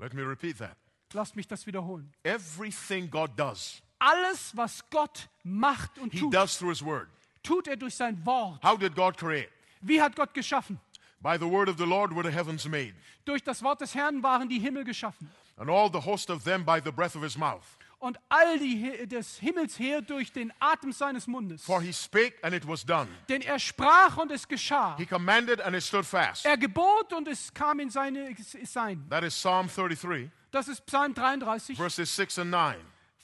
Let 0.00 0.12
me 0.12 0.22
repeat 0.22 0.58
that. 0.58 0.76
Lasst 1.14 1.36
mich 1.36 1.46
das 1.46 1.66
wiederholen. 1.66 2.12
Everything 2.24 3.08
God 3.10 3.30
does, 3.36 3.82
Alles, 3.98 4.56
was 4.56 4.82
Gott 4.90 5.28
macht 5.44 5.98
und 5.98 6.12
He 6.12 6.20
tut, 6.20 6.32
does 6.34 6.56
through 6.58 6.70
His 6.70 6.82
Word. 6.84 7.08
tut 7.42 7.66
er 7.68 7.76
durch 7.76 7.94
sein 7.94 8.24
Wort. 8.26 8.62
How 8.62 8.76
did 8.78 8.94
God 8.94 9.16
create? 9.16 9.48
Wie 9.80 10.00
hat 10.00 10.14
Gott 10.16 10.32
geschaffen? 10.34 10.78
By 11.20 11.36
the 11.38 11.46
word 11.48 11.68
of 11.68 11.76
the 11.78 11.84
Lord 11.86 12.12
were 12.14 12.24
the 12.28 12.34
heavens 12.36 12.66
made, 12.66 12.94
Durch 13.24 13.42
das 13.44 13.62
Wort 13.62 13.80
des 13.80 13.94
Herrn 13.94 14.22
waren 14.22 14.48
die 14.48 14.58
Himmel 14.58 14.84
geschaffen. 14.84 15.30
and 15.56 15.70
all 15.70 15.88
the 15.88 16.00
host 16.00 16.30
of 16.30 16.42
them 16.44 16.64
by 16.64 16.80
the 16.80 16.90
breath 16.90 17.14
of 17.14 17.22
His 17.22 17.36
mouth. 17.36 17.78
Und 18.02 18.18
all 18.28 18.58
die 18.58 19.06
des 19.06 19.38
Himmels 19.38 19.78
her 19.78 20.02
durch 20.02 20.32
den 20.32 20.52
Atem 20.58 20.90
seines 20.90 21.28
Mundes. 21.28 21.62
For 21.62 21.80
He 21.80 21.92
spake, 21.92 22.34
and 22.42 22.52
it 22.52 22.66
was 22.66 22.84
done. 22.84 23.06
Denn 23.28 23.42
er 23.42 23.60
sprach 23.60 24.16
und 24.16 24.32
es 24.32 24.48
geschah. 24.48 24.96
He 24.98 25.06
commanded, 25.06 25.60
and 25.60 25.76
it 25.76 25.84
stood 25.84 26.04
fast. 26.04 26.44
Er 26.44 26.56
gebot 26.56 27.12
und 27.12 27.28
es 27.28 27.54
kam 27.54 27.78
in 27.78 27.90
seine 27.90 28.34
Sein. 28.64 29.06
That 29.08 29.22
is 29.22 29.34
Psalm 29.34 29.68
33, 29.68 30.28
Das 30.50 30.66
ist 30.66 30.84
Psalm 30.86 31.14
33, 31.14 31.76
verses 31.76 32.16
6 32.16 32.40
and 32.40 32.50
9. 32.50 32.74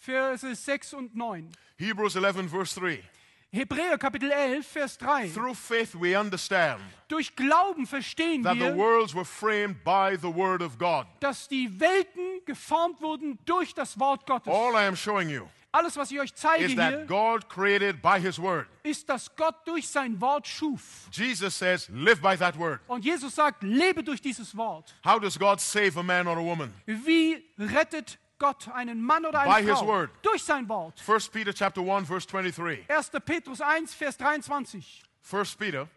Verse 0.01 0.55
6 0.55 0.95
und 0.95 1.17
9. 1.17 1.51
Hebrews 1.77 2.15
11, 2.15 2.49
verse 2.49 2.79
3. 2.79 3.03
Hebräer 3.51 3.97
Kapitel 3.99 4.31
11, 4.31 4.67
Vers 4.67 4.99
3. 4.99 5.31
Through 5.31 5.55
faith 5.57 5.95
we 5.99 6.15
understand 6.15 6.81
Durch 7.09 7.35
Glauben 7.35 7.87
verstehen 7.87 8.43
that 8.43 8.53
the 8.55 8.61
wir, 8.61 8.77
worlds 8.77 9.15
were 9.15 9.25
framed 9.25 9.83
by 9.83 10.17
the 10.21 10.29
word 10.29 10.61
of 10.63 10.79
God. 10.79 11.07
dass 11.21 11.49
die 11.49 11.81
Welten 11.81 12.23
geformt 12.49 13.01
wurden 13.01 13.39
durch 13.45 13.75
das 13.75 13.99
Wort 14.01 14.27
Gottes. 14.27 14.53
All 14.53 14.73
I 14.75 14.87
am 14.89 14.97
showing 14.97 15.29
you 15.29 15.47
Alles, 15.71 15.97
was 15.99 16.11
ich 16.11 16.19
euch 16.19 16.35
zeige 16.35 16.65
is 16.65 16.73
hier, 16.73 16.79
that 16.79 17.07
God 17.07 17.49
created 17.49 18.01
by 18.01 18.19
His 18.19 18.39
Word. 18.39 18.67
ist, 18.83 19.07
dass 19.09 19.35
Gott 19.37 19.55
durch 19.67 19.87
sein 19.87 20.19
Wort 20.21 20.47
schuf. 20.47 21.09
Jesus 21.13 21.57
says, 21.59 21.89
live 21.91 22.21
by 22.23 22.37
that 22.37 22.59
Word. 22.59 22.81
Und 22.89 23.05
Jesus 23.05 23.35
sagt, 23.35 23.63
lebe 23.63 24.03
durch 24.03 24.21
dieses 24.21 24.57
Wort. 24.57 24.95
How 25.05 25.21
does 25.21 25.39
God 25.39 25.61
save 25.61 25.97
a 25.99 26.03
man 26.03 26.27
or 26.27 26.39
a 26.39 26.43
woman? 26.43 26.73
Wie 26.87 27.45
rettet 27.59 28.19
Gott 28.39 28.69
einen 28.73 29.03
Mann 29.03 29.27
oder 29.27 29.45
By 29.45 29.57
eine 29.57 29.71
his 29.71 29.79
Frau? 29.79 29.87
word. 29.87 30.11
Durch 30.23 30.43
sein 30.43 30.67
Wort. 30.69 31.03
1 31.07 31.29
Peter 31.29 31.53
chapter 31.53 31.83
1, 31.83 32.07
verse 32.07 32.27
23. 32.27 32.87
1. 32.89 33.11
Petrus 33.25 33.61
1, 33.61 33.95
Vers 33.95 34.17
23. 34.17 35.03
1 35.31 35.57
Peter 35.59 35.89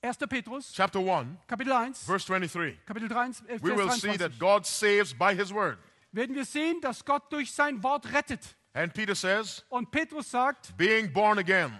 1. 0.00 0.16
Petrus, 0.28 0.72
chapter 0.72 1.00
1, 1.00 1.36
Kapitel 1.48 1.72
1, 1.72 2.04
verse 2.06 2.24
23. 2.24 2.78
Kapitel 2.86 3.08
3, 3.08 3.30
äh, 3.48 3.58
We 3.60 3.74
will 3.76 3.88
Vers 3.88 4.00
see 4.00 4.08
23. 4.08 4.18
that 4.18 4.38
God 4.38 4.64
saves 4.64 5.12
by 5.12 5.34
His 5.34 5.52
Word. 5.52 5.76
Werden 6.12 6.34
wir 6.34 6.44
sehen, 6.44 6.80
dass 6.80 7.04
Gott 7.04 7.32
durch 7.32 7.52
sein 7.52 7.82
Wort 7.82 8.12
rettet. 8.12 8.56
And 8.74 8.92
Peter 8.94 9.14
says, 9.14 9.64
Und 9.68 9.90
Petrus 9.90 10.30
sagt, 10.30 10.76
being 10.76 11.12
born 11.12 11.38
again, 11.38 11.76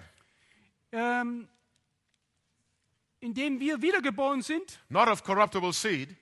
ähm, 0.92 1.48
indem 3.20 3.60
wir 3.60 3.80
wiedergeboren 3.80 4.42
sind, 4.42 4.80
not 4.88 5.08
of 5.08 5.22
corruptible 5.22 5.72
seed, 5.72 6.16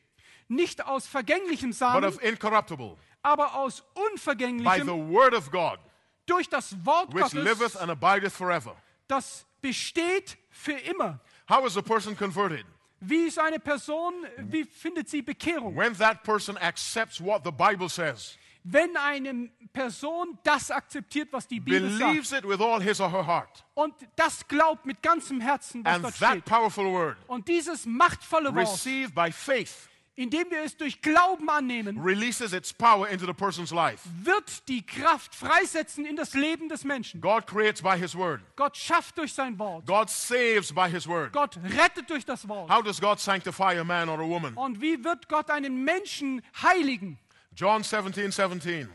nicht 0.48 0.84
aus 0.84 1.06
vergänglichem 1.06 1.70
but 1.70 1.78
Samen, 1.78 2.04
of 2.04 2.22
incorruptible, 2.22 2.96
aber 3.22 3.54
aus 3.54 3.80
by 3.80 3.86
the 3.94 4.00
unvergänglichem, 4.12 5.10
Word 5.10 5.34
of 5.34 5.50
God, 5.50 5.78
durch 6.26 6.48
das 6.48 6.74
Wort 6.84 7.14
which 7.14 7.32
liveth 7.32 7.58
Gottes, 7.58 7.76
and 7.76 7.90
abideth 7.90 8.32
forever. 8.32 8.76
das 9.08 9.46
besteht 9.62 10.36
für 10.50 10.78
immer. 10.78 11.20
How 11.48 11.64
is 11.64 11.76
a 11.76 11.82
person 11.82 12.14
converted? 12.16 12.66
Wie 13.00 13.26
ist 13.26 13.38
eine 13.38 13.58
Person, 13.58 14.14
wie 14.38 14.64
findet 14.64 15.08
sie 15.08 15.22
Bekehrung? 15.22 15.76
When 15.76 15.94
that 15.98 16.22
person 16.22 16.56
accepts 16.58 17.20
what 17.20 17.42
the 17.44 17.50
Bible 17.52 17.88
says, 17.88 18.36
Wenn 18.68 18.96
eine 18.96 19.48
Person 19.72 20.38
das 20.42 20.70
akzeptiert, 20.72 21.28
was 21.32 21.46
die 21.46 21.60
Bibel 21.60 21.88
sagt 21.90 22.00
believes 22.00 22.32
it 22.32 22.44
with 22.48 22.60
all 22.60 22.80
his 22.80 23.00
or 23.00 23.08
her 23.12 23.24
heart, 23.24 23.64
und 23.74 23.94
das 24.16 24.46
glaubt 24.48 24.84
mit 24.86 25.00
ganzem 25.02 25.40
Herzen, 25.40 25.84
was 25.84 25.94
and 25.94 26.04
dort 26.04 26.18
that 26.18 26.30
steht. 26.32 26.44
powerful 26.46 26.86
word, 26.86 27.16
Und 27.28 27.46
dieses 27.46 27.86
machtvolle 27.86 28.52
Wort, 28.54 28.66
received 28.66 29.14
by 29.14 29.30
faith, 29.30 29.88
indem 30.16 30.50
wir 30.50 30.62
es 30.62 30.76
durch 30.76 31.00
Glauben 31.02 31.48
annehmen, 31.50 31.98
releases 32.00 32.52
its 32.52 32.72
power 32.72 33.08
into 33.08 33.26
the 33.26 33.32
person's 33.34 33.70
life. 33.70 34.08
wird 34.22 34.66
die 34.68 34.84
Kraft 34.84 35.34
freisetzen 35.34 36.06
in 36.06 36.16
das 36.16 36.34
Leben 36.34 36.68
des 36.68 36.84
Menschen. 36.84 37.20
God 37.20 37.46
creates 37.46 37.82
by 37.82 37.96
his 37.96 38.16
word. 38.16 38.40
Gott 38.56 38.76
schafft 38.76 39.18
durch 39.18 39.32
sein 39.34 39.58
Wort. 39.58 39.86
God 39.86 40.08
saves 40.08 40.72
by 40.72 40.88
his 40.90 41.06
word. 41.06 41.32
Gott 41.32 41.58
rettet 41.76 42.08
durch 42.08 42.24
das 42.24 42.48
Wort. 42.48 42.70
How 42.70 42.82
does 42.82 43.00
God 43.00 43.20
sanctify 43.20 43.78
a 43.78 43.84
man 43.84 44.08
or 44.08 44.18
a 44.20 44.26
woman? 44.26 44.54
Und 44.54 44.80
wie 44.80 45.04
wird 45.04 45.28
Gott 45.28 45.50
einen 45.50 45.84
Menschen 45.84 46.42
heiligen? 46.62 47.18
John 47.54 47.82
17, 47.82 48.32
17. 48.32 48.88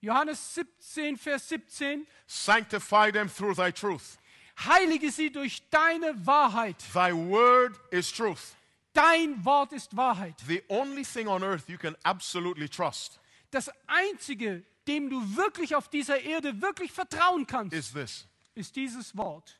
Johannes 0.00 0.54
17, 0.54 1.16
Vers 1.16 1.48
17. 1.48 2.06
Sanctify 2.26 3.10
them 3.12 3.28
through 3.28 3.54
thy 3.54 3.70
truth. 3.72 4.18
Heilige 4.58 5.10
sie 5.10 5.30
durch 5.30 5.62
deine 5.70 6.14
Wahrheit. 6.26 6.76
Thy 6.92 7.12
word 7.12 7.78
is 7.90 8.12
truth. 8.12 8.54
Dein 8.92 9.44
Wort 9.44 9.72
ist 9.72 9.96
Wahrheit. 9.96 10.38
The 10.46 10.62
only 10.68 11.02
thing 11.04 11.26
on 11.28 11.42
earth 11.42 11.68
you 11.68 11.78
can 11.78 11.96
absolutely 12.02 12.68
trust 12.68 13.18
Das 13.50 13.70
Einzige, 13.86 14.64
dem 14.86 15.08
du 15.10 15.20
wirklich 15.36 15.74
auf 15.76 15.88
dieser 15.88 16.20
Erde 16.20 16.60
wirklich 16.60 16.92
vertrauen 16.92 17.46
kannst, 17.46 17.74
is 17.74 17.92
this 17.92 18.26
ist 18.54 18.76
dieses 18.76 19.16
Wort. 19.16 19.58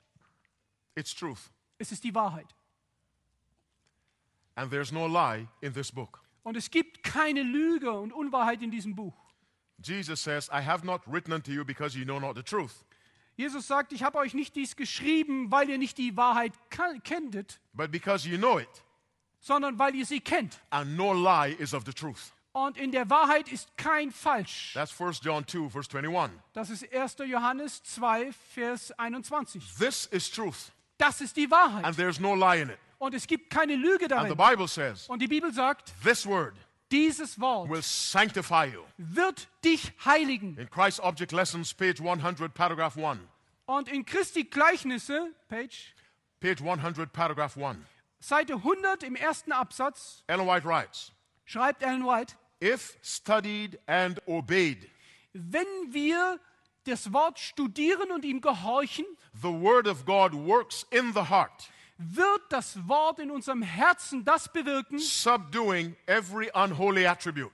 it's 0.95 1.15
truth. 1.15 1.51
Es 1.79 1.93
ist 1.93 2.05
die 2.05 2.15
Wahrheit. 2.15 2.47
And 4.55 4.71
there's 4.71 4.93
no 4.93 5.07
lie 5.07 5.49
in 5.63 5.73
this 5.73 5.91
book. 5.91 6.21
Und 6.43 6.57
es 6.57 6.71
gibt 6.71 7.03
keine 7.03 7.43
Lüge 7.43 7.91
und 7.93 8.13
Unwahrheit 8.13 8.63
in 8.63 8.71
diesem 8.71 8.95
Buch. 8.95 9.15
Jesus 9.83 10.23
says, 10.23 10.49
I 10.51 10.61
have 10.65 10.85
not 10.85 11.01
written 11.07 11.33
unto 11.33 11.51
you 11.51 11.65
because 11.65 11.97
you 11.97 12.05
know 12.05 12.19
not 12.21 12.37
the 12.37 12.43
truth, 12.43 12.85
Jesus 13.37 13.67
sagt, 13.67 13.93
ich 13.95 14.03
habe 14.03 14.19
euch 14.19 14.35
nicht 14.35 14.55
dies 14.55 14.77
geschrieben, 14.77 15.51
weil 15.51 15.71
ihr 15.71 15.79
nicht 15.79 15.97
die 15.97 16.17
Wahrheit 16.19 16.53
ka- 16.71 16.99
kenntet, 17.03 17.61
but 17.73 17.91
because 17.91 18.29
you 18.29 18.37
know 18.37 18.59
it, 18.59 18.69
sondern 19.43 19.79
weil 19.79 19.95
ihr 19.95 20.07
sie 20.07 20.21
kennt. 20.21 20.59
and 20.71 20.97
no 20.97 21.13
lie 21.13 21.55
is 21.59 21.75
of 21.75 21.85
the 21.85 21.93
truth. 21.93 22.33
Und 22.55 22.77
in 22.77 22.91
der 22.93 23.09
Wahrheit 23.11 23.51
ist 23.53 23.69
kein 23.79 24.11
Falsch. 24.11 24.73
That's 24.75 24.99
1 24.99 25.21
John 25.23 25.47
2, 25.47 25.69
verse 25.71 25.89
21. 25.91 26.39
Das 26.55 26.71
ist 26.71 26.85
1. 26.93 27.17
Johannes 27.27 27.83
2, 27.83 28.31
Vers 28.55 28.93
21. 28.99 29.63
This 29.79 30.07
is 30.07 30.31
truth, 30.31 30.71
Das 30.99 31.21
ist 31.21 31.37
die 31.37 31.51
Wahrheit. 31.51 31.85
and 31.85 31.97
there's 31.97 32.19
no 32.21 32.35
lie 32.35 32.61
in 32.63 32.71
it. 32.71 32.79
Und 32.99 33.15
es 33.15 33.27
gibt 33.27 33.51
keine 33.51 33.75
Lüge 33.75 34.05
And 34.15 34.29
the 34.31 34.35
darin. 34.35 34.37
Bible 34.37 34.69
says, 34.69 35.09
Und 35.09 35.21
die 35.21 35.29
Bibel 35.29 35.53
sagt, 35.53 35.93
this 36.05 36.25
word 36.27 36.55
dieses 36.91 37.41
Wort 37.41 37.71
will 37.71 37.83
sanctify 37.83 38.67
you. 38.67 38.83
wird 38.99 39.49
dich 39.65 39.91
heiligen. 40.05 40.57
In 40.59 40.69
Christ 40.69 41.01
Object 41.01 41.33
Lessons, 41.33 41.73
page 41.73 42.01
100, 42.03 42.53
paragraph 42.53 42.99
1. 42.99 43.19
Und 43.65 43.89
in 43.89 44.05
Christi 44.05 44.45
Gleichnisse, 44.45 45.33
Page, 45.49 45.95
Page 46.39 46.61
100, 46.61 47.11
paragraph 47.15 47.57
1. 47.57 47.79
Seite 48.23 48.55
100 48.55 49.03
im 49.03 49.17
ersten 49.17 49.51
Absatz, 49.51 50.23
Ellen 50.29 50.47
White 50.47 50.65
writes, 50.65 51.11
schreibt 51.45 51.83
Ellen 51.83 52.05
White, 52.05 52.37
If 52.63 52.97
studied 53.03 53.81
and 53.87 54.21
obeyed, 54.29 54.89
wenn 55.33 55.67
wir 55.89 56.39
das 56.85 57.13
Wort 57.13 57.41
studieren 57.41 58.13
und 58.13 58.25
ihm 58.25 58.41
gehorchen, 58.41 59.05
the 59.35 59.49
word 59.49 59.89
of 59.89 60.05
God 60.05 60.33
works 60.35 60.87
in 60.91 61.13
the 61.13 61.29
heart, 61.29 61.69
wird 61.99 62.43
das 62.51 62.77
Wort 62.87 63.19
in 63.19 63.31
unserem 63.33 63.63
Herzen 63.63 64.25
das 64.25 64.53
bewirken, 64.53 65.01
subduing 65.01 65.97
every 66.07 66.49
unholy 66.55 67.05
attribute. 67.07 67.51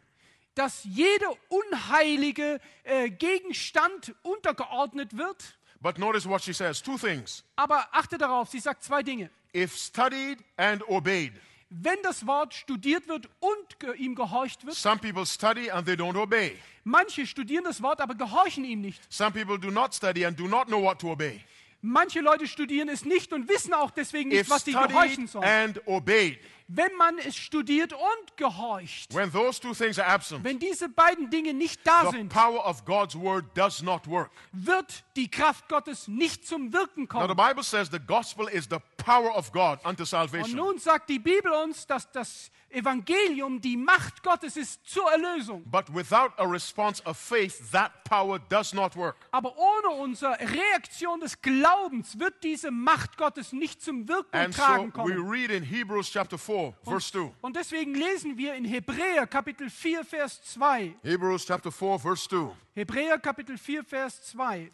dass 0.54 0.84
jeder 0.84 1.34
unheilige 1.48 2.60
äh, 2.82 3.08
Gegenstand 3.08 4.14
untergeordnet 4.22 5.16
wird. 5.16 5.56
But 5.80 5.96
notice 5.98 6.28
what 6.28 6.42
she 6.42 6.52
says 6.52 6.82
two 6.82 6.98
things. 6.98 7.42
Aber 7.56 7.86
achte 7.92 8.18
darauf, 8.18 8.50
sie 8.50 8.58
sagt 8.60 8.82
zwei 8.82 9.02
Dinge. 9.02 9.30
If 9.54 9.76
studied 9.76 10.38
and 10.56 10.82
obeyed, 10.88 11.32
Wenn 11.70 11.96
das 12.02 12.26
Wort 12.26 12.54
studiert 12.54 13.08
wird 13.08 13.28
und 13.40 13.78
ge 13.78 13.94
ihm 13.96 14.14
gehorcht 14.14 14.64
wird, 14.64 14.74
some 14.74 14.98
people 14.98 15.26
study 15.26 15.70
and 15.70 15.86
they 15.86 15.94
don't 15.96 16.16
obey. 16.18 16.56
manche 16.84 17.26
studieren 17.26 17.64
das 17.64 17.82
Wort, 17.82 18.00
aber 18.00 18.14
gehorchen 18.14 18.64
ihm 18.64 18.80
nicht. 18.80 19.00
Some 19.12 19.32
people 19.32 19.58
do 19.58 19.70
not 19.70 19.94
study 19.94 20.24
and 20.24 20.38
do 20.38 20.48
not 20.48 20.66
know 20.68 20.82
what 20.82 20.98
to 21.00 21.10
obey. 21.12 21.40
Manche 21.82 22.20
Leute 22.20 22.46
studieren 22.48 22.88
es 22.88 23.04
nicht 23.04 23.32
und 23.32 23.48
wissen 23.48 23.72
auch 23.74 23.90
deswegen 23.90 24.30
nicht, 24.30 24.40
If 24.42 24.50
was 24.50 24.64
sie 24.64 24.72
gehorchen 24.72 25.26
sollen. 25.28 25.44
and 25.44 25.80
obeyed, 25.86 26.38
Wenn 26.70 26.94
man 26.98 27.16
es 27.18 27.34
studiert 27.34 27.94
und 27.94 28.36
gehorcht, 28.36 29.14
when 29.14 29.32
those 29.32 29.58
two 29.58 29.72
things 29.72 29.98
are 29.98 30.06
absent, 30.06 30.44
wenn 30.44 30.58
diese 30.58 30.90
beiden 30.90 31.30
Dinge 31.30 31.54
nicht 31.54 31.80
da 31.86 32.04
the 32.10 32.18
sind, 32.18 32.28
power 32.30 32.62
of 32.66 32.84
God's 32.84 33.14
word 33.16 33.46
does 33.56 33.82
not 33.82 34.06
work. 34.06 34.30
wird 34.52 35.02
die 35.16 35.30
Kraft 35.30 35.66
Gottes 35.68 36.08
nicht 36.08 36.46
zum 36.46 36.70
Wirken 36.74 37.04
Now, 37.10 37.22
the 37.22 37.28
kommen. 37.28 37.36
Bible 37.36 37.62
says 37.62 37.88
the 37.90 37.98
gospel 37.98 38.48
is 38.48 38.66
the 38.68 38.78
power 38.98 39.34
of 39.34 39.50
God 39.50 39.78
unto 39.84 40.02
Und 40.02 40.06
salvation. 40.08 40.56
nun 40.56 40.78
sagt 40.78 41.08
die 41.08 41.18
Bibel 41.18 41.50
uns, 41.52 41.86
dass 41.86 42.10
das 42.12 42.50
Evangelium 42.70 43.60
die 43.60 43.76
Macht 43.76 44.22
Gottes 44.22 44.56
ist 44.56 44.86
zur 44.86 45.10
Erlösung. 45.10 45.62
But 45.70 45.92
without 45.94 46.32
a 46.36 46.44
response 46.44 47.02
of 47.06 47.16
faith, 47.16 47.70
that 47.72 48.04
power 48.04 48.38
does 48.38 48.74
not 48.74 48.94
work. 48.94 49.16
Aber 49.30 49.54
ohne 49.56 49.88
unsere 50.02 50.38
Reaktion 50.38 51.20
des 51.20 51.40
Glaubens 51.40 52.18
wird 52.18 52.42
diese 52.44 52.70
Macht 52.70 53.16
Gottes 53.16 53.52
nicht 53.52 53.80
zum 53.80 54.06
Wirken 54.08 54.36
und 54.36 54.44
And 54.44 54.54
so 54.54 54.62
Tragen 54.62 54.86
we 54.88 54.92
kommen. 54.92 55.28
read 55.30 55.50
in 55.50 55.62
Hebrews 55.62 56.10
chapter 56.10 56.36
4, 56.36 56.74
verse 56.84 57.10
2. 57.12 57.32
Und 57.40 57.56
deswegen 57.56 57.94
lesen 57.94 58.36
wir 58.36 58.54
in 58.54 58.64
Hebräer 58.64 59.26
Kapitel 59.26 59.70
4, 59.70 60.04
Vers 60.04 60.42
2. 60.42 60.94
Hebrews 61.02 61.46
chapter 61.46 61.72
4, 61.72 61.98
verse 61.98 62.28
2. 62.28 62.50
Hebräer 62.74 63.18
Kapitel 63.18 63.56
4, 63.56 63.82
Vers 63.84 64.22
2. 64.30 64.70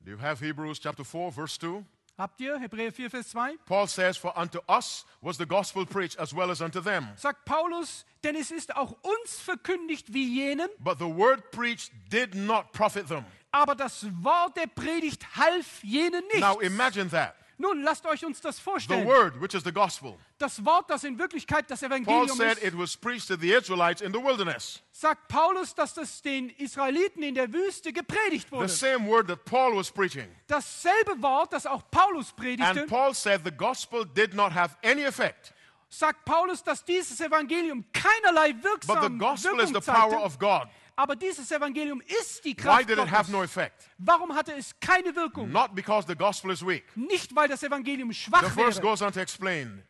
Do 0.00 0.12
you 0.12 0.18
have 0.20 0.38
Hebrews 0.40 0.78
chapter 0.78 1.04
4, 1.04 1.32
verse 1.32 1.58
2? 1.58 1.84
Habt 2.18 2.40
ihr 2.40 2.58
Hebräer 2.58 2.92
4, 2.92 3.10
Vers 3.10 3.28
2? 3.28 3.56
Paul 3.66 3.86
says, 3.88 4.16
For 4.16 4.34
unto 4.38 4.60
us 4.68 5.04
was 5.20 5.36
the 5.36 5.44
gospel 5.46 5.84
preached 5.84 6.18
as 6.18 6.34
well 6.34 6.50
as 6.50 6.62
unto 6.62 6.80
them. 6.80 7.08
Sagt 7.16 7.44
Paulus, 7.44 8.06
denn 8.24 8.34
es 8.36 8.50
ist 8.50 8.74
auch 8.74 8.92
uns 9.02 9.38
verkündigt 9.38 10.14
wie 10.14 10.26
jenen, 10.26 10.68
But 10.78 10.98
the 10.98 11.04
word 11.04 11.50
preached 11.50 11.90
did 12.10 12.34
not 12.34 12.72
profit 12.72 13.06
them. 13.08 13.24
aber 13.52 13.74
das 13.74 14.06
Wort 14.22 14.56
der 14.56 14.66
Predigt 14.66 15.36
half 15.36 15.82
jenen 15.84 16.22
nicht. 16.28 16.40
Now 16.40 16.58
imagine 16.60 17.10
that. 17.10 17.34
Nun 17.58 17.82
lasst 17.82 18.04
euch 18.04 18.22
uns 18.24 18.40
das 18.40 18.56
The 18.56 18.62
vorstellen. 18.62 19.06
word, 19.06 19.40
which 19.40 19.54
is 19.54 19.62
the 19.64 19.72
gospel. 19.72 20.18
Das 20.38 20.62
Wort, 20.64 20.90
das 20.90 21.04
in 21.04 21.18
Wirklichkeit 21.18 21.70
das 21.70 21.80
Paul 21.80 21.88
Evangelium 21.90 22.36
said 22.36 22.58
ist, 22.58 22.64
it 22.64 22.78
was 22.78 22.96
preached 22.96 23.28
to 23.28 23.36
the 23.36 23.52
Israelites 23.52 24.02
in 24.02 24.12
the 24.12 24.18
wilderness. 24.22 24.82
sagt 24.92 25.28
Paulus, 25.28 25.74
dass 25.74 25.94
das 25.94 26.20
den 26.20 26.50
Israeliten 26.50 27.22
in 27.22 27.34
der 27.34 27.50
Wüste 27.52 27.92
gepredigt 27.92 28.48
The 28.50 28.56
wurde. 28.56 28.68
same 28.68 29.06
word 29.08 29.28
that 29.28 29.44
Paul 29.46 29.74
was 29.74 29.90
preaching. 29.90 30.28
Dasselbe 30.48 31.20
Wort, 31.22 31.52
das 31.54 31.64
auch 31.66 31.82
Paulus 31.90 32.32
predigte, 32.32 32.80
And 32.82 32.86
Paul 32.88 33.14
said 33.14 33.40
the 33.44 33.50
gospel 33.52 34.04
did 34.04 34.34
not 34.34 34.52
have 34.54 34.76
any 34.84 35.04
effect. 35.04 35.54
sagt 35.88 36.24
Paulus, 36.26 36.62
dass 36.62 36.84
dieses 36.84 37.20
Evangelium 37.20 37.84
keinerlei 37.92 38.52
But 38.52 38.62
the 38.62 38.68
wirksam 38.68 39.18
gospel 39.18 39.60
is 39.60 39.68
the 39.68 39.74
Wirkung 39.76 39.82
zeigte. 39.82 40.70
Aber 40.98 41.14
dieses 41.14 41.50
Evangelium 41.52 42.00
ist 42.00 42.42
die 42.44 42.56
Why 42.56 42.62
Kraft 42.62 42.88
did 42.88 42.98
it 42.98 43.10
have 43.10 43.30
no 43.30 43.42
effect? 43.42 43.90
Warum 43.98 44.34
hatte 44.34 44.54
es 44.54 44.74
keine 44.80 45.14
Wirkung? 45.14 45.50
Not 45.52 45.74
because 45.74 46.06
the 46.08 46.16
gospel 46.16 46.50
is 46.50 46.64
weak. 46.64 46.84
Nicht, 46.96 47.36
weil 47.36 47.48
das 47.48 47.62
Evangelium 47.62 48.10
The 48.10 48.14
schwach 48.18 48.50
verse 48.50 48.78
wäre. 48.78 48.80
goes 48.80 49.02
on 49.02 49.12
to 49.12 49.20
explain. 49.20 49.82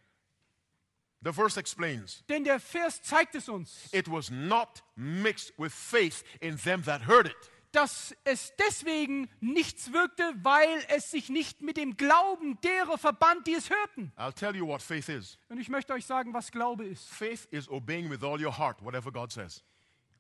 The 1.22 1.32
verse 1.32 1.59
explains 1.59 2.24
Denn 2.28 2.44
der 2.44 2.61
Vers 2.61 3.02
zeigt 3.02 3.34
es 3.36 3.48
uns. 3.48 3.88
it 3.92 4.11
was 4.11 4.30
not 4.30 4.82
mixed 4.96 5.52
with 5.59 5.72
faith 5.72 6.24
in 6.40 6.57
them 6.59 6.82
that 6.84 7.07
heard 7.07 7.26
it. 7.26 7.36
dass 7.72 8.14
es 8.24 8.52
deswegen 8.57 9.28
nichts 9.40 9.92
wirkte, 9.92 10.34
weil 10.42 10.84
es 10.88 11.11
sich 11.11 11.28
nicht 11.28 11.62
mit 11.62 11.76
dem 11.76 11.96
Glauben 11.96 12.61
derer 12.62 12.96
verband, 12.98 13.46
die 13.46 13.54
es 13.54 13.70
hörten. 13.70 14.12
I'll 14.16 14.32
tell 14.32 14.57
you 14.57 14.66
what 14.66 14.82
faith 14.82 15.09
is. 15.09 15.38
Und 15.48 15.59
ich 15.59 15.68
möchte 15.68 15.92
euch 15.92 16.04
sagen, 16.07 16.32
was 16.34 16.50
Glaube 16.50 16.84
ist. 16.84 17.09
Faith 17.09 17.46
is 17.50 17.68
obeying 17.68 18.11
with 18.11 18.22
all 18.22 18.42
your 18.42 18.57
heart 18.57 18.82
whatever 18.82 19.12
God 19.12 19.30
says. 19.32 19.62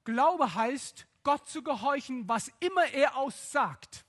Glaube 0.06 0.54
heißt, 0.54 1.06
Gott 1.22 1.46
zu 1.46 1.62
gehorchen, 1.62 2.26
was 2.26 2.50
immer 2.60 2.86
er 2.94 3.16
aussagt. 3.16 4.06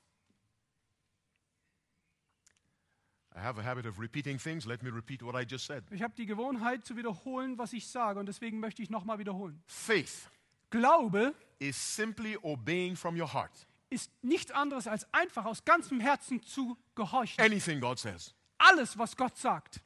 I 3.35 3.39
have 3.39 3.59
a 3.59 3.63
habit 3.63 3.85
of 3.85 3.99
repeating 3.99 4.39
things. 4.39 4.65
Let 4.65 4.81
me 4.81 4.89
repeat 4.89 5.21
what 5.21 5.35
I 5.35 5.45
just 5.45 5.65
said. 5.65 5.83
Ich 5.91 6.01
habe 6.01 6.13
die 6.15 6.25
Gewohnheit 6.25 6.85
zu 6.85 6.95
wiederholen, 6.95 7.57
was 7.57 7.73
ich 7.73 7.85
sage, 7.87 8.19
und 8.19 8.27
deswegen 8.27 8.59
möchte 8.59 8.81
ich 8.81 8.89
nochmal 8.89 9.19
wiederholen. 9.19 9.61
Faith 9.67 10.29
Glaube 10.69 11.35
is 11.59 11.75
simply 11.75 12.37
obeying 12.41 12.95
from 12.95 13.19
your 13.19 13.31
heart 13.33 13.67
ist 13.89 14.11
nichts 14.21 14.51
anderes 14.51 14.87
als 14.87 15.11
einfach 15.13 15.45
aus 15.45 15.63
ganzem 15.63 15.99
Herzen 15.99 16.43
zu 16.43 16.77
gehorchen. 16.95 17.43
anything 17.43 17.79
God 17.79 17.99
says. 17.99 18.33
Alles, 18.57 18.97
was 18.97 19.15
Gott 19.15 19.37
sagt. 19.37 19.81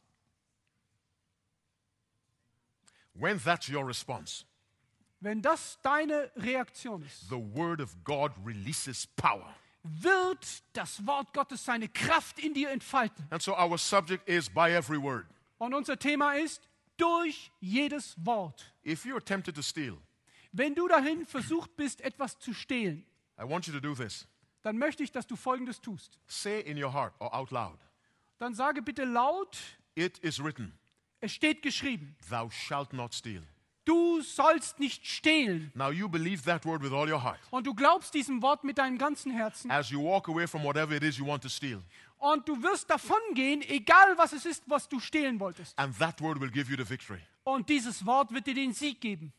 When 3.13 3.37
that's 3.43 3.69
your 3.69 3.85
response, 3.85 4.45
Wenn 5.21 5.41
das 5.41 5.79
deine 5.83 6.31
Reaktion 6.35 7.03
ist, 7.03 7.29
the 7.29 7.35
word 7.55 7.79
of 7.79 7.95
God 8.03 8.31
releases 8.45 9.05
power. 9.07 9.53
wird 9.83 10.63
das 10.73 11.05
Wort 11.05 11.31
Gottes 11.33 11.63
seine 11.63 11.87
Kraft 11.89 12.39
in 12.39 12.53
dir 12.53 12.71
entfalten. 12.71 13.25
And 13.29 13.41
so 13.41 13.55
our 13.55 13.77
subject 13.77 14.27
is 14.27 14.49
by 14.49 14.71
every 14.71 15.01
word. 15.01 15.25
Und 15.59 15.73
unser 15.75 15.97
Thema 15.97 16.33
ist 16.33 16.67
durch 16.97 17.51
jedes 17.59 18.15
Wort. 18.25 18.73
If 18.83 19.05
you're 19.05 19.23
tempted 19.23 19.55
to 19.55 19.61
steal, 19.61 19.97
Wenn 20.51 20.75
du 20.75 20.87
dahin 20.87 21.25
versucht 21.25 21.75
bist, 21.77 22.01
etwas 22.01 22.37
zu 22.39 22.53
stehlen, 22.53 23.05
I 23.39 23.43
want 23.43 23.67
you 23.67 23.73
to 23.73 23.79
do 23.79 23.93
this. 23.95 24.27
dann 24.63 24.77
möchte 24.77 25.03
ich, 25.03 25.11
dass 25.11 25.25
du 25.27 25.35
Folgendes 25.35 25.79
tust. 25.81 26.19
Say 26.27 26.61
in 26.61 26.77
your 26.83 26.91
heart 26.93 27.13
or 27.19 27.33
out 27.33 27.51
loud, 27.51 27.79
Dann 28.39 28.55
sage 28.55 28.81
bitte 28.81 29.05
laut, 29.05 29.57
It 29.93 30.17
is 30.19 30.43
written, 30.43 30.73
es 31.19 31.31
steht 31.31 31.61
geschrieben, 31.61 32.15
Thou 32.29 32.49
shalt 32.49 32.91
not 32.91 33.13
steal. 33.13 33.43
Du 33.91 34.21
sollst 34.21 34.79
nicht 34.79 35.05
stehlen. 35.05 35.71
Now 35.75 35.91
you 35.91 36.07
believe 36.07 36.43
that 36.43 36.65
word 36.65 36.81
with 36.81 36.91
all 36.93 37.09
your 37.09 37.21
heart. 37.21 37.39
Und 37.49 37.67
du 37.67 37.73
glaubst 37.73 38.13
diesem 38.13 38.41
Wort 38.41 38.63
mit 38.63 38.77
deinem 38.77 38.97
ganzen 38.97 39.31
Herzen. 39.31 39.69
As 39.71 39.89
you 39.89 40.01
walk 40.01 40.27
away 40.29 40.47
from 40.47 40.63
whatever 40.63 40.95
it 40.95 41.03
is 41.03 41.17
you 41.17 41.25
want 41.27 41.43
to 41.43 41.49
steal, 41.49 41.81
Und 42.19 42.47
du 42.47 42.61
wirst 42.61 42.89
davongehen, 42.89 43.61
egal 43.63 44.17
was 44.17 44.31
es 44.33 44.45
ist, 44.45 44.63
was 44.67 44.87
du 44.87 44.99
stehlen 44.99 45.39
wolltest. 45.39 45.77
and 45.77 45.97
that 45.99 46.21
word 46.21 46.39
will 46.39 46.51
give 46.51 46.69
you 46.71 46.77
the 46.77 46.87
victory. 46.89 47.19
Und 47.43 47.67
dieses 47.69 48.05
Wort 48.05 48.31
wird 48.31 48.45
dir 48.47 48.53
den 48.53 48.73
Sieg 48.73 49.01
geben. 49.01 49.33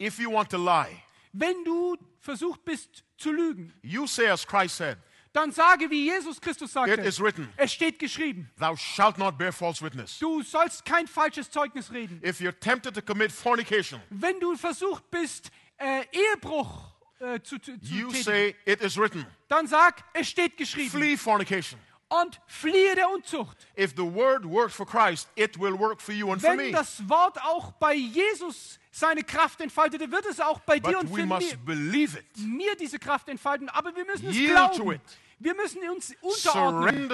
If 0.00 0.18
you 0.18 0.30
want 0.32 0.50
to 0.50 0.58
lie, 0.58 0.96
Wenn 1.32 1.64
du 1.64 1.96
versucht 2.20 2.64
bist 2.64 3.04
zu 3.16 3.32
lügen, 3.32 3.72
you 3.82 4.06
say 4.06 4.28
as 4.28 4.46
Christ 4.46 4.76
said, 4.76 4.98
dann 5.32 5.52
sage, 5.52 5.90
wie 5.90 6.04
Jesus 6.06 6.40
Christus 6.40 6.70
It 6.70 6.74
sagte, 6.74 7.00
is 7.02 7.20
written, 7.20 7.48
es 7.56 7.72
steht 7.72 7.98
geschrieben, 7.98 8.50
Thou 8.58 8.74
shalt 8.76 9.16
not 9.18 9.38
bear 9.38 9.52
false 9.52 9.82
witness. 9.84 10.18
du 10.18 10.42
sollst 10.42 10.84
kein 10.84 11.06
falsches 11.06 11.50
Zeugnis 11.50 11.92
reden. 11.92 12.20
If 12.24 12.40
you're 12.40 12.58
tempted 12.58 12.94
to 12.94 13.02
commit 13.02 13.30
fornication, 13.30 14.00
Wenn 14.10 14.40
du 14.40 14.56
versucht 14.56 15.08
bist, 15.10 15.50
äh, 15.78 16.04
Ehebruch 16.12 16.90
äh, 17.20 17.40
zu, 17.42 17.58
zu, 17.58 17.72
you 17.82 18.08
tätigen, 18.08 18.22
say, 18.24 18.56
It 18.64 18.80
is 18.80 18.96
written, 18.98 19.24
dann 19.48 19.66
sag, 19.66 20.02
es 20.14 20.28
steht 20.28 20.56
geschrieben. 20.56 20.90
flee 20.90 21.16
fornication. 21.16 21.78
Und 22.08 22.40
fliehe 22.48 22.96
der 22.96 23.08
Unzucht. 23.08 23.68
If 23.78 23.92
the 23.96 24.02
word 24.02 24.44
worked 24.44 24.72
for 24.74 24.84
Christ, 24.84 25.28
it 25.36 25.56
will 25.60 25.78
work 25.78 26.00
for 26.00 26.12
you 26.12 26.32
and 26.32 26.42
for 26.42 26.56
Wenn 26.58 26.72
das 26.72 27.08
Wort 27.08 27.40
auch 27.44 27.70
bei 27.74 27.94
Jesus 27.94 28.79
seine 28.90 29.22
Kraft 29.22 29.60
entfaltete, 29.60 30.10
wird 30.10 30.26
es 30.26 30.40
auch 30.40 30.60
bei 30.60 30.78
dir 30.78 30.92
But 30.92 30.96
und 31.02 31.10
we 31.10 31.20
für 31.20 31.26
mir, 31.26 32.08
mir 32.46 32.76
diese 32.76 32.98
Kraft 32.98 33.28
entfalten. 33.28 33.68
Aber 33.68 33.94
wir 33.94 34.04
müssen 34.04 34.28
es 34.28 34.36
Yield 34.36 34.50
glauben. 34.50 35.00
Wir 35.38 35.54
müssen 35.54 35.80
uns 35.88 36.14
unterordnen. 36.20 37.08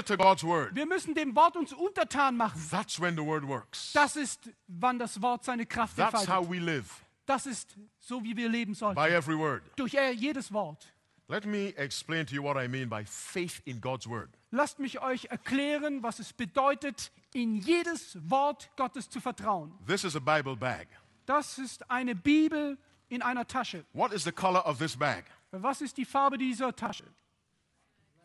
Wir 0.74 0.86
müssen 0.86 1.14
dem 1.14 1.36
Wort 1.36 1.56
uns 1.56 1.72
untertan 1.72 2.36
machen. 2.36 2.60
That's 2.70 3.00
when 3.00 3.14
the 3.16 3.24
word 3.24 3.46
works. 3.46 3.92
Das 3.92 4.16
ist, 4.16 4.50
wann 4.66 4.98
das 4.98 5.22
Wort 5.22 5.44
seine 5.44 5.64
Kraft 5.64 5.96
That's 5.96 6.26
how 6.26 6.42
entfaltet. 6.42 6.50
we 6.50 6.58
live, 6.58 6.90
Das 7.24 7.46
ist 7.46 7.76
so, 8.00 8.22
wie 8.24 8.36
wir 8.36 8.48
leben 8.48 8.74
sollten. 8.74 9.00
by 9.00 9.08
every 9.10 9.38
word. 9.38 9.62
Durch 9.76 9.92
jedes 9.92 10.52
Wort. 10.52 10.92
Let 11.28 11.44
me 11.44 11.68
explain 11.76 12.24
to 12.26 12.34
you 12.34 12.42
what 12.42 12.56
I 12.56 12.68
mean 12.68 12.88
by 12.88 13.04
faith 13.04 13.60
in 13.64 13.80
God's 13.80 14.08
word. 14.08 14.30
Lasst 14.50 14.78
mich 14.78 15.00
euch 15.00 15.26
erklären, 15.26 16.02
was 16.02 16.18
es 16.18 16.32
bedeutet, 16.32 17.10
in 17.32 17.56
jedes 17.56 18.16
Wort 18.28 18.70
Gottes 18.76 19.08
zu 19.08 19.20
vertrauen. 19.20 19.72
This 19.86 20.04
is 20.04 20.16
a 20.16 20.20
Bible 20.20 20.56
bag. 20.56 20.86
Das 21.26 21.58
ist 21.58 21.90
eine 21.90 22.14
Bibel 22.14 22.78
in 23.08 23.22
einer 23.22 23.46
Tasche. 23.46 23.84
What 23.92 24.12
is 24.12 24.24
the 24.24 24.32
color 24.32 24.64
of 24.66 24.78
this 24.78 24.96
bag? 24.96 25.24
Was 25.50 25.80
ist 25.80 25.96
die 25.96 26.04
Farbe 26.04 26.38
dieser 26.38 26.74
Tasche? 26.74 27.04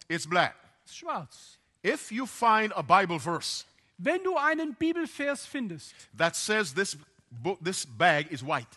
It's 0.08 0.28
black. 0.28 0.56
Es 0.86 0.92
ist 0.92 0.98
schwarz. 0.98 1.58
If 1.84 2.12
you 2.12 2.26
find 2.26 2.76
a 2.76 2.82
Bible 2.82 3.20
verse 3.20 3.66
Wenn 3.98 4.24
du 4.24 4.36
einen 4.36 4.76
Bibelvers 4.76 5.46
findest, 5.46 5.94
that 6.18 6.36
says 6.36 6.74
this 6.74 6.98
book, 7.30 7.60
this 7.64 7.86
bag 7.86 8.32
is 8.32 8.44
white, 8.44 8.68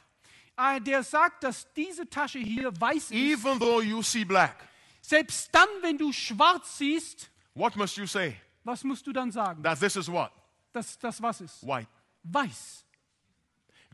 äh, 0.56 0.80
der 0.80 1.02
sagt, 1.02 1.44
dass 1.44 1.66
diese 1.74 2.08
Tasche 2.08 2.38
hier 2.38 2.70
weiß 2.78 3.10
ist, 3.10 3.12
even 3.12 3.58
though 3.58 3.80
you 3.80 4.02
see 4.02 4.24
black, 4.24 4.68
selbst 5.00 5.48
dann, 5.52 5.68
wenn 5.80 5.96
du 5.96 6.12
schwarz 6.12 6.78
siehst, 6.78 7.30
what 7.54 7.74
must 7.76 7.96
you 7.96 8.06
say? 8.06 8.36
was 8.64 8.84
musst 8.84 9.06
du 9.06 9.12
dann 9.12 9.30
sagen? 9.30 9.62
That 9.62 9.80
this 9.80 9.96
is 9.96 10.10
what? 10.10 10.30
Dass 10.72 10.98
das 10.98 11.20
was 11.22 11.40
ist? 11.40 11.66
White. 11.66 11.88
Weiß. 12.22 12.83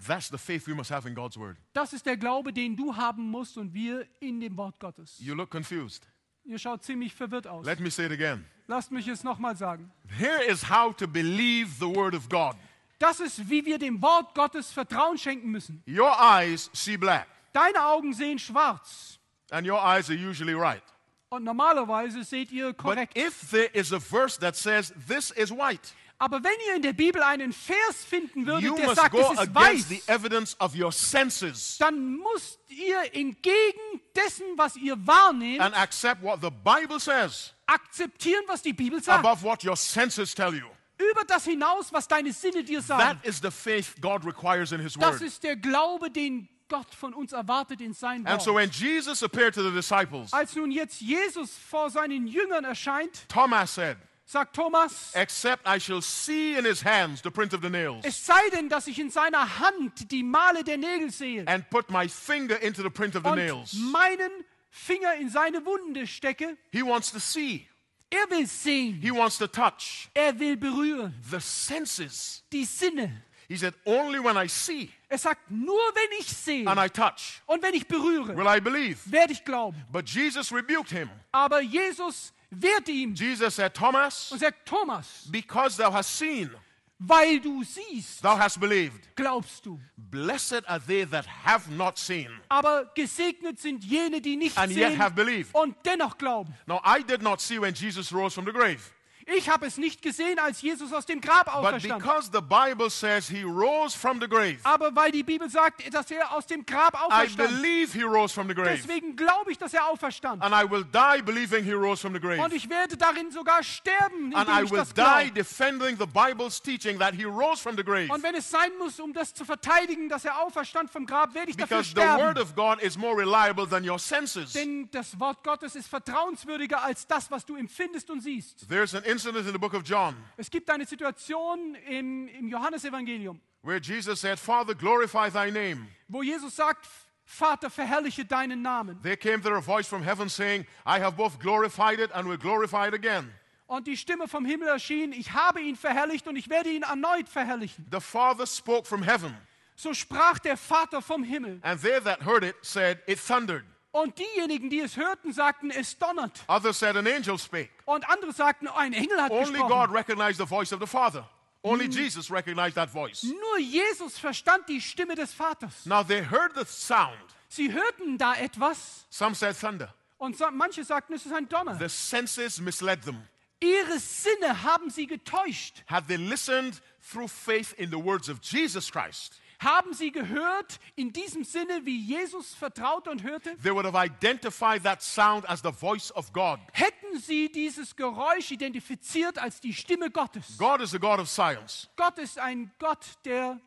That's 0.06 0.28
the 0.30 0.38
faith 0.38 0.66
we 0.66 0.74
must 0.74 0.90
have 0.90 1.06
in 1.06 1.14
God's 1.14 1.36
word. 1.36 1.56
Das 1.72 1.92
ist 1.92 2.06
der 2.06 2.16
Glaube, 2.16 2.52
den 2.52 2.76
du 2.76 2.96
haben 2.96 3.30
musst 3.30 3.58
und 3.58 3.74
wir 3.74 4.06
in 4.20 4.40
dem 4.40 4.56
Wort 4.56 4.78
Gottes. 4.80 5.18
You 5.18 5.34
look 5.34 5.50
confused. 5.50 6.06
Ihr 6.44 6.58
schaut 6.58 6.82
ziemlich 6.82 7.14
verwirrt 7.14 7.46
aus. 7.46 7.66
Let 7.66 7.80
me 7.80 7.90
say 7.90 8.06
it 8.06 8.12
again. 8.12 8.44
Lasst 8.66 8.90
mich 8.92 9.06
es 9.08 9.22
nochmal 9.24 9.56
sagen. 9.56 9.90
Here 10.18 10.42
is 10.44 10.62
how 10.70 10.94
to 10.96 11.06
believe 11.06 11.74
the 11.78 11.86
word 11.86 12.14
of 12.14 12.28
God. 12.28 12.56
Das 12.98 13.20
ist, 13.20 13.48
wie 13.48 13.64
wir 13.64 13.78
dem 13.78 14.00
Wort 14.02 14.34
Gottes 14.34 14.70
Vertrauen 14.72 15.18
schenken 15.18 15.50
müssen. 15.50 15.82
Your 15.86 16.12
eyes 16.18 16.70
see 16.72 16.96
black, 16.96 17.26
Deine 17.52 17.84
Augen 17.84 18.12
sehen 18.14 18.38
schwarz 18.38 19.18
and 19.50 19.66
your 19.66 19.78
eyes 19.82 20.08
are 20.10 20.16
usually 20.16 20.54
right. 20.54 20.82
und 21.30 21.44
normalerweise 21.44 22.24
seht 22.24 22.50
ihr 22.52 22.68
But 22.72 22.78
korrekt. 22.78 23.16
if 23.16 23.50
there 23.50 23.70
is 23.74 23.92
a 23.92 23.98
verse 23.98 24.38
that 24.38 24.54
says 24.56 24.92
this 25.08 25.30
is 25.32 25.50
white, 25.50 25.94
Aber 26.22 26.44
wenn 26.44 26.52
ihr 26.68 26.76
in 26.76 26.82
der 26.82 26.92
Bibel 26.92 27.22
einen 27.22 27.50
Vers 27.50 28.04
finden 28.06 28.40
you 28.40 28.46
würdet, 28.46 28.78
der 28.78 28.86
must 28.86 28.96
sagt, 29.00 29.14
es 29.14 29.40
ist 29.40 29.54
weiß, 29.54 30.08
evidence 30.08 30.60
of 30.60 30.74
your 30.76 30.92
senses 30.92 31.78
dann 31.78 32.18
müsst 32.18 32.60
ihr 32.68 33.02
entgegen 33.14 34.00
dessen, 34.14 34.44
was 34.56 34.76
ihr 34.76 34.96
wahrnehmt, 35.06 35.62
and 35.62 35.74
accept 35.74 36.22
what 36.22 36.40
the 36.42 36.50
Bible 36.50 37.00
says 37.00 37.54
akzeptieren, 37.66 38.44
was 38.46 38.60
die 38.60 38.74
Bibel 38.74 39.02
sagt. 39.02 39.24
above 39.24 39.42
what 39.42 39.64
your 39.64 39.76
senses 39.76 40.34
tell 40.34 40.54
you. 40.54 40.66
Über 40.98 41.24
das 41.24 41.46
hinaus, 41.46 41.90
was 41.90 42.06
deine 42.06 42.32
Sinne 42.34 42.62
dir 42.62 42.82
sagen. 42.82 43.18
Das 43.22 45.20
ist 45.22 45.42
der 45.42 45.56
Glaube, 45.56 46.10
den 46.10 46.46
Gott 46.68 46.94
von 46.94 47.14
uns 47.14 47.32
erwartet 47.32 47.80
in 47.80 47.94
sein 47.94 48.26
And 48.26 48.40
so 48.42 48.52
Wort. 48.52 48.62
when 48.62 48.70
Jesus 48.70 49.22
appeared 49.22 49.54
to 49.54 49.62
the 49.62 49.70
disciples, 49.70 50.32
Als 50.32 50.54
nun 50.54 50.70
jetzt 50.70 51.00
Jesus 51.00 51.50
vor 51.56 51.90
seinen 51.90 52.26
Jüngern 52.26 52.64
erscheint, 52.64 53.28
Thomas 53.28 53.74
said, 53.74 53.96
sagt 54.30 54.54
Thomas, 54.54 55.10
Except 55.14 55.66
I 55.66 55.78
shall 55.80 56.00
see 56.00 56.54
in 56.56 56.64
his 56.64 56.80
hands 56.84 57.20
the 57.22 57.30
print 57.30 57.52
of 57.52 57.62
the 57.62 57.68
nails, 57.70 58.04
es 58.04 58.24
sei 58.24 58.48
denn, 58.52 58.68
dass 58.68 58.86
ich 58.86 58.98
in 58.98 59.10
seiner 59.10 59.58
Hand 59.58 60.10
die 60.12 60.22
Male 60.22 60.62
der 60.62 60.78
Nägel 60.78 61.10
sehe 61.10 61.44
and 61.48 61.68
put 61.70 61.90
my 61.90 62.08
finger 62.08 62.60
into 62.62 62.82
the 62.82 62.90
print 62.90 63.16
of 63.16 63.24
the 63.24 63.30
und 63.30 63.36
nails. 63.38 63.72
meinen 63.74 64.30
Finger 64.70 65.14
in 65.16 65.28
seine 65.28 65.64
Wunde 65.66 66.06
stecke. 66.06 66.56
He 66.70 66.82
wants 66.82 67.10
to 67.10 67.18
see, 67.18 67.66
Er 68.12 68.28
will 68.30 68.46
sehen, 68.46 69.00
he 69.02 69.10
wants 69.10 69.36
to 69.38 69.48
touch. 69.48 70.08
er 70.14 70.38
will 70.38 70.56
berühren, 70.56 71.12
The 71.28 71.40
senses. 71.40 72.42
die 72.52 72.64
Sinne. 72.64 73.22
He 73.48 73.56
said, 73.56 73.74
Only 73.84 74.20
when 74.20 74.36
I 74.36 74.46
see 74.48 74.90
Er 75.08 75.18
sagt, 75.18 75.50
nur 75.50 75.74
wenn 75.94 76.20
ich 76.20 76.28
sehe 76.28 76.68
and 76.68 76.78
I 76.78 76.88
touch 76.88 77.42
und 77.46 77.62
wenn 77.62 77.74
ich 77.74 77.88
berühre, 77.88 78.36
will 78.36 78.46
I 78.46 78.60
believe. 78.60 78.98
werde 79.10 79.32
ich 79.32 79.44
glauben. 79.44 79.76
But 79.90 80.08
Jesus 80.08 80.52
rebuked 80.52 80.90
him. 80.90 81.10
Aber 81.32 81.60
Jesus 81.60 82.32
wehrte 82.50 82.90
ihm 82.90 83.14
Jesus 83.14 83.54
said, 83.56 83.74
Thomas, 83.74 84.30
und 84.32 84.38
sagt, 84.40 84.66
Thomas, 84.66 85.28
because 85.30 85.76
thou 85.76 85.92
hast 85.92 86.16
seen, 86.18 86.50
weil 86.98 87.40
du 87.40 87.62
siehst, 87.64 88.22
thou 88.22 88.36
hast 88.38 88.60
believed. 88.60 89.14
glaubst 89.16 89.64
du. 89.64 89.80
Blessed 89.96 90.68
are 90.68 90.80
they 90.80 91.04
that 91.06 91.24
have 91.44 91.70
not 91.72 91.96
seen 91.98 92.28
Aber 92.48 92.90
gesegnet 92.94 93.58
sind 93.58 93.84
jene, 93.84 94.20
die 94.20 94.36
nicht 94.36 94.58
and 94.58 94.72
yet 94.72 94.90
sehen 94.92 94.98
have 94.98 95.14
believed. 95.14 95.54
und 95.54 95.74
dennoch 95.86 96.18
glauben. 96.18 96.52
Now, 96.66 96.80
I 96.84 97.02
did 97.02 97.22
not 97.22 97.40
see 97.40 97.58
when 97.60 97.72
Jesus 97.74 98.12
rose 98.12 98.34
from 98.34 98.44
the 98.44 98.52
grave. 98.52 98.92
Ich 99.36 99.48
habe 99.48 99.66
es 99.66 99.76
nicht 99.76 100.02
gesehen, 100.02 100.38
als 100.38 100.60
Jesus 100.62 100.92
aus 100.92 101.06
dem 101.06 101.20
Grab 101.20 101.44
But 101.46 101.54
auferstand. 101.54 102.02
because 102.02 102.30
the 102.32 102.40
Bible 102.40 102.90
says 102.90 103.28
he 103.28 103.42
rose 103.42 103.96
from 103.96 104.20
the 104.20 104.26
grave, 104.28 104.58
Aber 104.64 104.94
weil 104.96 105.12
die 105.12 105.22
Bibel 105.22 105.48
sagt, 105.48 105.92
dass 105.94 106.10
er 106.10 106.32
aus 106.32 106.46
dem 106.46 106.66
Grab 106.66 106.94
I 106.94 106.98
auferstand, 107.04 107.48
believe 107.62 107.92
he 107.96 108.02
rose 108.02 108.34
from 108.34 108.48
the 108.48 108.54
grave. 108.54 108.76
deswegen 108.76 109.14
glaube 109.16 109.52
ich, 109.52 109.58
dass 109.58 109.72
er 109.74 109.86
auferstand. 109.88 110.42
And 110.42 110.54
I 110.54 110.68
will 110.70 110.84
die 110.84 111.22
believing 111.22 111.64
he 111.64 111.72
rose 111.72 112.00
from 112.00 112.12
the 112.14 112.20
grave. 112.20 112.42
Und 112.42 112.52
ich 112.52 112.68
werde 112.68 112.96
darin 112.96 113.30
sogar 113.30 113.62
sterben, 113.62 114.34
And 114.34 114.48
indem 114.48 114.54
I 114.58 114.64
ich 114.64 114.70
will 114.70 114.78
das 114.78 114.88
die 114.88 114.94
glaube. 114.94 115.30
defending 115.32 115.96
the 115.98 116.06
Bible's 116.06 116.60
teaching 116.60 116.98
that 116.98 117.14
he 117.14 117.24
rose 117.24 117.62
from 117.62 117.76
the 117.76 117.84
grave. 117.84 118.12
Und 118.12 118.22
wenn 118.22 118.34
es 118.34 118.50
sein 118.50 118.70
muss, 118.78 118.98
um 118.98 119.12
das 119.12 119.32
zu 119.32 119.44
verteidigen, 119.44 120.08
dass 120.08 120.24
er 120.24 120.40
auferstand 120.40 120.90
vom 120.90 121.06
Grab, 121.06 121.34
werde 121.34 121.50
ich 121.50 121.56
dafür 121.56 121.78
Because 121.78 121.90
the 121.94 122.00
word 122.00 122.36
sterben. 122.36 122.42
of 122.42 122.54
God 122.56 122.82
is 122.82 122.96
more 122.98 123.16
reliable 123.16 123.66
than 123.68 123.88
your 123.88 123.98
senses. 123.98 124.52
Denn 124.52 124.88
das 124.90 125.18
Wort 125.20 125.44
Gottes 125.44 125.76
ist 125.76 125.88
vertrauenswürdiger 125.88 126.82
als 126.82 127.06
das, 127.06 127.30
was 127.30 127.44
du 127.46 127.56
empfindest 127.56 128.10
und 128.10 128.20
siehst. 128.22 128.68
There's 128.68 128.94
an 128.94 129.04
incident 129.28 129.46
in 129.46 129.52
the 129.52 129.58
book 129.58 129.74
of 129.74 129.82
John 129.84 130.14
Es 130.36 130.50
gibt 130.50 130.68
eine 130.70 130.84
Situation 130.86 131.74
im, 131.88 132.28
im 132.28 132.48
Johannesevangelium, 132.48 133.40
where 133.62 133.78
Jesus 133.80 134.20
said, 134.20 134.38
Father, 134.38 134.74
glorify 134.74 135.28
thy 135.30 135.50
name. 135.50 135.86
wo 136.08 136.22
Jesus 136.22 136.54
sagt, 136.56 136.86
Vater, 137.24 137.70
verherrliche 137.70 138.24
deinen 138.24 138.60
Namen. 138.62 139.00
There 139.02 139.16
came 139.16 139.40
there 139.40 139.56
a 139.56 139.60
voice 139.60 139.86
from 139.86 140.02
heaven 140.02 140.28
saying, 140.28 140.66
I 140.84 140.98
have 140.98 141.16
both 141.16 141.38
glorified 141.38 142.00
it 142.00 142.10
and 142.12 142.26
will 142.28 142.36
glorify 142.38 142.88
it 142.88 142.94
again. 142.94 143.30
Und 143.68 143.86
die 143.86 143.96
Stimme 143.96 144.26
vom 144.26 144.44
Himmel 144.44 144.66
erschien, 144.66 145.12
ich 145.12 145.32
habe 145.32 145.60
ihn 145.60 145.76
verherrlicht 145.76 146.26
und 146.26 146.34
ich 146.34 146.48
werde 146.50 146.70
ihn 146.70 146.82
erneut 146.82 147.28
verherrlichen. 147.28 147.86
The 147.92 148.00
Father 148.00 148.46
spoke 148.46 148.84
from 148.88 149.02
heaven, 149.04 149.36
So 149.76 149.94
sprach 149.94 150.40
der 150.40 150.56
Vater 150.56 151.00
vom 151.00 151.22
Himmel. 151.22 151.60
and 151.62 151.80
they 151.80 152.00
that 152.00 152.22
heard 152.26 152.42
it 152.42 152.56
said, 152.62 152.98
It 153.06 153.18
thundered. 153.20 153.64
Und 153.92 154.18
diejenigen, 154.18 154.70
die 154.70 154.80
es 154.80 154.96
hörten, 154.96 155.32
sagten, 155.32 155.70
es 155.70 155.98
donnert. 155.98 156.44
Others 156.48 156.78
said, 156.78 156.96
An 156.96 157.06
angel 157.08 157.38
spake. 157.38 157.70
Und 157.86 158.08
andere 158.08 158.32
sagten, 158.32 158.68
ein 158.68 158.92
Engel 158.92 159.20
hat 159.20 159.32
Only 159.32 159.58
God 159.58 159.68
gesprochen. 159.68 159.92
recognized 159.92 160.38
the 160.38 160.46
voice 160.46 160.72
of 160.72 160.80
the 160.80 160.86
Father. 160.86 161.28
Only 161.62 161.86
Jesus 161.88 162.30
recognized 162.30 162.76
that 162.76 162.88
voice. 162.90 163.22
Nur 163.24 163.58
Jesus 163.58 164.16
verstand 164.18 164.66
die 164.68 164.80
Stimme 164.80 165.14
des 165.16 165.34
Vaters. 165.34 165.84
Now 165.86 166.02
they 166.02 166.22
heard 166.24 166.54
the 166.54 166.64
sound. 166.64 167.18
Sie 167.48 167.72
hörten 167.72 168.16
da 168.16 168.34
etwas 168.34 169.06
Some 169.10 169.34
said 169.34 169.56
thunder. 169.58 169.92
und 170.18 170.36
sa 170.36 170.50
manche 170.52 170.84
sagten, 170.84 171.12
es 171.14 171.26
ist 171.26 171.32
ein 171.32 171.48
Donner. 171.48 171.76
The 171.78 171.88
senses 171.88 172.60
misled 172.60 173.02
them. 173.04 173.26
Ihre 173.60 173.98
Sinne 173.98 174.62
haben 174.62 174.88
sie 174.88 175.06
getäuscht. 175.06 175.82
Had 175.86 176.06
they 176.06 176.16
listened 176.16 176.80
through 177.02 177.28
faith 177.28 177.72
in 177.76 177.90
the 177.90 177.98
words 178.02 178.28
of 178.30 178.38
Jesus 178.40 178.90
Christ, 178.90 179.38
Haben 179.60 179.92
sie 179.92 180.10
gehört 180.10 180.80
in 180.96 181.12
diesem 181.12 181.44
Sinne, 181.44 181.84
wie 181.84 181.98
Jesus 181.98 182.54
vertraute 182.54 183.10
und 183.10 183.22
hörte? 183.22 183.56
they 183.62 183.70
would 183.72 183.84
have 183.84 183.94
identified 183.94 184.82
that 184.82 185.02
sound 185.02 185.48
as 185.50 185.60
the 185.60 185.70
voice 185.70 186.10
of 186.12 186.32
God. 186.32 186.58
Hätten 186.72 187.18
sie 187.18 187.52
dieses 187.52 187.94
Geräusch 187.94 188.50
identifiziert 188.50 189.38
als 189.38 189.60
die 189.60 189.74
Stimme 189.74 190.10
Gottes? 190.10 190.56
God 190.56 190.80
is 190.80 190.94
a 190.94 190.98
God 190.98 191.18
of 191.20 191.28
science. 191.28 191.88
Gott 191.96 192.18
ist 192.18 192.38
ein 192.38 192.72
Gott 192.78 193.06
der 193.26 193.60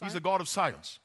He's 0.00 0.14
a 0.14 0.20
God 0.20 0.40
of 0.40 0.48
science. 0.48 1.00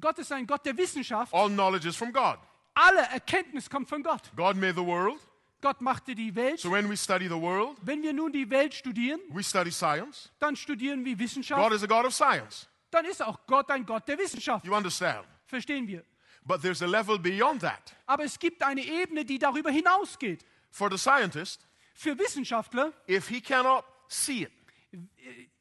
Gott 0.00 0.18
ist 0.18 0.32
ein 0.32 0.46
Gott 0.46 0.66
der 0.66 0.76
Wissenschaft. 0.76 1.32
All 1.32 1.48
knowledge 1.48 1.86
is 1.86 1.96
from 1.96 2.12
God. 2.12 2.38
Alle 2.74 3.02
Erkenntnis 3.12 3.70
kommt 3.70 3.88
von 3.88 4.02
Gott. 4.02 4.22
God 4.34 4.56
made 4.56 4.74
the 4.74 4.84
world. 4.84 5.20
Gott 5.60 5.80
machte 5.80 6.14
die 6.16 6.34
Welt. 6.34 6.58
So 6.58 6.72
when 6.72 6.90
we 6.90 6.96
study 6.96 7.28
the 7.28 7.40
world, 7.40 7.76
Wenn 7.82 8.02
wir 8.02 8.12
nun 8.12 8.32
die 8.32 8.50
Welt 8.50 8.74
studieren, 8.74 9.20
we 9.28 9.44
study 9.44 9.70
science. 9.70 10.30
dann 10.40 10.56
studieren 10.56 11.04
wir 11.04 11.12
God 11.12 11.20
Wissenschaft. 11.20 11.72
is 11.72 11.84
a 11.84 11.86
God 11.86 12.04
of 12.04 12.12
science. 12.12 12.66
Dann 12.92 13.06
ist 13.06 13.22
auch 13.22 13.46
Gott 13.46 13.70
ein 13.70 13.84
Gott 13.84 14.06
der 14.06 14.18
Wissenschaft. 14.18 14.64
You 14.66 14.74
understand? 14.76 15.26
Verstehen 15.46 15.88
wir. 15.88 16.04
But 16.44 16.60
there's 16.60 16.82
a 16.82 16.86
level 16.86 17.18
beyond 17.18 17.62
that. 17.62 17.94
Aber 18.06 18.24
es 18.24 18.38
gibt 18.38 18.62
eine 18.62 18.84
Ebene, 18.84 19.24
die 19.24 19.38
darüber 19.38 19.70
hinausgeht. 19.70 20.44
For 20.70 20.90
the 20.90 20.98
scientist, 20.98 21.66
Für 21.94 22.18
Wissenschaftler 22.18 22.92
if 23.08 23.28
he 23.28 23.40
cannot 23.40 23.84
see 24.08 24.42
it, 24.42 24.52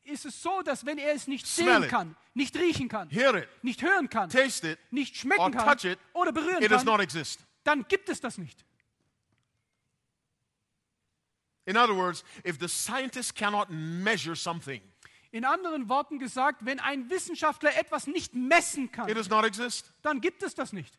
ist 0.04 0.26
es 0.26 0.42
so, 0.42 0.62
dass 0.62 0.86
wenn 0.86 0.98
er 0.98 1.14
es 1.14 1.28
nicht 1.28 1.48
sehen 1.48 1.84
it. 1.84 1.90
kann, 1.90 2.16
nicht 2.34 2.56
riechen 2.58 2.90
kann, 2.90 3.10
hear 3.10 3.34
it, 3.36 3.48
nicht 3.62 3.82
hören 3.82 4.10
kann, 4.10 4.30
taste 4.30 4.72
it, 4.72 4.80
nicht 4.92 5.16
schmecken 5.16 5.52
kann 5.52 5.78
it, 5.84 6.00
oder 6.14 6.32
berühren 6.32 6.62
it 6.64 6.72
does 6.72 6.80
kann, 6.80 6.86
not 6.86 7.00
exist. 7.02 7.42
dann 7.64 7.86
gibt 7.88 8.10
es 8.10 8.20
das 8.20 8.38
nicht. 8.38 8.66
In 11.66 11.78
other 11.78 11.96
words, 11.96 12.24
if 12.46 12.58
the 12.60 12.68
scientist 12.68 13.36
cannot 13.36 13.70
measure 13.70 14.36
something, 14.36 14.82
In 15.32 15.46
anderen 15.46 15.88
Worten 15.88 16.20
gesagt, 16.20 16.66
wenn 16.66 16.80
ein 16.80 17.10
Wissenschaftler 17.10 17.78
etwas 17.78 18.06
nicht 18.08 18.36
messen 18.36 18.86
it 18.86 18.94
kann, 18.94 19.08
does 19.14 19.30
not 19.30 19.46
exist. 19.46 19.92
dann 20.02 20.20
gibt 20.20 20.44
es 20.44 20.56
das 20.56 20.74
nicht. 20.74 20.98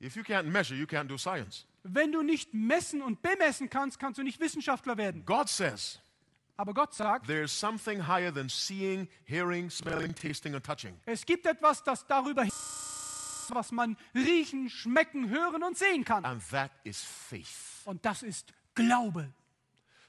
If 0.00 0.16
you 0.16 0.22
can't 0.22 0.44
measure, 0.44 0.76
you 0.78 0.86
can't 0.86 1.08
do 1.08 1.16
science. 1.16 1.66
Wenn 1.82 2.12
du 2.12 2.22
nicht 2.22 2.54
messen 2.54 3.02
und 3.02 3.20
bemessen 3.22 3.68
kannst, 3.68 3.98
kannst 3.98 4.18
du 4.18 4.22
nicht 4.22 4.38
Wissenschaftler 4.40 4.96
werden. 4.96 5.24
God 5.26 5.48
says 5.48 6.00
Aber 6.56 6.72
Gott 6.72 6.94
sagt, 6.94 7.26
there's 7.26 7.58
something 7.58 8.06
higher 8.06 8.32
than 8.32 8.48
seeing, 8.48 9.08
hearing, 9.24 9.70
smelling, 9.70 10.14
tasting, 10.14 10.54
and 10.54 10.64
touching. 10.64 10.94
es 11.06 11.26
gibt 11.26 11.46
etwas, 11.46 11.82
das 11.82 12.06
darüber 12.06 12.42
hinaus, 12.42 13.50
was 13.50 13.72
man 13.72 13.96
riechen, 14.14 14.70
schmecken, 14.70 15.30
hören 15.30 15.62
und 15.64 15.76
sehen 15.76 16.04
kann. 16.04 16.24
And 16.24 16.42
that 16.50 16.70
is 16.84 17.02
faith. 17.02 17.82
Und 17.84 18.04
das 18.04 18.22
ist 18.22 18.52
Glaube. 18.74 19.32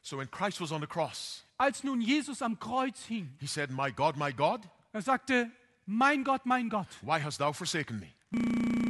So 0.01 0.17
when 0.19 0.29
Christ 0.29 0.61
was 0.61 0.71
on 0.71 0.81
the 0.81 0.87
cross, 0.87 1.44
Als 1.57 1.83
nun 1.83 2.01
Jesus 2.01 2.41
am 2.41 2.59
Kreuz 2.59 3.05
hing, 3.05 3.33
he 3.39 3.47
said, 3.47 3.71
My 3.71 3.91
God, 3.91 4.17
my 4.17 4.31
God, 4.33 4.61
er 4.91 5.01
sagte, 5.01 5.49
mein 5.85 6.23
Gott, 6.23 6.45
mein 6.45 6.69
Gott, 6.69 6.87
why 7.01 7.21
hast 7.21 7.37
thou 7.39 7.53
forsaken 7.53 7.99
me? 7.99 8.07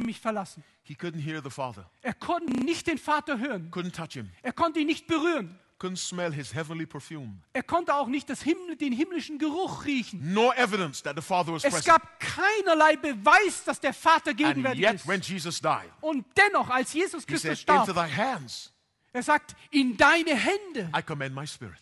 mich 0.04 0.18
verlassen. 0.20 0.64
He 0.82 0.94
couldn't 0.94 1.20
hear 1.20 1.40
the 1.42 1.50
Father, 1.50 1.88
Er 2.02 2.14
konnte 2.14 2.52
nicht 2.64 2.86
den 2.86 2.98
Vater 2.98 3.38
hören. 3.38 3.70
couldn't 3.70 3.92
touch 3.94 4.14
him, 4.14 4.30
Er 4.42 4.52
konnte 4.52 4.80
ihn 4.80 4.86
nicht 4.86 5.06
berühren. 5.06 5.58
couldn't 5.78 5.98
smell 5.98 6.32
his 6.32 6.54
heavenly 6.54 6.86
perfume. 6.86 7.40
Er 7.52 7.62
konnte 7.62 7.94
auch 7.94 8.06
nicht 8.08 8.28
das 8.30 8.40
Himmel, 8.42 8.76
den 8.76 8.92
himmlischen 8.92 9.38
Geruch 9.38 9.84
riechen. 9.84 10.32
No 10.32 10.52
evidence 10.54 11.02
that 11.02 11.14
the 11.16 11.22
Father 11.22 11.52
was 11.52 11.64
Es 11.64 11.74
present. 11.74 11.86
gab 11.86 12.18
keinerlei 12.20 12.96
Beweis, 12.96 13.62
dass 13.64 13.78
der 13.80 13.92
Vater 13.92 14.30
And 14.30 14.38
gegenwärtig 14.38 14.80
yet, 14.82 14.94
ist. 14.94 15.06
when 15.06 15.20
Jesus 15.20 15.60
died, 15.60 15.90
Und 16.00 16.24
dennoch, 16.36 16.70
als 16.70 16.92
Jesus 16.92 17.24
he 17.28 17.36
said, 17.36 17.52
Christus 17.52 17.60
Into 17.60 17.92
starb, 17.92 17.94
thy 17.94 18.10
hands 18.12 18.72
er 19.12 19.22
sagt, 19.22 19.54
in 19.70 19.96
deine 19.96 20.34
Hände 20.34 20.90
I 20.96 21.02
commend 21.02 21.34
my 21.34 21.46
spirit. 21.46 21.80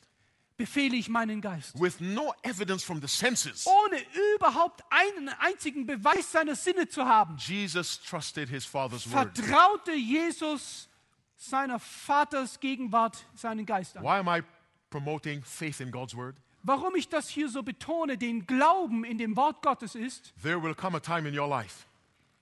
Befehle 0.57 0.97
ich 0.97 1.09
meinen 1.09 1.41
Geist. 1.41 1.79
With 1.81 2.01
no 2.01 2.33
evidence 2.43 2.85
from 2.85 3.01
the 3.01 3.09
senses, 3.09 3.67
Ohne 3.67 4.01
überhaupt 4.37 4.83
einen 4.91 5.29
einzigen 5.41 5.87
Beweis 5.87 6.31
seiner 6.31 6.55
Sinne 6.55 6.89
zu 6.89 7.05
haben, 7.05 7.37
Jesus 7.39 8.01
trusted 8.01 8.49
his 8.49 8.65
Father's 8.65 9.11
word. 9.11 9.37
vertraute 9.37 9.93
Jesus 9.93 10.89
seiner 11.37 11.79
Vaters 11.79 12.61
Gegenwart 12.61 13.25
seinen 13.35 13.67
Geist 13.67 13.97
an. 13.97 14.05
Why 14.05 14.19
am 14.19 14.29
I 14.29 14.43
promoting 14.91 15.43
faith 15.43 15.81
in 15.81 15.91
God's 15.91 16.15
word? 16.15 16.37
Warum 16.63 16.95
ich 16.95 17.09
das 17.09 17.29
hier 17.29 17.51
so 17.51 17.63
betone, 17.63 18.17
den 18.17 18.47
Glauben 18.47 19.05
in 19.05 19.19
dem 19.19 19.37
Wort 19.37 19.63
Gottes 19.63 19.95
ist, 19.95 20.33
There 20.43 20.63
will 20.63 20.75
come 20.75 20.97
a 20.97 21.01
time 21.01 21.29
in 21.29 21.39
your 21.39 21.49
life 21.49 21.85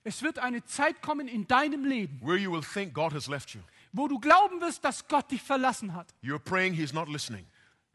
es 0.03 0.21
wird 0.21 0.39
eine 0.39 0.63
Zeit 0.65 1.01
kommen 1.01 1.27
in 1.27 1.47
deinem 1.47 1.85
Leben, 1.85 2.19
where 2.21 2.37
you 2.37 2.51
will 2.51 2.61
think 2.61 2.93
God 2.93 3.13
has 3.13 3.27
left 3.27 3.53
you. 3.55 3.61
wo 3.93 4.07
du 4.07 4.19
glauben 4.19 4.59
wirst, 4.59 4.83
dass 4.83 5.07
Gott 5.07 5.31
dich 5.31 5.41
verlassen 5.41 5.93
hat, 5.93 6.13
You're 6.21 6.39
praying, 6.39 6.73
He's 6.73 6.93
not 6.93 7.07
listening. 7.07 7.45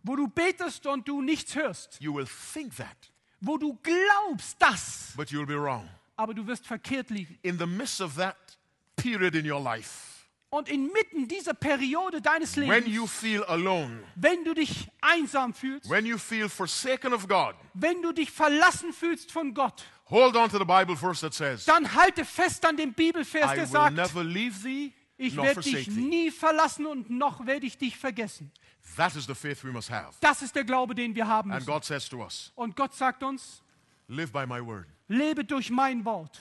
Wo 0.08 0.16
du 0.16 0.26
betest 0.26 0.86
und 0.86 1.06
du 1.06 1.20
nichts 1.20 1.54
hörst, 1.54 1.98
You 2.00 2.14
will 2.14 2.26
think 2.26 2.74
that, 2.76 2.96
wo 3.40 3.58
du 3.58 3.78
glaubst 3.82 4.56
das, 4.58 5.12
but 5.16 5.28
you'll 5.28 5.46
be 5.46 5.60
wrong. 5.60 5.88
aber 6.16 6.32
du 6.34 6.46
wirst 6.46 6.66
verkehrt 6.66 7.10
liegen. 7.10 7.38
In 7.42 7.58
the 7.58 7.66
midst 7.66 8.00
of 8.00 8.16
that 8.16 8.36
period 8.96 9.34
in 9.34 9.48
your 9.48 9.60
life, 9.60 10.06
Und 10.50 10.70
inmitten 10.70 11.28
dieser 11.28 11.52
Periode 11.52 12.22
deines 12.22 12.56
when 12.56 12.68
Lebens, 12.68 12.88
you 12.88 13.06
feel 13.06 13.44
alone, 13.44 14.02
wenn 14.16 14.44
du 14.44 14.54
dich 14.54 14.88
einsam 15.02 15.52
fühlst, 15.52 15.90
when 15.90 16.06
you 16.06 16.16
feel 16.16 16.48
forsaken 16.48 17.12
of 17.12 17.28
God, 17.28 17.54
wenn 17.74 18.00
du 18.00 18.12
dich 18.12 18.30
verlassen 18.30 18.94
fühlst 18.94 19.30
von 19.30 19.52
Gott, 19.52 19.84
hold 20.08 20.36
on 20.36 20.48
to 20.48 20.58
the 20.58 20.64
Bible 20.64 20.96
verse 20.96 21.20
that 21.20 21.34
says, 21.34 21.66
dann 21.66 21.92
halte 21.94 22.24
fest 22.24 22.64
an 22.64 22.78
dem 22.78 22.94
Bibelvers, 22.94 23.52
I 23.52 23.54
der 23.56 23.64
will 23.64 23.66
sagt, 23.66 23.94
never 23.94 24.24
leave 24.24 24.62
thee 24.62 24.94
ich 25.18 25.36
werde 25.36 25.60
dich 25.60 25.88
nie 25.88 26.30
verlassen 26.30 26.86
und 26.86 27.10
noch 27.10 27.44
werde 27.44 27.66
ich 27.66 27.76
dich 27.76 27.96
vergessen. 27.96 28.52
That 28.96 29.14
is 29.14 29.26
the 29.26 29.34
faith 29.34 29.62
we 29.64 29.70
must 29.72 29.90
have. 29.90 30.12
Das 30.20 30.42
ist 30.42 30.54
der 30.56 30.64
Glaube, 30.64 30.94
den 30.94 31.14
wir 31.14 31.26
haben 31.28 31.50
And 31.52 31.60
müssen. 31.60 31.70
God 31.72 31.84
says 31.84 32.08
to 32.08 32.22
us, 32.22 32.52
Und 32.56 32.74
Gott 32.76 32.94
sagt 32.94 33.22
uns, 33.22 33.62
Live 34.08 34.32
by 34.32 34.46
my 34.46 34.64
word. 34.64 34.86
lebe 35.08 35.44
durch 35.44 35.70
mein 35.70 36.04
Wort. 36.04 36.38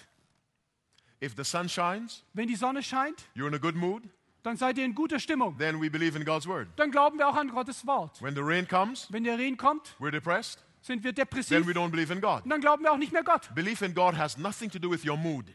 If 1.22 1.34
the 1.36 1.44
sun 1.44 1.68
shines, 1.68 2.24
Wenn 2.34 2.48
die 2.48 2.56
Sonne 2.56 2.82
scheint, 2.84 3.24
you're 3.36 3.48
in 3.48 3.54
a 3.56 3.58
good 3.60 3.76
mood, 3.76 4.04
dann 4.44 4.56
seid 4.56 4.78
ihr 4.78 4.86
in 4.86 4.94
guter 4.96 5.20
Stimmung. 5.20 5.58
then 5.58 5.82
we 5.82 5.90
believe 5.90 6.16
in 6.18 6.24
God's 6.24 6.48
word. 6.48 6.68
Dann 6.78 6.92
glauben 6.92 7.18
wir 7.18 7.28
auch 7.28 7.36
an 7.36 7.50
Gottes 7.50 7.86
Wort. 7.86 8.22
When 8.22 8.36
the 8.36 8.42
rain 8.42 8.68
comes, 8.68 9.08
Wenn 9.12 9.24
der 9.24 9.38
Regen 9.38 9.58
kommt, 9.58 9.96
we're 10.00 10.12
depressed, 10.12 10.64
sind 10.82 11.04
wir 11.04 11.14
then 11.14 11.26
depressiv 11.26 11.68
we 11.68 11.74
don't 11.74 11.90
believe 11.90 12.14
in 12.14 12.22
God. 12.22 12.44
dann 12.46 12.62
glauben 12.62 12.84
wir 12.84 12.92
auch 12.92 12.98
nicht 12.98 13.12
mehr 13.12 13.24
Gott. 13.24 13.54
Belief 13.56 13.82
in 13.82 13.94
God 13.94 14.16
has 14.18 14.38
nothing 14.38 14.70
to 14.72 14.80
do 14.80 14.90
with 14.90 15.04
your 15.06 15.18
mood. 15.18 15.46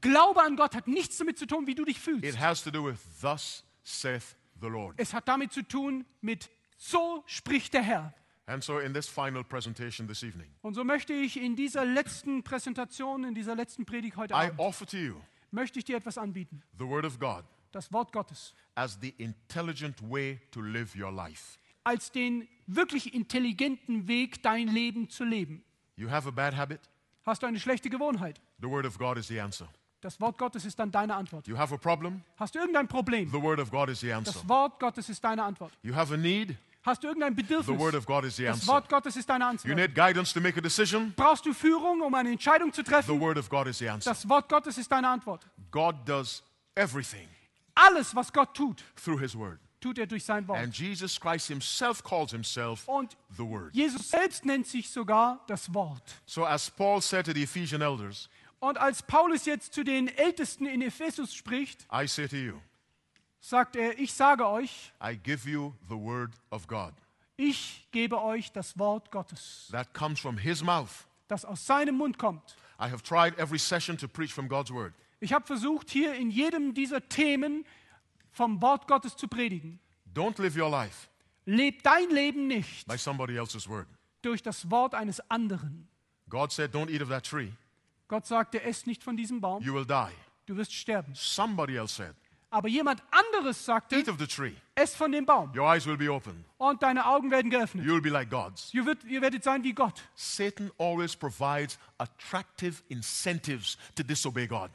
Glaube 0.00 0.40
an 0.42 0.56
Gott 0.56 0.74
hat 0.76 0.86
nichts 0.86 1.16
damit 1.18 1.38
zu 1.38 1.46
tun, 1.46 1.66
wie 1.66 1.74
du 1.74 1.84
dich 1.84 1.96
It 1.96 2.02
fühlst. 2.02 2.38
has 2.40 2.62
to 2.62 2.70
do 2.70 2.84
with 2.84 2.98
thus 3.20 3.64
saith 3.82 4.36
the 4.60 4.68
Lord. 4.68 4.94
Es 4.98 5.12
hat 5.14 5.28
damit 5.28 5.52
zu 5.52 5.62
tun 5.62 6.04
mit 6.20 6.50
so 6.76 7.22
spricht 7.26 7.74
der 7.74 7.82
Herr. 7.82 8.14
And 8.46 8.64
so 8.64 8.78
in 8.78 8.94
this 8.94 9.08
final 9.08 9.44
presentation 9.44 10.08
this 10.08 10.22
evening, 10.22 10.48
Und 10.62 10.74
so 10.74 10.82
möchte 10.84 11.12
ich 11.12 11.36
in 11.36 11.54
dieser 11.54 11.84
letzten 11.84 12.42
Präsentation, 12.42 13.24
in 13.24 13.34
dieser 13.34 13.54
letzten 13.54 13.84
Predigt 13.84 14.16
heute 14.16 14.32
I 14.34 14.36
Abend, 14.48 14.58
offer 14.58 14.86
to 14.86 14.96
you 14.96 15.14
möchte 15.50 15.78
ich 15.78 15.84
dir 15.84 15.96
etwas 15.96 16.16
anbieten. 16.18 16.62
the 16.78 16.84
word 16.86 17.04
of 17.04 17.18
God 17.18 17.44
das 17.72 17.92
Wort 17.92 18.12
Gottes, 18.12 18.54
as 18.74 18.98
the 19.00 19.10
intelligent 19.18 19.96
way 20.10 20.40
to 20.50 20.62
live 20.62 20.94
your 20.96 21.12
life. 21.12 21.58
als 21.84 22.10
den 22.10 22.48
wirklich 22.66 23.12
intelligenten 23.14 24.08
Weg, 24.08 24.42
dein 24.42 24.68
Leben 24.68 25.08
zu 25.10 25.24
leben. 25.24 25.62
You 25.96 26.08
have 26.10 26.26
a 26.28 26.30
bad 26.30 26.56
habit? 26.56 26.80
Hast 27.26 27.42
du 27.42 27.46
eine 27.46 27.60
schlechte 27.60 27.90
Gewohnheit? 27.90 28.40
The 28.62 28.68
Word 28.68 28.86
of 28.86 28.96
God 28.98 29.18
is 29.18 29.28
the 29.28 29.40
answer. 29.40 29.68
Das 30.00 30.20
Wort 30.20 30.38
Gottes 30.38 30.64
ist 30.64 30.78
dann 30.78 30.90
deine 30.92 31.14
Antwort. 31.14 31.46
You 31.48 31.58
have 31.58 31.74
a 31.74 31.78
problem? 31.78 32.22
Hast 32.36 32.54
du 32.54 32.60
irgendein 32.60 32.86
Problem? 32.86 33.28
The 33.30 33.42
Word 33.42 33.58
of 33.58 33.70
God 33.70 33.88
is 33.88 34.00
the 34.00 34.12
answer. 34.12 34.32
Das 34.32 34.48
Wort 34.48 34.78
Gottes 34.78 35.08
ist 35.08 35.22
deine 35.24 35.42
Antwort. 35.42 35.72
You 35.82 35.94
have 35.94 36.14
a 36.14 36.16
need? 36.16 36.56
Hast 36.84 37.02
du 37.02 37.08
irgendein 37.08 37.34
The 37.34 37.42
Bedürfnis? 37.42 37.78
Word 37.78 37.94
of 37.96 38.06
God 38.06 38.24
is 38.24 38.36
the 38.36 38.44
Das 38.44 38.60
answer. 38.60 38.72
Wort 38.72 38.88
Gottes 38.88 39.16
ist 39.16 39.28
deine 39.28 39.44
You 39.44 39.50
Antwort. 39.50 39.76
need 39.76 39.94
guidance 39.96 40.32
to 40.32 40.40
make 40.40 40.56
a 40.56 40.62
decision? 40.62 41.12
Brauchst 41.16 41.44
du 41.44 41.52
Führung, 41.52 42.00
um 42.02 42.14
eine 42.14 42.30
Entscheidung 42.30 42.72
zu 42.72 42.82
The 42.82 42.90
treffen? 42.90 43.20
Word 43.20 43.38
of 43.38 43.48
God 43.50 43.66
is 43.66 43.78
the 43.78 43.88
answer. 43.88 44.08
Das 44.10 44.28
Wort 44.28 44.48
Gottes 44.48 44.78
ist 44.78 44.90
deine 44.90 45.08
Antwort. 45.08 45.44
God 45.72 45.96
does 46.06 46.44
everything 46.76 47.26
Alles, 47.74 48.14
was 48.14 48.32
Gott 48.32 48.54
tut, 48.54 48.82
through 48.96 49.20
His 49.20 49.36
Word. 49.36 49.58
tut 49.80 49.98
er 49.98 50.06
durch 50.06 50.24
sein 50.24 50.46
Wort. 50.46 50.58
And 50.60 50.72
Jesus 50.76 51.18
Christ 51.20 51.48
Himself 51.48 52.02
calls 52.04 52.30
Himself 52.30 52.86
Und 52.88 53.16
the 53.36 53.42
Word. 53.44 53.74
Jesus 53.74 54.08
selbst 54.10 54.44
nennt 54.44 54.66
sich 54.68 54.88
sogar 54.90 55.40
das 55.48 55.72
Wort. 55.74 56.02
So, 56.24 56.44
as 56.46 56.70
Paul 56.70 57.00
said 57.02 57.26
to 57.26 57.32
the 57.32 57.42
Ephesian 57.42 57.82
elders, 57.82 58.28
Und 58.60 58.76
als 58.78 59.02
Paulus 59.02 59.44
jetzt 59.44 59.72
zu 59.72 59.84
den 59.84 60.08
Ältesten 60.08 60.66
in 60.66 60.82
Ephesus 60.82 61.34
spricht, 61.34 61.86
I 61.92 62.06
say 62.08 62.26
to 62.26 62.36
you, 62.36 62.54
sagt 63.40 63.76
er, 63.76 63.98
ich 63.98 64.12
sage 64.12 64.46
euch, 64.48 64.92
I 65.02 65.16
give 65.16 65.48
you 65.48 65.74
the 65.88 65.94
Word 65.94 66.32
of 66.50 66.66
God. 66.66 66.92
ich 67.36 67.86
gebe 67.92 68.20
euch 68.20 68.50
das 68.52 68.76
Wort 68.78 69.10
Gottes, 69.12 69.68
That 69.70 69.94
comes 69.94 70.18
from 70.18 70.36
His 70.38 70.62
mouth. 70.62 71.06
das 71.28 71.44
aus 71.44 71.64
seinem 71.66 71.96
Mund 71.96 72.18
kommt. 72.18 72.56
I 72.80 72.88
have 72.90 73.02
tried 73.02 73.38
every 73.38 73.58
session 73.58 73.96
to 73.98 74.08
preach 74.08 74.32
from 74.32 74.48
God's 74.48 74.72
Word. 74.72 74.92
Ich 75.20 75.32
habe 75.32 75.46
versucht, 75.46 75.90
hier 75.90 76.14
in 76.14 76.30
jedem 76.30 76.74
dieser 76.74 77.06
Themen 77.08 77.64
vom 78.32 78.60
Wort 78.62 78.86
Gottes 78.88 79.16
zu 79.16 79.26
predigen. 79.28 79.78
Don't 80.14 80.40
live 80.40 80.56
your 80.56 80.70
life 80.70 81.08
Leb 81.44 81.82
dein 81.82 82.10
Leben 82.10 82.46
nicht 82.48 82.86
by 82.88 82.98
somebody 82.98 83.36
else's 83.36 83.68
Word. 83.68 83.86
durch 84.22 84.42
das 84.42 84.68
Wort 84.70 84.94
eines 84.94 85.20
anderen. 85.30 85.88
God 86.28 86.50
said, 86.52 86.74
Don't 86.74 86.90
eat 86.90 87.00
of 87.02 87.08
that 87.08 87.24
tree, 87.24 87.52
Gott 88.08 88.26
sagte, 88.26 88.62
ess 88.62 88.86
nicht 88.86 89.02
von 89.04 89.16
diesem 89.16 89.40
Baum, 89.40 89.62
you 89.62 89.74
will 89.74 89.84
die. 89.86 90.12
du 90.46 90.56
wirst 90.56 90.72
sterben. 90.74 91.12
Somebody 91.14 91.76
else 91.76 91.94
said, 91.94 92.14
Aber 92.50 92.68
jemand 92.68 93.02
anderes 93.10 93.62
sagte, 93.64 93.96
Eat 93.96 94.08
of 94.08 94.18
the 94.18 94.26
tree, 94.26 94.54
ess 94.74 94.94
von 94.94 95.12
dem 95.12 95.26
Baum 95.26 95.52
your 95.54 95.66
eyes 95.70 95.86
will 95.86 95.98
be 95.98 96.10
open. 96.10 96.44
und 96.56 96.82
deine 96.82 97.04
Augen 97.06 97.30
werden 97.30 97.50
geöffnet. 97.50 97.84
You 97.84 97.92
will 97.94 98.00
be 98.00 98.08
like 98.08 98.30
gods. 98.30 98.72
Ihr, 98.72 98.86
wird, 98.86 99.04
ihr 99.04 99.20
werdet 99.20 99.44
sein 99.44 99.62
wie 99.62 99.74
Gott. 99.74 100.02
Satan 100.14 100.70
always 100.78 101.14
provides 101.14 101.78
attractive 101.98 102.82
incentives 102.88 103.76
to 103.94 104.02
disobey 104.02 104.46
God. 104.46 104.70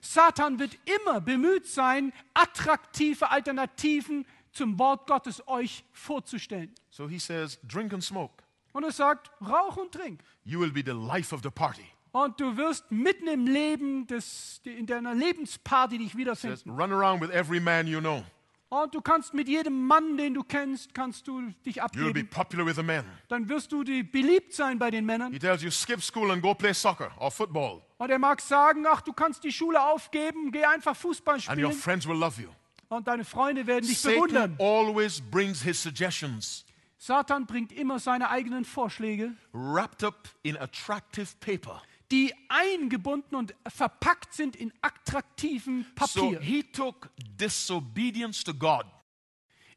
Satan 0.00 0.58
wird 0.58 0.78
immer 0.86 1.20
bemüht 1.20 1.66
sein, 1.66 2.12
attraktive 2.32 3.30
Alternativen 3.30 4.24
zum 4.52 4.78
Wort 4.78 5.06
Gottes 5.06 5.46
euch 5.46 5.84
vorzustellen. 5.92 6.72
So 6.90 7.08
he 7.08 7.18
says, 7.18 7.58
Drink 7.68 7.92
and 7.92 8.02
smoke. 8.02 8.32
Und 8.72 8.84
er 8.84 8.92
sagt, 8.92 9.30
rauch 9.40 9.76
und 9.76 9.92
trink. 9.92 10.22
You 10.44 10.60
will 10.60 10.70
be 10.72 10.82
the 10.84 10.92
life 10.92 11.34
of 11.34 11.42
the 11.42 11.50
party. 11.50 11.84
Und 12.24 12.40
du 12.40 12.56
wirst 12.56 12.90
mitten 12.90 13.28
im 13.28 13.46
Leben, 13.46 14.06
des, 14.06 14.60
in 14.64 14.86
deiner 14.86 15.14
Lebensparty 15.14 15.98
dich 15.98 16.08
Says, 16.12 16.18
wiederfinden. 16.18 16.70
Run 16.70 16.92
around 16.92 17.20
with 17.22 17.30
every 17.30 17.60
man 17.60 17.86
you 17.86 18.00
know. 18.00 18.24
Und 18.70 18.94
du 18.94 19.00
kannst 19.00 19.32
mit 19.32 19.48
jedem 19.48 19.86
Mann, 19.86 20.16
den 20.16 20.34
du 20.34 20.42
kennst, 20.42 20.92
kannst 20.94 21.26
du 21.28 21.40
dich 21.64 21.76
You 21.76 21.82
will 21.94 22.12
be 22.12 22.20
abgeben. 22.20 22.28
popular 22.30 22.66
with 22.66 22.76
the 22.76 22.82
men. 22.82 23.04
Dann 23.28 23.48
wirst 23.48 23.72
du 23.72 23.82
die 23.84 24.02
beliebt 24.02 24.52
sein 24.52 24.78
bei 24.78 24.90
den 24.90 25.06
Männern. 25.06 25.32
He 25.32 25.38
tells 25.38 25.62
you, 25.62 25.70
skip 25.70 26.02
school 26.02 26.30
and 26.32 26.42
go 26.42 26.54
play 26.54 26.74
soccer 26.74 27.10
or 27.18 27.30
football, 27.30 27.80
Und 27.98 28.10
er 28.10 28.18
mag 28.18 28.40
sagen, 28.40 28.84
ach, 28.86 29.00
du 29.00 29.12
kannst 29.12 29.44
die 29.44 29.52
Schule 29.52 29.80
aufgeben, 29.82 30.50
geh 30.52 30.64
einfach 30.64 30.96
Fußball 30.96 31.36
and 31.36 31.48
your 31.48 31.54
spielen. 31.70 31.72
friends 31.72 32.06
will 32.08 32.16
love 32.18 32.40
you. 32.42 32.48
Und 32.88 33.06
deine 33.06 33.24
Freunde 33.24 33.66
werden 33.66 33.86
dich 33.86 34.00
Satan 34.00 34.16
bewundern. 34.16 34.56
always 34.58 35.20
brings 35.20 35.62
his 35.62 35.80
suggestions 35.82 36.64
Satan 37.00 37.46
bringt 37.46 37.70
immer 37.72 38.00
seine 38.00 38.28
eigenen 38.28 38.64
Vorschläge, 38.64 39.32
wrapped 39.52 40.02
up 40.02 40.28
in 40.42 40.56
attractive 40.58 41.28
paper. 41.40 41.80
Die 42.10 42.34
eingebunden 42.48 43.34
und 43.36 43.54
verpackt 43.68 44.32
sind 44.34 44.56
in 44.56 44.72
attraktivem 44.80 45.84
So 46.06 46.22
Papier. 46.30 46.40
he 46.40 46.62
took 46.62 47.10
disobedience 47.38 48.42
to 48.44 48.54
God 48.54 48.84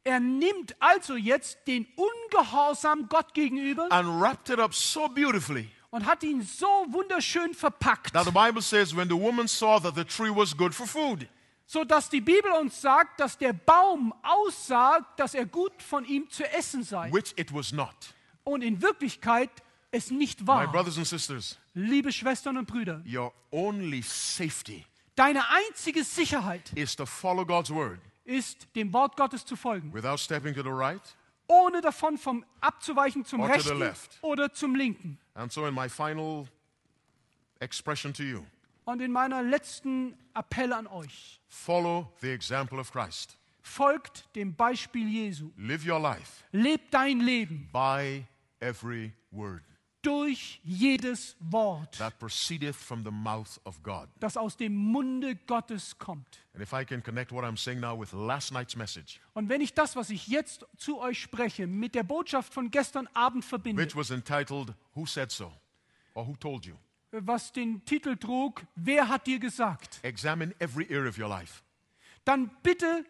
Er 0.04 0.18
nimmt 0.18 0.74
also 0.80 1.14
jetzt 1.14 1.58
den 1.68 1.86
Ungehorsam 1.94 3.08
Gott 3.08 3.34
gegenüber 3.34 3.86
and 3.92 4.08
wrapped 4.20 4.48
it 4.50 4.58
up 4.58 4.74
so 4.74 5.08
beautifully 5.08 5.68
und 5.90 6.06
hat 6.06 6.22
ihn 6.24 6.42
so 6.42 6.66
wunderschön 6.88 7.54
verpackt, 7.54 8.12
that 8.12 8.24
the 8.24 8.30
Bible 8.32 8.62
says 8.62 8.96
when 8.96 9.08
the 9.08 9.14
woman 9.14 9.46
saw 9.46 9.78
that 9.78 9.94
the 9.94 10.04
tree 10.04 10.30
was 10.34 10.56
good 10.56 10.74
for 10.74 10.86
food, 10.88 11.28
so 11.66 11.84
dass 11.84 12.08
die 12.10 12.20
Bibel 12.20 12.50
uns 12.52 12.80
sagt, 12.80 13.20
dass 13.20 13.38
der 13.38 13.52
Baum 13.52 14.12
aussah, 14.22 15.06
dass 15.16 15.34
er 15.34 15.46
gut 15.46 15.80
von 15.82 16.04
ihm 16.04 16.28
zu 16.30 16.42
essen 16.52 16.82
sei 16.82 17.12
which 17.12 17.32
it 17.36 17.52
was 17.54 17.70
not. 17.72 17.94
und 18.42 18.62
in 18.62 18.82
Wirklichkeit 18.82 19.50
es 19.92 20.10
nicht 20.10 20.40
My 20.40 20.46
war. 20.48 20.66
brothers 20.72 20.96
and 20.98 21.06
sisters, 21.06 21.58
Liebe 21.74 22.10
Schwestern 22.12 22.56
und 22.58 22.66
Brüder, 22.66 23.02
your 23.06 23.32
only 23.52 24.02
safety 24.02 24.84
deine 25.14 25.42
einzige 25.50 26.02
Sicherheit 26.02 26.72
is 26.74 26.96
to 26.96 27.06
follow 27.06 27.44
God's 27.44 27.70
word 27.70 28.00
ist, 28.24 28.66
dem 28.74 28.92
Wort 28.92 29.16
Gottes 29.16 29.44
zu 29.44 29.54
folgen, 29.56 29.92
without 29.92 30.16
stepping 30.18 30.54
to 30.54 30.62
the 30.62 30.70
right. 30.70 31.02
ohne 31.48 31.80
davon 31.80 32.16
vom 32.18 32.44
abzuweichen 32.60 33.24
zum 33.24 33.40
Or 33.40 33.48
to 33.52 33.60
the 33.60 33.68
rechten 33.68 33.78
left. 33.78 34.18
oder 34.22 34.52
zum 34.52 34.74
linken. 34.74 35.18
And 35.34 35.52
so, 35.52 35.66
in 35.66 35.74
my 35.74 35.88
final 35.88 36.46
expression 37.60 38.12
to 38.14 38.22
you, 38.22 38.44
Und 38.84 39.00
in 39.00 39.12
meiner 39.12 39.42
letzten 39.42 40.16
Appell 40.34 40.72
an 40.72 40.86
euch, 40.88 41.40
follow 41.48 42.10
the 42.20 42.30
example 42.30 42.78
of 42.80 42.90
Christ. 42.90 43.36
folgt 43.60 44.24
dem 44.34 44.54
Beispiel 44.54 45.08
Jesu. 45.08 45.50
Live 45.56 45.86
your 45.86 46.00
life 46.00 46.42
Lebt 46.52 46.92
dein 46.92 47.20
Leben 47.20 47.68
by 47.72 48.24
every 48.60 49.12
word 49.30 49.62
durch 50.02 50.60
jedes 50.64 51.36
Wort, 51.40 51.96
that 51.98 52.18
proceedeth 52.18 52.74
from 52.76 53.04
the 53.04 53.10
mouth 53.10 53.58
of 53.64 53.82
God. 53.82 54.08
das 54.20 54.36
aus 54.36 54.56
dem 54.56 54.74
Munde 54.74 55.36
Gottes 55.46 55.96
kommt. 55.98 56.40
And 56.54 56.62
if 56.62 56.72
I 56.72 56.84
can 56.84 57.02
connect 57.02 57.32
what 57.32 57.44
I'm 57.44 57.56
saying 57.56 57.80
now 57.80 57.98
with 57.98 58.12
last 58.12 58.52
night's 58.52 58.76
message, 58.76 59.20
Und 59.34 59.48
wenn 59.48 59.60
ich 59.60 59.72
das, 59.74 59.96
was 59.96 60.10
ich 60.10 60.26
jetzt 60.26 60.66
zu 60.76 61.00
euch 61.00 61.20
spreche, 61.22 61.66
mit 61.66 61.94
der 61.94 62.02
Botschaft 62.02 62.52
von 62.52 62.70
gestern 62.70 63.06
Abend 63.14 63.44
verbinde, 63.44 63.82
which 63.82 63.96
was 63.96 64.10
entitled, 64.10 64.74
Who 64.94 65.06
Said 65.06 65.30
So? 65.30 65.52
or 66.14 66.26
Who 66.26 66.36
Told 66.36 66.66
You? 66.66 66.74
was 67.12 67.52
den 67.52 67.84
Titel 67.84 68.16
trug, 68.16 68.62
Wer 68.74 69.08
hat 69.08 69.26
dir 69.26 69.38
gesagt? 69.38 70.00
Examine 70.02 70.54
every 70.60 70.86
area 70.90 71.08
of 71.08 71.18
your 71.18 71.28
life 71.28 71.62
Dann 72.24 72.50
bitte 72.62 73.04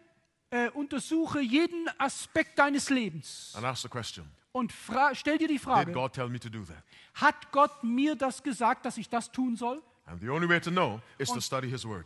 äh, 0.50 0.68
untersuche 0.70 1.40
jeden 1.40 1.88
Aspekt 1.98 2.58
deines 2.58 2.90
Lebens 2.90 3.52
and 3.56 3.64
ask 3.64 3.82
the 3.82 3.88
question 3.88 4.24
und 4.52 4.72
stell 5.14 5.38
dir 5.38 5.48
die 5.48 5.54
Did 5.54 5.62
Frage, 5.62 5.92
God 5.92 6.12
tell 6.12 6.28
me 6.28 6.38
to 6.38 6.48
do 6.48 6.64
that? 6.64 6.82
hat 7.14 7.50
Gott 7.52 7.82
mir 7.82 8.14
das 8.14 8.42
gesagt, 8.42 8.84
dass 8.86 8.96
ich 8.96 9.08
das 9.08 9.30
tun 9.32 9.56
soll? 9.56 9.82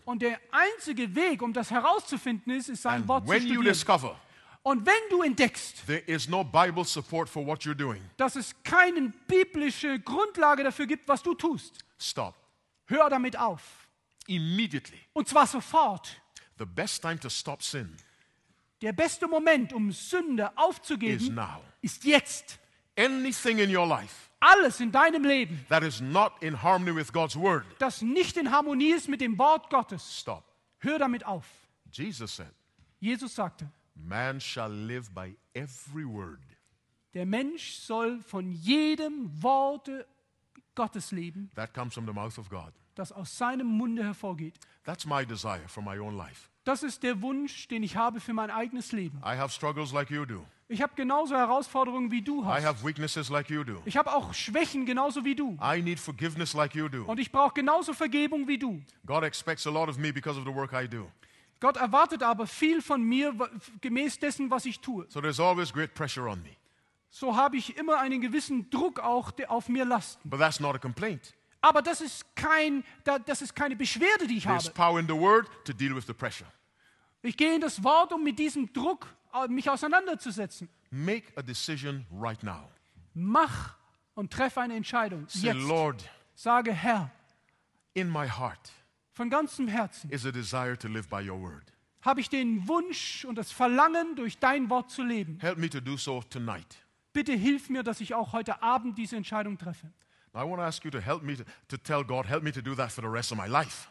Und 0.05 0.23
der 0.23 0.41
einzige 0.53 1.15
Weg, 1.15 1.43
um 1.43 1.53
das 1.53 1.71
herauszufinden, 1.71 2.53
ist, 2.53 2.69
ist 2.69 2.83
sein 2.83 3.01
And 3.01 3.09
Wort 3.09 3.27
zu 3.27 3.35
studieren. 3.35 4.17
Und 4.63 4.85
wenn 4.85 5.11
du 5.11 5.23
entdeckst, 5.23 5.87
there 5.87 6.01
is 6.07 6.29
no 6.29 6.43
Bible 6.43 6.85
support 6.85 7.29
for 7.29 7.47
what 7.47 7.63
you're 7.63 7.75
doing, 7.75 8.03
dass 8.17 8.35
es 8.35 8.53
keine 8.65 9.13
biblische 9.29 10.01
Grundlage 10.01 10.65
dafür 10.65 10.87
gibt, 10.87 11.07
was 11.07 11.23
du 11.23 11.35
tust, 11.35 11.85
stop 11.99 12.35
hör 12.87 13.09
damit 13.09 13.39
auf. 13.39 13.87
immediately. 14.27 14.99
Und 15.13 15.29
zwar 15.29 15.47
sofort. 15.47 16.21
The 16.59 16.65
best 16.65 17.03
time 17.03 17.19
to 17.21 17.29
stop 17.29 17.63
sin 17.63 17.97
Der 18.83 18.93
beste 18.93 19.27
Moment, 19.29 19.73
um 19.73 19.93
Sünde 19.93 20.51
aufzugeben, 20.57 21.35
now. 21.35 21.63
Ist 21.87 22.05
jetzt. 22.05 22.59
Anything 22.99 23.59
in 23.59 23.75
your 23.75 23.87
life 23.87 24.31
Alles 24.41 24.81
in 24.81 24.93
deinem 24.93 25.25
Leben, 25.25 25.65
that 25.69 25.83
is 25.83 26.01
not 26.01 26.33
in 26.43 26.63
harmony 26.63 26.95
with 26.95 27.13
God's 27.13 27.37
Word, 27.37 27.65
das 27.79 28.03
nicht 28.03 28.37
in 28.37 28.51
Harmonie 28.51 28.93
ist 28.93 29.09
mit 29.09 29.21
dem 29.21 29.39
Wort 29.39 29.71
Gottes, 29.71 30.19
stop. 30.19 30.45
hör 30.79 30.99
damit 30.99 31.25
auf. 31.25 31.47
Jesus 31.91 32.37
said, 32.37 32.53
Jesus 33.01 33.35
sagte, 33.35 33.71
Man 33.95 34.41
shall 34.41 34.71
live 34.71 35.11
by 35.15 35.37
every 35.55 36.05
word 36.05 36.41
der 37.15 37.25
Mensch 37.25 37.73
soll 37.77 38.21
von 38.21 38.53
jedem 38.53 39.31
Worte 39.43 40.07
Gottes 40.75 41.13
leben, 41.13 41.51
that 41.55 41.73
comes 41.73 41.95
from 41.95 42.07
the 42.07 42.13
mouth 42.13 42.39
of 42.39 42.51
God. 42.51 42.73
das 42.95 43.11
aus 43.11 43.37
seinem 43.37 43.67
Munde 43.67 44.05
hervorgeht. 44.05 44.59
That's 44.85 45.07
my 45.07 45.25
desire 45.25 45.67
for 45.67 45.83
my 45.83 45.99
own 45.99 46.17
life. 46.17 46.51
Das 46.65 46.83
ist 46.83 47.03
der 47.03 47.23
Wunsch, 47.23 47.69
den 47.69 47.83
ich 47.83 47.97
habe 47.97 48.21
für 48.21 48.35
mein 48.35 48.51
eigenes 48.51 48.93
Leben. 48.93 49.19
I 49.25 49.37
have 49.37 49.51
struggles 49.51 49.93
like 49.93 50.11
you 50.11 50.27
do. 50.27 50.45
Ich 50.69 50.83
habe 50.83 50.95
genauso 50.97 51.37
Herausforderungen 51.37 52.11
wie 52.11 52.23
du 52.23 52.43
I 52.43 52.47
hast. 52.47 52.65
have 52.65 52.85
weaknesses 52.85 53.29
like 53.29 53.49
you 53.51 53.63
do. 53.63 53.81
Ich 53.85 53.97
habe 53.97 54.13
auch 54.13 54.35
Schwächen 54.35 54.85
genauso 54.85 55.25
wie 55.25 55.37
du. 55.37 55.57
I 55.63 55.81
need 55.81 56.01
forgiveness 56.01 56.55
like 56.55 56.75
you 56.75 56.89
do. 56.89 57.05
Und 57.05 57.21
ich 57.21 57.31
brauche 57.31 57.55
genauso 57.55 57.93
Vergebung 57.93 58.49
wie 58.49 58.59
du. 58.59 58.83
God 59.07 59.23
expects 59.23 59.65
a 59.67 59.71
lot 59.71 59.89
of 59.89 59.97
me 59.97 60.13
because 60.13 60.37
of 60.39 60.45
the 60.45 60.53
work 60.53 60.73
I 60.73 60.89
do. 60.89 61.09
Gott 61.61 61.77
erwartet 61.77 62.23
aber 62.25 62.47
viel 62.49 62.83
von 62.83 63.01
mir 63.03 63.33
gemäß 63.81 64.19
dessen, 64.19 64.51
was 64.51 64.65
ich 64.67 64.81
tue. 64.81 65.07
So 65.09 65.21
there's 65.21 65.39
always 65.39 65.73
great 65.73 65.95
pressure 65.95 66.29
on 66.29 66.43
me. 66.43 66.51
So 67.11 67.37
habe 67.37 67.57
ich 67.57 67.77
immer 67.79 67.99
einen 68.01 68.21
gewissen 68.21 68.69
Druck 68.69 68.99
auch, 68.99 69.31
auf 69.47 69.69
mir 69.69 69.85
lasten. 69.85 70.29
But 70.29 70.41
that's 70.41 70.59
not 70.59 70.75
a 70.75 70.79
complaint. 70.79 71.33
Aber 71.63 71.81
das 71.81 72.01
ist, 72.01 72.27
kein, 72.35 72.83
da- 73.05 73.19
das 73.21 73.41
ist 73.41 73.55
keine 73.55 73.77
Beschwerde, 73.77 74.27
die 74.27 74.39
ich 74.39 74.45
There's 74.45 74.65
habe. 74.67 74.75
power 74.75 74.99
in 75.01 75.07
the 75.07 75.15
word 75.15 75.49
to 75.65 75.73
deal 75.73 75.95
with 75.95 76.07
the 76.07 76.13
pressure. 76.13 76.47
Ich 77.23 77.37
gehe 77.37 77.55
in 77.55 77.61
das 77.61 77.83
Wort, 77.83 78.13
um 78.13 78.23
mit 78.23 78.39
diesem 78.39 78.71
Druck 78.73 79.07
mich 79.49 79.69
auseinanderzusetzen. 79.71 80.69
Make 80.91 81.33
a 81.37 81.43
decision 81.43 82.07
right 82.13 82.43
now. 82.43 82.69
Mach 83.15 83.77
und 84.15 84.33
treffe 84.33 84.61
eine 84.61 84.75
Entscheidung. 84.75 85.27
Say, 85.29 85.49
Jetzt 85.49 85.67
Lord, 85.67 86.09
sage, 86.35 86.73
Herr, 86.73 87.11
in 87.95 88.11
my 88.11 88.29
heart 88.29 88.73
von 89.13 89.31
ganzem 89.31 89.69
Herzen 89.69 90.11
is 90.11 90.27
a 90.27 90.31
desire 90.31 90.77
to 90.77 90.89
live 90.89 91.09
by 91.09 91.27
your 91.29 91.41
word. 91.41 91.73
habe 92.03 92.21
ich 92.21 92.29
den 92.29 92.69
Wunsch 92.69 93.25
und 93.25 93.37
das 93.37 93.51
Verlangen, 93.51 94.15
durch 94.15 94.39
dein 94.39 94.71
Wort 94.71 94.91
zu 94.91 95.03
leben. 95.03 95.39
Help 95.41 95.59
me 95.59 95.69
to 95.69 95.81
do 95.81 95.97
so 95.97 96.23
tonight. 96.23 96.77
Bitte 97.13 97.33
hilf 97.33 97.71
mir, 97.71 97.83
dass 97.83 98.01
ich 98.01 98.15
auch 98.15 98.33
heute 98.33 98.63
Abend 98.63 98.99
diese 98.99 99.17
Entscheidung 99.17 99.59
treffe. 99.59 99.91
I 100.35 100.41
want 100.41 100.57
to 100.59 100.63
ask 100.63 100.85
you 100.85 100.91
to 100.91 101.01
help 101.01 101.23
me 101.23 101.35
to, 101.35 101.45
to 101.69 101.79
tell 101.79 102.05
God, 102.05 102.27
help 102.27 102.43
me 102.43 102.53
to 102.53 102.61
do 102.61 102.75
that 102.75 102.93
for 102.93 103.03
the 103.03 103.09
rest 103.11 103.33
of 103.33 103.39
my 103.39 103.47
life. 103.47 103.89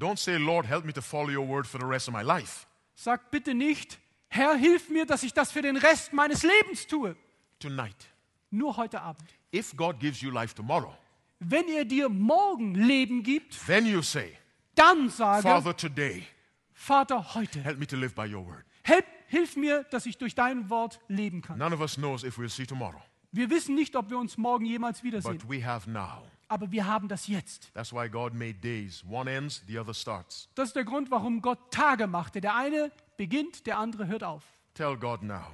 Don't 0.00 0.18
say, 0.18 0.38
Lord, 0.38 0.64
help 0.64 0.86
me 0.86 0.92
to 0.94 1.02
follow 1.02 1.28
your 1.28 1.46
word 1.46 1.66
for 1.66 1.78
the 1.78 1.84
rest 1.86 2.08
of 2.08 2.14
my 2.14 2.22
life. 2.22 2.66
Sag 2.94 3.30
bitte 3.30 3.54
nicht, 3.54 3.98
Herr, 4.28 4.56
hilf 4.56 4.88
mir, 4.88 5.04
dass 5.04 5.22
ich 5.22 5.34
das 5.34 5.52
für 5.52 5.60
den 5.60 5.76
Rest 5.76 6.14
meines 6.14 6.42
Lebens 6.42 6.86
tue. 6.86 7.14
Tonight. 7.58 8.08
Nur 8.50 8.76
heute 8.78 9.02
Abend. 9.02 9.28
If 9.52 9.76
God 9.76 10.00
gives 10.00 10.22
you 10.22 10.30
life 10.30 10.54
tomorrow, 10.54 10.94
Wenn 11.38 11.68
er 11.68 11.84
dir 11.84 12.08
morgen 12.08 12.74
Leben 12.74 13.22
gibt, 13.22 13.58
then 13.66 13.86
you 13.86 14.00
say, 14.02 14.38
dann 14.74 15.10
sage, 15.10 15.42
Father, 15.42 15.76
today, 15.76 16.26
Vater, 16.72 17.34
heute, 17.34 17.60
help 17.62 17.78
me 17.78 17.86
to 17.86 17.96
live 17.96 18.14
by 18.14 18.26
your 18.26 18.46
word. 18.46 18.64
help, 18.84 19.04
hilf 19.26 19.56
mir, 19.56 19.84
dass 19.90 20.06
ich 20.06 20.16
durch 20.16 20.34
dein 20.34 20.70
Wort 20.70 20.98
leben 21.08 21.42
kann. 21.42 21.58
None 21.58 21.74
of 21.74 21.80
us 21.80 21.96
knows 21.96 22.24
if 22.24 22.38
we'll 22.38 22.48
see 22.48 22.64
tomorrow, 22.64 23.02
Wir 23.32 23.50
wissen 23.50 23.74
nicht, 23.74 23.94
ob 23.96 24.08
wir 24.08 24.18
uns 24.18 24.38
morgen 24.38 24.64
jemals 24.64 25.02
wiedersehen, 25.02 25.38
but 25.38 25.48
we 25.50 25.64
have 25.64 25.90
now. 25.90 26.22
Aber 26.50 26.70
wir 26.70 26.86
haben 26.86 27.08
das 27.08 27.26
jetzt. 27.28 27.72
That's 27.74 27.92
why 27.92 28.08
God 28.08 28.34
made 28.34 28.54
days. 28.54 29.04
One 29.08 29.30
ends, 29.30 29.62
the 29.66 29.78
other 29.78 29.94
starts. 29.94 30.48
Das 30.54 30.68
ist 30.68 30.76
der 30.76 30.84
Grund, 30.84 31.10
warum 31.10 31.40
Gott 31.40 31.70
Tage 31.70 32.06
machte. 32.06 32.40
Der 32.40 32.56
eine 32.56 32.90
beginnt, 33.16 33.66
der 33.66 33.78
andere 33.78 34.08
hört 34.08 34.24
auf. 34.24 34.42
Tell 34.74 34.96
God 34.96 35.22
now, 35.22 35.46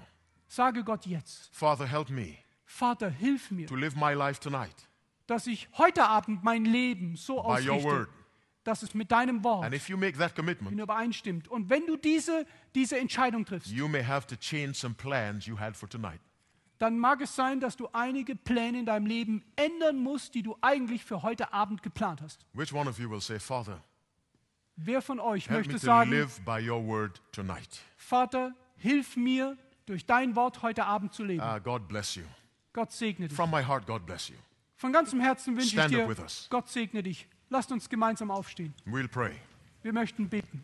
Sage 0.49 0.85
Gott 0.85 1.07
jetzt, 1.07 1.55
Father, 1.55 1.87
help 1.87 2.11
me 2.11 2.37
Vater, 2.65 3.11
hilf 3.11 3.51
mir, 3.51 3.67
to 3.67 3.77
live 3.77 3.97
my 3.97 4.13
life 4.13 4.41
tonight 4.41 4.87
dass 5.27 5.47
ich 5.47 5.69
heute 5.77 6.07
Abend 6.07 6.45
mein 6.45 6.65
Leben 6.65 7.17
so 7.17 7.35
by 7.37 7.41
your 7.41 7.75
ausrichte, 7.75 7.85
word. 7.85 8.09
dass 8.65 8.83
es 8.83 8.95
mit 8.95 9.11
deinem 9.11 9.43
Wort 9.45 9.65
And 9.65 9.75
if 9.75 9.89
you 9.89 9.97
make 9.97 10.17
that 10.19 10.35
commitment, 10.35 10.73
in 10.73 10.79
übereinstimmt. 10.79 11.49
Und 11.49 11.69
wenn 11.69 11.87
du 11.87 11.97
diese, 11.97 12.47
diese 12.75 12.99
Entscheidung 12.99 13.45
triffst, 13.45 13.71
you 13.71 13.89
may 13.89 14.05
have 14.05 14.27
to 14.29 14.37
change 14.37 14.75
some 14.75 14.95
plans 14.95 15.47
you 15.47 15.59
had 15.59 15.77
for 15.77 15.89
tonight. 15.89 16.21
Dann 16.79 16.99
mag 16.99 17.21
es 17.21 17.35
sein, 17.35 17.61
dass 17.61 17.77
du 17.77 17.89
einige 17.93 18.37
Pläne 18.37 18.81
in 18.81 18.87
deinem 18.87 19.07
Leben 19.07 19.45
ändern 19.57 19.99
musst, 19.99 20.35
die 20.35 20.43
du 20.43 20.57
eigentlich 20.61 21.05
für 21.05 21.23
heute 21.23 21.53
Abend 21.53 21.83
geplant 21.83 22.21
hast. 22.23 22.45
Which 22.53 22.73
one 22.73 22.89
of 22.89 22.99
you 22.99 23.11
will 23.11 23.21
say, 23.21 23.39
Father, 23.39 23.83
Wer 24.77 25.01
von 25.01 25.19
euch 25.21 25.49
help 25.49 25.61
möchte 25.61 25.73
me 25.73 25.81
to 25.81 25.87
sagen, 25.87 26.11
live 26.11 26.41
by 26.45 26.61
your 26.61 26.87
word 26.87 27.23
tonight? 27.33 27.81
Vater, 27.97 28.55
hilf 28.77 29.17
mir, 29.17 29.57
durch 29.87 30.05
dein 30.05 30.37
Wort 30.37 30.63
heute 30.63 30.85
Abend 30.85 31.15
zu 31.15 31.25
leben. 31.25 31.41
Ah, 31.41 31.59
God 31.59 31.89
bless 31.89 32.15
you. 32.15 32.25
Gott 32.73 32.93
segne 32.93 33.29
dich. 33.29 33.37
From 33.37 33.51
my 33.51 33.63
heart, 33.63 33.87
God 33.87 34.05
bless 34.05 34.29
you. 34.29 34.37
Von 34.75 34.93
ganzem 34.93 35.21
Herzen 35.21 35.55
wünsche 35.55 35.69
ich 35.69 35.73
Stand 35.73 35.95
up 35.95 36.01
dir, 36.01 36.09
with 36.09 36.19
us. 36.19 36.47
Gott 36.51 36.69
segne 36.69 37.03
dich. 37.03 37.27
Lasst 37.49 37.73
uns 37.73 37.89
gemeinsam 37.89 38.31
aufstehen. 38.31 38.75
We'll 38.85 39.09
pray. 39.09 39.37
Wir 39.83 39.95
möchten 39.95 40.29
beten. 40.29 40.63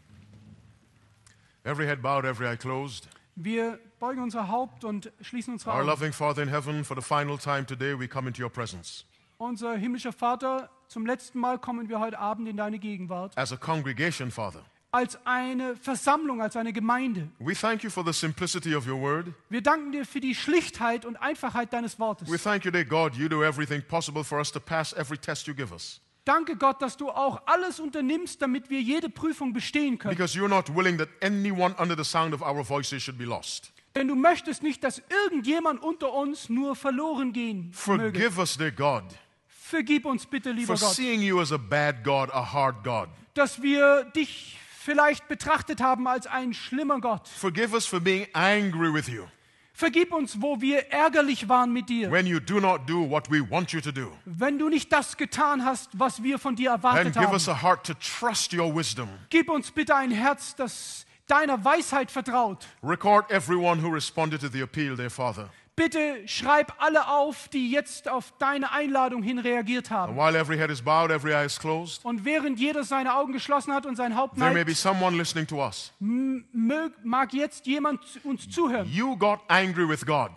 Every 1.64 1.86
head 1.86 2.02
bowed, 2.02 2.24
every 2.24 2.46
eye 2.46 2.56
closed. 2.56 3.08
Wir 3.34 3.78
beugen 3.98 4.22
unser 4.22 4.48
Haupt 4.48 4.84
und 4.84 5.10
schließen 5.20 5.54
unsere 5.54 5.70
Our 5.70 5.78
Augen. 5.78 5.86
loving 5.86 6.12
Father 6.12 6.42
in 6.42 6.48
heaven, 6.50 6.84
for 6.84 6.96
the 6.96 7.02
final 7.02 7.38
time 7.38 7.64
today, 7.64 7.98
we 7.98 8.06
come 8.06 8.28
into 8.28 8.42
your 8.42 8.50
presence. 8.50 9.04
Unser 9.38 9.74
himmlischer 9.76 10.12
Vater, 10.12 10.68
zum 10.88 11.06
letzten 11.06 11.38
Mal 11.40 11.58
kommen 11.58 11.88
wir 11.88 11.98
heute 11.98 12.18
Abend 12.18 12.46
in 12.48 12.56
deine 12.56 12.78
Gegenwart. 12.78 13.36
As 13.36 13.52
a 13.52 13.56
congregation, 13.56 14.30
Father, 14.30 14.62
Als 14.92 15.18
eine 15.24 15.74
Versammlung, 15.76 16.42
als 16.42 16.54
eine 16.56 16.72
Gemeinde. 16.74 17.28
we 17.38 17.54
thank 17.54 17.82
you 17.82 17.88
for 17.90 18.04
the 18.04 18.12
simplicity 18.12 18.74
of 18.76 18.86
your 18.86 19.00
word. 19.00 19.28
Wir 19.48 19.62
danken 19.62 19.90
dir 19.92 20.04
für 20.04 20.20
die 20.20 20.34
Schlichtheit 20.34 21.06
und 21.06 21.16
Einfachheit 21.16 21.72
deines 21.72 21.96
We 21.98 22.00
Wortes. 22.00 22.42
thank 22.42 22.66
you, 22.66 22.70
dear 22.70 22.84
God, 22.84 23.14
you 23.14 23.28
do 23.28 23.42
everything 23.42 23.82
possible 23.82 24.22
for 24.22 24.38
us 24.38 24.52
to 24.52 24.60
pass 24.60 24.92
every 24.92 25.16
test 25.16 25.46
you 25.46 25.54
give 25.54 25.72
us. 25.72 26.00
Danke 26.24 26.56
Gott, 26.56 26.80
dass 26.80 26.96
du 26.96 27.10
auch 27.10 27.42
alles 27.46 27.80
unternimmst, 27.80 28.40
damit 28.40 28.70
wir 28.70 28.80
jede 28.80 29.08
Prüfung 29.08 29.52
bestehen 29.52 29.98
können. 29.98 30.14
Because 30.14 30.38
you're 30.38 30.48
not 30.48 30.74
willing 30.74 30.96
that 30.98 31.08
anyone 31.20 31.74
under 31.78 31.96
the 31.96 32.04
sound 32.04 32.32
of 32.32 32.42
our 32.42 32.64
voices 32.64 33.02
should 33.02 33.18
be 33.18 33.24
lost. 33.24 33.72
Denn 33.94 34.08
du 34.08 34.14
möchtest 34.14 34.62
nicht, 34.62 34.84
dass 34.84 35.02
irgendjemand 35.26 35.82
unter 35.82 36.12
uns 36.12 36.48
nur 36.48 36.76
verloren 36.76 37.32
gehen 37.32 37.72
möge. 37.86 38.20
Forgive 38.20 38.38
us, 38.38 38.56
dear 38.56 38.70
God, 38.70 39.04
Vergib 39.48 40.04
uns 40.04 40.26
bitte, 40.26 40.50
lieber 40.52 40.76
for 40.76 40.86
Gott, 40.86 40.94
seeing 40.94 41.22
you 41.22 41.40
as 41.40 41.52
a 41.52 41.56
bad 41.56 42.04
God, 42.04 42.30
a 42.32 42.52
hard 42.52 42.84
God. 42.84 43.08
dass 43.34 43.60
wir 43.62 44.04
dich 44.04 44.58
vielleicht 44.78 45.28
betrachtet 45.28 45.80
haben 45.80 46.06
als 46.06 46.26
ein 46.26 46.54
schlimmer 46.54 47.00
Gott. 47.00 47.26
Forgive 47.28 47.74
us 47.74 47.86
for 47.86 48.00
being 48.00 48.26
angry 48.32 48.92
with 48.92 49.08
you 49.08 49.24
Vergib 49.74 50.12
uns, 50.12 50.40
wo 50.40 50.60
wir 50.60 50.90
ärgerlich 50.92 51.48
waren 51.48 51.72
mit 51.72 51.88
dir, 51.88 52.10
when 52.10 52.26
you 52.26 52.38
do 52.38 52.60
not 52.60 52.82
do 52.86 53.08
what 53.08 53.30
we 53.30 53.40
want 53.50 53.72
you 53.72 53.80
to 53.80 53.90
do. 53.90 54.12
wenn 54.26 54.58
du 54.58 54.68
nicht 54.68 54.92
das 54.92 55.16
getan 55.16 55.64
hast, 55.64 55.90
was 55.98 56.22
wir 56.22 56.38
von 56.38 56.54
dir 56.56 56.70
erwartet 56.70 57.14
give 57.14 57.24
haben. 57.26 57.34
us 57.34 57.48
a 57.48 57.62
heart 57.62 57.84
to 57.86 57.94
trust 57.94 58.52
your 58.52 58.74
wisdom. 58.74 59.08
Gib 59.30 59.48
uns 59.48 59.70
bitte 59.70 59.94
ein 59.96 60.10
Herz, 60.10 60.54
das 60.54 61.06
deiner 61.26 61.64
Weisheit 61.64 62.10
vertraut. 62.10 62.66
Record 62.82 63.30
everyone 63.30 63.82
who 63.82 63.88
responded 63.88 64.40
to 64.42 64.48
the 64.48 64.60
appeal, 64.62 64.94
dear 64.94 65.08
Father. 65.10 65.48
Bitte 65.74 66.28
schreib 66.28 66.74
alle 66.82 67.08
auf, 67.08 67.48
die 67.48 67.70
jetzt 67.70 68.06
auf 68.06 68.34
deine 68.38 68.72
Einladung 68.72 69.22
hin 69.22 69.38
reagiert 69.38 69.90
And 69.90 70.00
haben. 70.00 70.16
while 70.16 70.38
every 70.38 70.58
head 70.58 70.70
is 70.70 70.82
bowed, 70.82 71.10
every 71.10 71.32
eye 71.32 71.46
is 71.46 71.58
closed, 71.58 72.04
Und 72.04 72.26
während 72.26 72.60
jeder 72.60 72.84
seine 72.84 73.14
Augen 73.16 73.32
geschlossen 73.32 73.72
hat 73.72 73.86
und 73.86 73.96
sein 73.96 74.14
Haupt 74.14 74.36
there 74.36 74.52
may 74.52 74.64
be 74.64 74.74
someone 74.74 75.16
listening 75.16 75.46
to 75.46 75.64
us. 75.64 75.92
mög, 75.98 76.92
mag 77.04 77.32
jetzt 77.32 77.66
jemand 77.66 78.00
uns 78.22 78.50
zuhören, 78.50 78.86
You 78.92 79.16
got 79.16 79.40
angry 79.48 79.88
with 79.88 80.04
God 80.04 80.30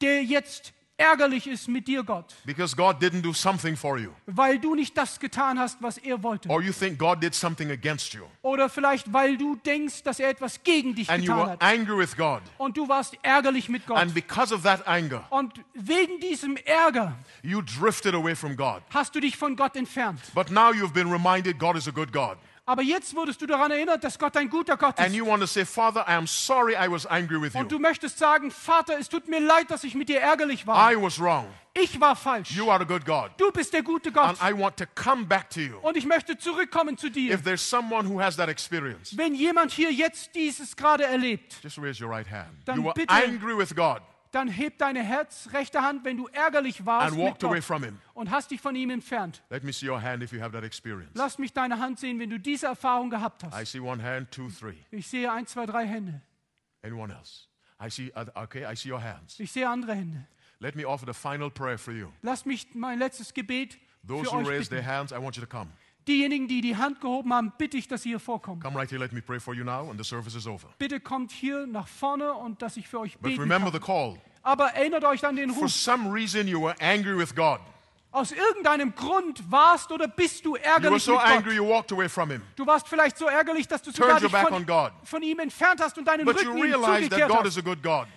der 0.00 0.22
jetzt 0.24 0.72
ärgerlich 1.00 1.46
ist 1.46 1.66
mit 1.68 1.88
dir, 1.88 2.02
Gott, 2.04 2.34
because 2.44 2.76
God 2.76 2.96
didn't 3.02 3.22
do 3.22 3.32
something 3.32 3.76
for 3.76 3.98
you. 3.98 4.10
weil 4.26 4.58
du 4.58 4.74
nicht 4.74 4.96
das 4.96 5.18
getan 5.18 5.58
hast, 5.58 5.80
was 5.82 5.98
er 5.98 6.22
wollte. 6.22 6.48
Or 6.48 6.60
you 6.62 6.72
think 6.72 6.98
God 6.98 7.22
did 7.22 7.34
something 7.34 7.70
against 7.70 8.12
you. 8.12 8.22
Oder 8.42 8.68
vielleicht, 8.68 9.12
weil 9.12 9.36
du 9.36 9.56
denkst, 9.56 10.02
dass 10.02 10.20
er 10.20 10.28
etwas 10.30 10.62
gegen 10.62 10.94
dich 10.94 11.10
And 11.10 11.24
you 11.24 11.32
getan 11.32 11.38
were 11.46 11.50
hat. 11.52 11.62
angry 11.62 11.96
with 11.98 12.16
God. 12.16 12.42
Und 12.58 12.76
du 12.76 12.88
warst 12.88 13.16
ärgerlich 13.22 13.68
mit 13.68 13.86
Gott. 13.86 13.96
And 13.98 14.12
because 14.14 14.54
of 14.54 14.62
that 14.62 14.86
anger, 14.86 15.24
Und 15.30 15.54
wegen 15.74 16.20
diesem 16.20 16.56
Ärger 16.56 17.14
you 17.42 17.62
drifted 17.62 18.14
away 18.14 18.36
from 18.36 18.56
God. 18.56 18.82
hast 18.92 19.14
du 19.14 19.20
dich 19.20 19.36
von 19.36 19.56
Gott 19.56 19.76
entfernt. 19.76 20.20
But 20.34 20.50
now 20.50 20.70
you've 20.72 20.92
been 20.92 21.10
reminded 21.10 21.58
God 21.58 21.76
is 21.76 21.88
a 21.88 21.90
good 21.90 22.12
God. 22.12 22.36
Aber 22.70 22.82
jetzt 22.82 23.16
wurdest 23.16 23.42
du 23.42 23.46
daran 23.46 23.72
erinnert, 23.72 24.04
dass 24.04 24.16
Gott 24.16 24.36
ein 24.36 24.48
guter 24.48 24.76
Gott 24.76 24.96
And 25.00 25.08
ist. 25.08 25.16
you 25.16 25.26
want 25.26 25.40
to 25.40 25.46
say, 25.48 25.64
Father, 25.64 26.02
I 26.06 26.12
am 26.12 26.28
sorry 26.28 26.74
I 26.74 26.88
was 26.88 27.04
angry 27.04 27.42
with 27.42 27.54
Und 27.56 27.62
you. 27.62 27.78
du 27.78 27.78
möchtest 27.80 28.16
sagen, 28.16 28.52
Vater, 28.52 28.96
es 28.96 29.08
tut 29.08 29.26
mir 29.28 29.40
leid, 29.40 29.72
dass 29.72 29.82
ich 29.82 29.96
mit 29.96 30.08
dir 30.08 30.20
ärgerlich 30.20 30.68
war. 30.68 30.92
I 30.92 30.94
was 30.94 31.18
wrong. 31.18 31.46
Ich 31.74 32.00
war 32.00 32.14
falsch. 32.14 32.52
You 32.52 32.70
are 32.70 32.80
a 32.82 32.84
good 32.84 33.04
God. 33.04 33.30
Du 33.38 33.50
bist 33.50 33.72
der 33.72 33.82
gute 33.82 34.12
Gott. 34.12 34.24
And 34.24 34.38
I 34.40 34.56
want 34.56 34.76
to 34.76 34.84
come 34.94 35.24
back 35.24 35.50
to 35.50 35.60
you. 35.60 35.78
Und 35.82 35.96
ich 35.96 36.06
möchte 36.06 36.38
zurückkommen 36.38 36.96
zu 36.96 37.10
dir. 37.10 37.34
If 37.34 37.42
there's 37.42 37.60
someone 37.68 38.08
who 38.08 38.20
has 38.20 38.36
that 38.36 38.48
experience, 38.48 39.16
Wenn 39.16 39.34
jemand 39.34 39.72
hier 39.72 39.90
jetzt 39.92 40.32
dieses 40.36 40.76
gerade 40.76 41.04
erlebt, 41.04 41.56
just 41.64 41.76
raise 41.78 42.00
your 42.04 42.10
right 42.12 42.30
hand. 42.30 42.50
Dann 42.66 42.76
You 42.78 42.84
were 42.84 42.94
bitte- 42.94 43.12
angry 43.12 43.58
with 43.58 43.74
God 43.74 44.00
dann 44.32 44.48
heb 44.48 44.78
deine 44.78 45.02
Herz, 45.02 45.48
rechte 45.52 45.82
Hand, 45.82 46.04
wenn 46.04 46.16
du 46.16 46.26
ärgerlich 46.28 46.86
warst 46.86 47.08
and 47.08 47.16
mit 47.16 47.26
walked 47.26 47.44
away 47.44 47.56
Gott 47.58 47.64
from 47.64 47.82
Him. 47.84 47.98
und 48.14 48.30
hast 48.30 48.50
dich 48.50 48.60
von 48.60 48.74
ihm 48.76 48.90
entfernt. 48.90 49.42
Let 49.50 49.64
me 49.64 49.72
see 49.72 49.88
your 49.88 50.00
hand 50.00 50.22
if 50.22 50.32
you 50.32 50.40
have 50.40 50.52
that 50.52 50.64
experience. 50.64 51.10
Lass 51.14 51.38
mich 51.38 51.52
deine 51.52 51.78
Hand 51.78 51.98
sehen, 51.98 52.18
wenn 52.18 52.30
du 52.30 52.38
diese 52.38 52.66
Erfahrung 52.66 53.10
gehabt 53.10 53.42
I 53.42 53.46
hast. 53.50 53.72
see 53.72 53.80
one 53.80 54.02
hand, 54.02 54.30
two, 54.30 54.48
three. 54.48 54.76
Ich 54.90 55.08
sehe 55.08 55.30
ein, 55.32 55.46
zwei, 55.46 55.66
drei 55.66 55.86
Hände. 55.86 56.20
Anyone 56.82 57.12
else? 57.12 57.46
I 57.84 57.90
see, 57.90 58.12
other- 58.14 58.32
okay, 58.36 58.64
I 58.70 58.76
see 58.76 58.90
your 58.90 59.02
hands. 59.02 59.38
Ich 59.40 59.50
sehe 59.52 59.68
andere 59.68 59.94
Hände. 59.94 60.26
Let 60.58 60.76
me 60.76 60.86
offer 60.86 61.06
the 61.06 61.14
final 61.18 61.50
prayer 61.50 61.78
for 61.78 61.92
you. 61.92 62.08
Lass 62.22 62.44
mich 62.44 62.68
mein 62.74 62.98
letztes 62.98 63.32
Gebet 63.32 63.78
Those 64.06 64.26
für 64.30 64.32
who 64.36 64.40
euch 64.42 64.48
raised 64.48 64.70
their 64.70 64.80
bitten. 64.80 64.92
hands, 64.92 65.12
I 65.12 65.16
want 65.16 65.36
you 65.36 65.42
to 65.42 65.48
come. 65.48 65.70
Diejenigen, 66.08 66.48
die 66.48 66.60
die 66.60 66.76
Hand 66.76 67.00
gehoben 67.00 67.32
haben, 67.32 67.52
bitte 67.58 67.76
ich, 67.76 67.86
dass 67.86 68.02
sie 68.02 68.10
hier 68.10 68.20
vorkommen. 68.20 68.60
Come 68.62 68.76
right 68.78 68.90
here, 68.90 68.98
let 69.00 69.12
me 69.12 69.20
pray 69.20 69.38
for 69.38 69.54
you 69.54 69.64
now, 69.64 69.90
and 69.90 69.98
the 69.98 70.04
service 70.04 70.34
is 70.34 70.46
over. 70.46 70.68
Bitte 70.78 70.98
kommt 71.00 71.30
hier 71.30 71.66
nach 71.66 71.86
vorne 71.86 72.32
und 72.32 72.62
dass 72.62 72.76
ich 72.76 72.88
für 72.88 73.00
euch 73.00 73.14
But 73.14 73.22
beten 73.22 73.40
remember 73.40 73.70
the 73.70 73.78
kann. 73.78 74.14
call. 74.14 74.20
Aber 74.42 74.68
erinnert 74.68 75.04
euch 75.04 75.24
an 75.26 75.36
den 75.36 75.50
For 75.50 75.64
Ruf. 75.64 75.72
some 75.72 76.10
reason, 76.12 76.48
you 76.48 76.60
were 76.62 76.74
angry 76.80 77.16
with 77.16 77.34
God. 77.34 77.60
Aus 78.12 78.32
irgendeinem 78.32 78.92
Grund 78.94 79.40
warst 79.52 79.92
oder 79.92 80.08
bist 80.08 80.44
du 80.44 80.56
ärgerlich 80.56 81.04
so 81.04 81.12
mit 81.12 81.20
angry, 81.20 81.42
Gott. 81.50 81.54
you 81.54 81.68
walked 81.68 81.92
away 81.92 82.08
from 82.08 82.30
Him. 82.30 82.42
Du 82.56 82.66
warst 82.66 82.88
vielleicht 82.88 83.16
so 83.16 83.26
ärgerlich, 83.26 83.68
dass 83.68 83.82
du 83.82 83.92
sogar 83.92 84.18
dich 84.18 84.30
von, 84.30 84.66
God. 84.66 84.92
von 85.04 85.22
ihm 85.22 85.38
entfernt 85.38 85.80
hast 85.80 85.96
und 85.96 86.08
deinen 86.08 86.24
But 86.24 86.36
Rücken 86.40 86.56
ihm 86.58 86.72
zugekehrt 86.72 87.28
God 87.28 87.44
hast. 87.44 88.08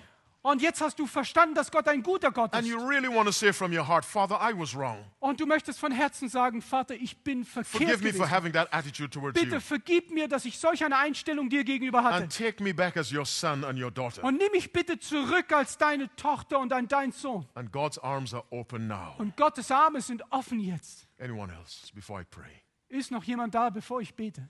Und 0.45 0.61
jetzt 0.61 0.81
hast 0.81 0.99
du 0.99 1.07
verstanden, 1.07 1.55
dass 1.55 1.71
Gott 1.71 1.87
ein 1.87 2.03
guter 2.03 2.29
Gott 2.29 2.53
And 2.53 2.63
ist. 2.67 2.69
you 2.69 2.77
really 2.77 3.07
want 3.07 3.27
to 3.27 3.31
say 3.31 3.53
from 3.53 3.71
your 3.71 3.87
heart, 3.87 4.03
Father, 4.03 4.35
I 4.41 4.53
was 4.53 4.75
wrong. 4.75 4.97
Und 5.19 5.39
du 5.39 5.45
möchtest 5.45 5.79
von 5.79 5.93
Herzen 5.93 6.27
sagen, 6.27 6.61
Vater, 6.61 6.95
ich 6.95 7.17
bin 7.23 7.45
verkehrt 7.45 7.71
Forgive 7.81 8.03
me 8.03 8.11
for 8.11 8.25
gewesen. 8.25 8.29
having 8.31 8.51
that 8.51 8.67
attitude 8.73 9.09
towards 9.09 9.39
you. 9.39 9.45
Bitte 9.45 9.61
vergib 9.61 10.11
mir, 10.11 10.27
dass 10.27 10.43
ich 10.43 10.59
solch 10.59 10.83
eine 10.83 10.97
Einstellung 10.97 11.49
dir 11.49 11.63
gegenüber 11.63 12.03
hatte. 12.03 12.23
And 12.23 12.37
take 12.37 12.61
me 12.61 12.73
back 12.73 12.97
as 12.97 13.09
your 13.13 13.25
son 13.25 13.63
and 13.63 13.79
your 13.81 13.89
daughter. 13.89 14.21
Und 14.21 14.35
nimm 14.37 14.51
mich 14.51 14.73
bitte 14.73 14.99
zurück 14.99 15.53
als 15.53 15.77
deine 15.77 16.13
Tochter 16.17 16.59
und 16.59 16.73
ein 16.73 16.89
dein 16.89 17.13
Sohn. 17.13 17.47
And 17.55 17.71
God's 17.71 17.97
arms 17.97 18.33
are 18.33 18.43
open 18.49 18.87
now. 18.87 19.15
Und 19.19 19.37
Gottes 19.37 19.71
Arme 19.71 20.01
sind 20.01 20.23
offen 20.29 20.59
jetzt. 20.59 21.07
Anyone 21.21 21.53
else 21.53 21.89
before 21.95 22.21
I 22.21 22.25
pray? 22.25 22.51
Ist 22.89 23.11
noch 23.11 23.23
jemand 23.23 23.55
da, 23.55 23.69
bevor 23.69 24.01
ich 24.01 24.13
bete? 24.13 24.49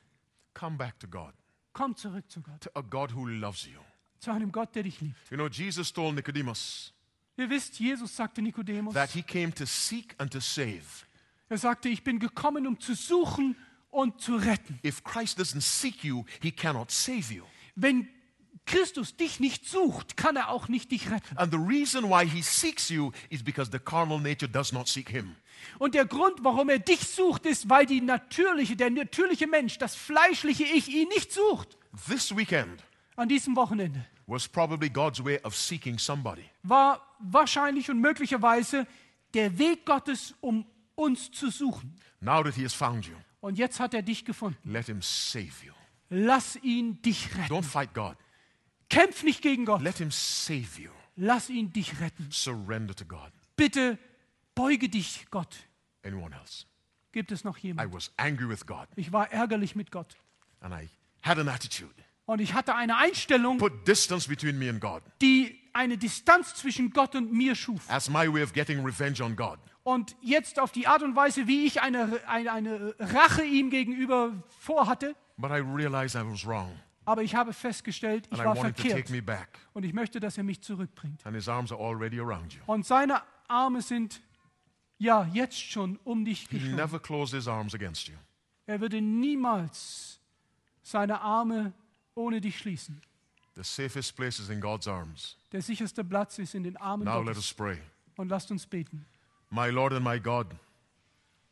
Come 0.56 0.76
back 0.76 1.00
to 1.00 1.08
God, 1.08 1.34
Komm 1.72 1.96
zurück 1.96 2.30
zu 2.32 2.42
Gott, 2.42 2.62
to 2.62 2.70
a 2.74 2.82
God 2.82 3.14
who 3.16 3.28
loves 3.28 3.66
you. 3.68 3.80
Zu 4.24 4.32
einem 4.32 4.52
Gott, 4.52 4.74
der 4.76 4.84
dich 4.84 5.02
liebt. 5.02 5.18
You 5.30 5.38
know, 5.38 5.48
Jesus 5.48 5.92
told 5.92 6.16
Nicodemus 6.16 6.94
Ihr 7.36 7.50
wisst, 7.50 7.80
Jesus 7.80 8.16
sagte 8.16 8.42
Nikodemus, 8.42 8.94
that 8.94 9.10
he 9.12 9.24
came 9.24 9.52
to 9.54 9.66
seek 9.66 10.14
and 10.20 10.32
to 10.32 10.40
save. 10.40 10.84
er 11.50 11.58
sagte, 11.58 11.90
ich 11.90 12.04
bin 12.04 12.20
gekommen, 12.20 12.68
um 12.68 12.80
zu 12.80 12.94
suchen 12.94 13.56
und 13.90 14.22
zu 14.22 14.36
retten. 14.36 14.80
If 14.86 15.04
Christ 15.04 15.40
doesn't 15.40 15.62
seek 15.62 16.04
you, 16.04 16.26
he 16.42 16.52
cannot 16.52 16.92
save 16.92 17.34
you. 17.34 17.44
Wenn 17.76 18.08
Christus 18.66 19.18
dich 19.18 19.40
nicht 19.40 19.68
sucht, 19.68 20.16
kann 20.16 20.36
er 20.36 20.50
auch 20.50 20.68
nicht 20.68 20.92
dich 20.92 21.10
retten. 21.10 21.38
And 21.38 21.52
the 21.52 21.58
reason 21.58 22.04
why 22.06 22.24
he 22.28 22.44
seeks 22.44 22.90
you 22.90 23.12
is 23.30 23.44
because 23.44 23.72
the 23.72 23.80
carnal 23.80 24.20
nature 24.20 24.48
does 24.50 24.72
not 24.72 24.88
seek 24.88 25.10
him. 25.10 25.36
Und 25.80 25.96
der 25.96 26.06
Grund, 26.06 26.44
warum 26.44 26.70
er 26.70 26.80
dich 26.80 27.00
sucht, 27.00 27.46
ist, 27.48 27.68
weil 27.68 27.88
die 27.88 28.02
natürliche, 28.02 28.76
der 28.76 28.92
natürliche 28.92 29.48
Mensch, 29.48 29.80
das 29.80 29.96
fleischliche 29.96 30.66
Ich 30.66 30.88
ihn 30.88 31.08
nicht 31.10 31.32
sucht. 31.32 31.78
This 32.08 32.36
weekend 32.36 32.84
An 33.16 33.28
diesem 33.28 33.56
Wochenende 33.56 34.06
was 34.28 34.48
probably 34.48 34.90
God's 34.90 35.24
way 35.24 35.40
of 35.44 35.56
seeking 35.56 35.98
somebody. 35.98 36.44
war 36.64 37.02
wahrscheinlich 37.20 37.90
und 37.90 38.00
möglicherweise 38.00 38.88
der 39.34 39.58
Weg 39.58 39.86
Gottes, 39.86 40.34
um 40.42 40.66
uns 40.96 41.32
zu 41.32 41.50
suchen. 41.50 41.96
Now 42.22 42.44
that 42.44 42.56
he 42.56 42.64
has 42.64 42.74
found 42.74 43.06
you, 43.06 43.16
Und 43.42 43.58
jetzt 43.58 43.80
hat 43.80 43.94
er 43.94 44.02
dich 44.02 44.24
gefunden. 44.26 44.58
let 44.72 44.86
him 44.88 45.02
save 45.02 45.52
you. 45.66 45.74
Lass 46.10 46.56
ihn 46.58 47.02
dich 47.02 47.36
retten. 47.36 47.54
Don't 47.54 47.64
fight 47.64 47.94
God. 47.94 48.16
Kämpf 48.90 49.24
nicht 49.24 49.42
gegen 49.42 49.66
Gott. 49.66 49.82
Let 49.82 49.98
him 49.98 50.12
save 50.12 50.80
you. 50.80 50.92
Lass 51.16 51.50
ihn 51.50 51.74
dich 51.74 52.00
retten. 52.00 52.28
Surrender 52.32 52.96
to 52.96 53.06
God. 53.06 53.32
Bitte 53.56 53.98
beuge 54.56 54.90
dich 54.90 55.26
Gott. 55.32 55.56
Anyone 56.06 56.36
else? 56.36 56.66
Gibt 57.12 57.32
es 57.32 57.44
noch 57.44 57.58
I 57.60 57.68
jemanden? 57.68 57.94
was 57.94 58.12
angry 58.18 58.48
with 58.48 58.66
God 58.66 58.88
Ich 58.96 59.12
war 59.12 59.32
ärgerlich 59.32 59.76
mit 59.76 59.92
Gott. 59.92 60.16
and 60.62 60.74
I 60.74 60.90
had 61.24 61.38
an 61.40 61.48
attitude. 61.50 61.94
Und 62.26 62.40
ich 62.40 62.54
hatte 62.54 62.76
eine 62.76 62.98
Einstellung, 62.98 63.58
Put 63.58 63.88
distance 63.88 64.30
between 64.30 64.58
me 64.58 64.70
and 64.70 64.80
God 64.80 65.02
die 65.22 65.60
eine 65.74 65.98
Distanz 65.98 66.56
zwischen 66.56 66.92
Gott 66.92 67.16
und 67.16 67.34
mir 67.34 67.56
schuf. 67.56 67.90
as 67.90 68.10
my 68.10 68.32
way 68.32 68.44
of 68.44 68.54
getting 68.54 68.86
revenge 68.86 69.22
on 69.22 69.36
God. 69.36 69.60
Und 69.84 70.16
jetzt 70.22 70.60
auf 70.60 70.72
die 70.72 70.88
Art 70.88 71.04
und 71.04 71.16
Weise, 71.16 71.48
wie 71.48 71.66
ich 71.66 71.82
eine, 71.82 72.22
eine, 72.28 72.52
eine 72.54 72.96
Rache 73.00 73.44
ihm 73.44 73.70
gegenüber 73.70 74.32
vorhatte. 74.60 75.16
But 75.38 75.52
I 75.52 75.56
realized 75.60 76.16
I 76.16 76.26
was 76.26 76.46
wrong 76.46 76.72
Aber 77.06 77.24
ich 77.24 77.36
habe 77.36 77.52
festgestellt, 77.52 78.28
and 78.32 78.36
ich 78.36 78.40
I 78.40 78.46
war 78.46 78.56
verkehrt. 78.56 79.12
Und 79.74 79.84
ich 79.84 79.94
möchte, 79.94 80.20
dass 80.22 80.38
er 80.38 80.44
mich 80.44 80.62
zurückbringt. 80.62 81.26
And 81.26 81.36
his 81.36 81.50
arms 81.50 81.72
are 81.72 81.82
already 81.82 82.20
around 82.20 82.54
you. 82.54 82.62
Und 82.66 82.86
seine 82.86 83.22
Arme 83.48 83.82
sind 83.82 84.22
ja 85.00 85.28
jetzt 85.34 85.60
schon 85.60 86.00
um 86.06 86.24
dich 86.24 86.48
He 86.50 86.60
geschlossen. 86.60 86.76
never 86.76 87.00
closed 87.00 87.34
his 87.34 87.48
arms 87.48 87.76
against 87.76 88.08
you. 88.08 88.16
Er 88.66 88.80
würde 88.80 89.02
niemals 89.02 90.22
seine 90.82 91.20
Arme 91.20 91.74
ohne 92.16 92.42
dich 92.42 92.58
schließen. 92.58 93.02
The 93.56 93.64
safest 93.64 94.16
place 94.16 94.40
is 94.40 94.50
in 94.50 94.60
God's 94.60 94.88
arms. 94.88 95.38
Der 95.52 95.62
sicherste 95.62 96.04
Platz 96.04 96.40
ist 96.40 96.56
in 96.56 96.64
den 96.64 96.76
Armen 96.78 97.06
Now 97.06 97.18
let 97.20 97.26
Gottes. 97.36 97.38
us 97.40 97.54
pray. 97.54 97.78
Und 98.16 98.30
lasst 98.30 98.50
uns 98.52 98.66
beten. 98.66 99.06
My 99.52 99.70
Lord 99.70 99.94
and 99.94 100.04
my 100.04 100.20
God, 100.20 100.48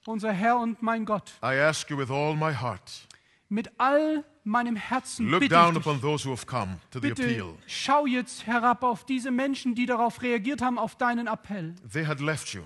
Unser 0.07 0.31
Herr 0.33 0.57
und 0.57 0.81
mein 0.81 1.05
Gott, 1.05 1.33
I 1.43 1.59
ask 1.59 1.87
you 1.91 1.97
with 1.97 2.09
all 2.09 2.35
my 2.35 2.51
heart, 2.53 3.07
mit 3.49 3.69
all 3.79 4.23
meinem 4.43 4.75
Herzen 4.75 5.27
look 5.29 5.41
bitte 5.41 5.53
down 5.53 5.73
ich 5.75 5.83
dich, 5.83 5.85
upon 5.87 6.01
those 6.01 6.25
who 6.27 6.31
have 6.31 6.47
come 6.47 6.79
to 6.89 6.99
the 6.99 7.09
bitte 7.09 7.23
appeal. 7.23 7.55
schau 7.67 8.07
jetzt 8.07 8.47
herab 8.47 8.81
auf 8.83 9.05
diese 9.05 9.29
Menschen, 9.29 9.75
die 9.75 9.85
darauf 9.85 10.23
reagiert 10.23 10.63
haben, 10.63 10.79
auf 10.79 10.95
deinen 10.95 11.27
Appell. 11.27 11.75
They 11.91 12.03
had 12.05 12.19
left 12.19 12.51
you. 12.55 12.63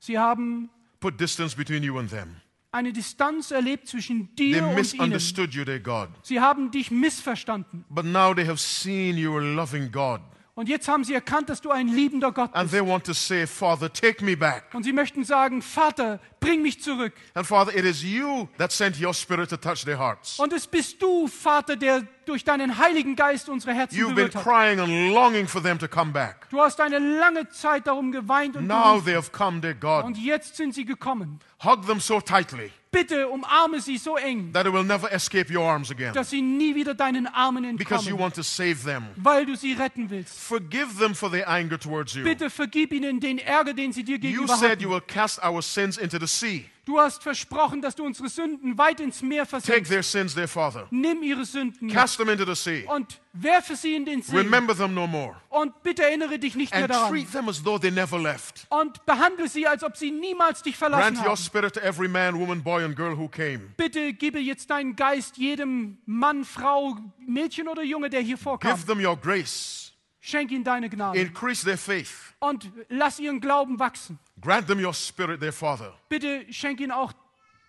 Sie 0.00 0.18
haben 0.18 0.68
Put 0.98 1.20
distance 1.20 1.56
between 1.56 1.84
you 1.84 1.96
and 1.98 2.10
them. 2.10 2.40
Eine 2.72 2.92
Distanz 2.92 3.50
erlebt 3.50 3.86
zwischen 3.86 4.34
They 4.34 4.52
dir 4.52 4.62
und 4.64 4.68
ihnen. 4.70 4.74
misunderstood 4.76 5.52
you, 5.54 5.64
their 5.64 5.78
God. 5.80 6.08
Sie 6.22 6.40
haben 6.40 6.70
dich 6.70 6.90
missverstanden. 6.90 7.84
But 7.90 8.06
now 8.06 8.34
they 8.34 8.46
have 8.46 8.58
seen 8.58 9.16
you 9.16 9.34
are 9.36 9.44
loving 9.54 9.92
God. 9.92 10.20
Und 10.54 10.68
jetzt 10.68 10.86
haben 10.86 11.02
sie 11.02 11.14
erkannt, 11.14 11.48
dass 11.48 11.62
du 11.62 11.70
ein 11.70 11.88
liebender 11.88 12.30
Gott 12.30 12.50
And 12.54 12.70
bist. 12.70 12.72
they 12.74 12.86
want 12.86 13.04
to 13.06 13.14
say, 13.14 13.46
Father, 13.46 13.90
take 13.90 14.22
me 14.22 14.36
back. 14.36 14.64
Und 14.74 14.82
sie 14.82 14.92
möchten 14.92 15.24
sagen, 15.24 15.62
Vater, 15.62 16.20
bring 16.40 16.60
mich 16.60 16.82
zurück. 16.82 17.14
And 17.32 17.46
Father, 17.46 17.74
it 17.74 17.86
is 17.86 18.02
you 18.02 18.48
that 18.58 18.70
sent 18.70 19.00
your 19.00 19.14
spirit 19.14 19.48
to 19.48 19.56
touch 19.56 19.84
their 19.84 19.98
hearts. 19.98 20.38
Und 20.38 20.52
es 20.52 20.66
bist 20.66 21.00
du, 21.00 21.26
Vater, 21.26 21.74
der 21.76 22.02
durch 22.28 22.44
deinen 22.44 22.78
Heiligen 22.78 23.16
Geist 23.16 23.48
unsere 23.48 23.74
Herzen 23.74 23.96
You've 23.98 24.14
been 24.14 24.30
berührt 24.30 24.34
hat. 24.36 24.44
crying 24.44 24.80
and 24.80 25.12
longing 25.14 25.46
for 25.46 25.62
them 25.62 25.78
to 25.78 25.88
come 25.88 26.12
back. 26.12 26.48
Du 26.50 26.60
hast 26.60 26.80
eine 26.80 26.98
lange 26.98 27.48
Zeit 27.50 27.86
darum 27.86 28.12
geweint 28.12 28.56
und 28.56 28.66
Now 28.66 29.00
they 29.00 29.14
have 29.14 29.30
come, 29.32 29.60
dear 29.60 29.74
God. 29.74 30.04
Und 30.04 30.18
jetzt 30.18 30.56
sind 30.56 30.74
sie 30.74 30.84
gekommen. 30.84 31.40
Hug 31.64 31.86
them 31.86 32.00
so 32.00 32.20
tightly 32.20 32.70
Bitte 32.90 33.26
umarme 33.28 33.80
sie 33.80 33.96
so 33.96 34.16
eng, 34.18 34.52
that 34.52 34.66
it 34.66 34.72
will 34.74 34.84
never 34.84 35.10
escape 35.10 35.50
your 35.50 35.64
arms 35.64 35.90
again. 35.90 36.12
dass 36.12 36.28
sie 36.28 36.42
nie 36.42 36.74
wieder 36.74 36.92
deinen 36.92 37.26
Armen 37.26 37.76
Because 37.78 38.04
you 38.04 38.16
entkommen, 38.16 38.20
want 38.22 38.34
to 38.34 38.42
save 38.42 38.84
them. 38.84 39.06
weil 39.16 39.46
du 39.46 39.56
sie 39.56 39.72
retten 39.72 40.10
willst. 40.10 40.38
Forgive 40.38 40.98
them 40.98 41.14
for 41.14 41.30
their 41.30 41.48
anger 41.48 41.78
towards 41.78 42.12
you. 42.14 42.22
Bitte 42.22 42.50
vergib 42.50 42.92
ihnen 42.92 43.18
den 43.18 43.38
Ärger, 43.38 43.72
den 43.72 43.94
sie 43.94 44.04
dir 44.04 44.16
You 44.16 44.20
gegenüber 44.42 44.56
said 44.58 44.82
you 44.82 44.90
will 44.90 45.00
cast 45.00 45.42
our 45.42 45.62
sins 45.62 45.96
into 45.96 46.18
the 46.18 46.26
sea. 46.26 46.66
Du 46.84 46.98
hast 46.98 47.22
versprochen, 47.22 47.80
dass 47.80 47.94
du 47.94 48.04
unsere 48.04 48.28
Sünden 48.28 48.76
weit 48.76 48.98
ins 48.98 49.22
Meer 49.22 49.46
Take 49.46 49.60
versenkst. 49.62 49.88
their 49.92 50.02
sins, 50.02 50.34
dear 50.34 50.48
Father. 50.48 50.88
Nimm 50.90 51.22
ihre 51.22 51.44
Sünden 51.44 51.88
Cast 51.88 52.16
them 52.18 52.28
into 52.28 52.44
the 52.44 52.56
sea. 52.56 52.90
und 52.92 53.20
werfe 53.32 53.76
sie 53.76 53.94
in 53.94 54.04
den 54.04 54.20
See. 54.20 54.36
Remember 54.36 54.76
them 54.76 54.92
no 54.92 55.06
more. 55.06 55.36
Und 55.48 55.80
bitte 55.84 56.02
erinnere 56.02 56.40
dich 56.40 56.56
nicht 56.56 56.72
mehr 56.72 56.82
And 56.82 56.90
daran. 56.92 57.10
treat 57.12 57.30
them 57.30 57.48
as 57.48 57.62
though 57.62 57.78
they 57.78 57.92
never 57.92 58.18
left. 58.18 58.66
Und 58.68 59.06
behandle 59.06 59.46
sie, 59.48 59.64
als 59.64 59.84
ob 59.84 59.96
sie 59.96 60.10
niemals 60.10 60.62
dich 60.62 60.76
verlassen 60.76 61.14
Grant 61.14 61.18
your 61.18 61.36
haben. 61.36 61.36
spirit 61.36 61.74
to 61.74 61.80
every 61.80 62.08
man, 62.08 62.36
woman, 62.36 62.60
boy, 62.64 62.82
and 62.84 62.96
girl 62.96 63.16
who 63.16 63.28
came. 63.28 63.60
Bitte 63.76 64.12
gebe 64.12 64.40
jetzt 64.40 64.68
deinen 64.70 64.96
Geist 64.96 65.36
jedem 65.36 65.98
Mann, 66.06 66.44
Frau, 66.44 66.96
Mädchen 67.24 67.68
oder 67.68 67.84
Junge, 67.84 68.10
der 68.10 68.22
hier 68.22 68.36
vorkam. 68.36 68.74
Give 68.74 68.86
them 68.86 68.98
your 69.04 69.16
grace. 69.16 69.81
Schenk 70.24 70.52
ihnen 70.52 70.62
deine 70.62 70.88
Gnade. 70.88 71.18
Increase 71.18 71.64
their 71.64 71.76
faith. 71.76 72.32
Und 72.38 72.70
lass 72.88 73.18
ihren 73.18 73.40
Glauben 73.40 73.80
wachsen. 73.80 74.20
Grant 74.40 74.68
them 74.68 74.78
your 74.78 74.94
spirit, 74.94 75.40
their 75.40 75.52
Father. 75.52 75.92
Bitte 76.08 76.46
schenk 76.50 76.78
ihnen 76.80 76.92
auch 76.92 77.12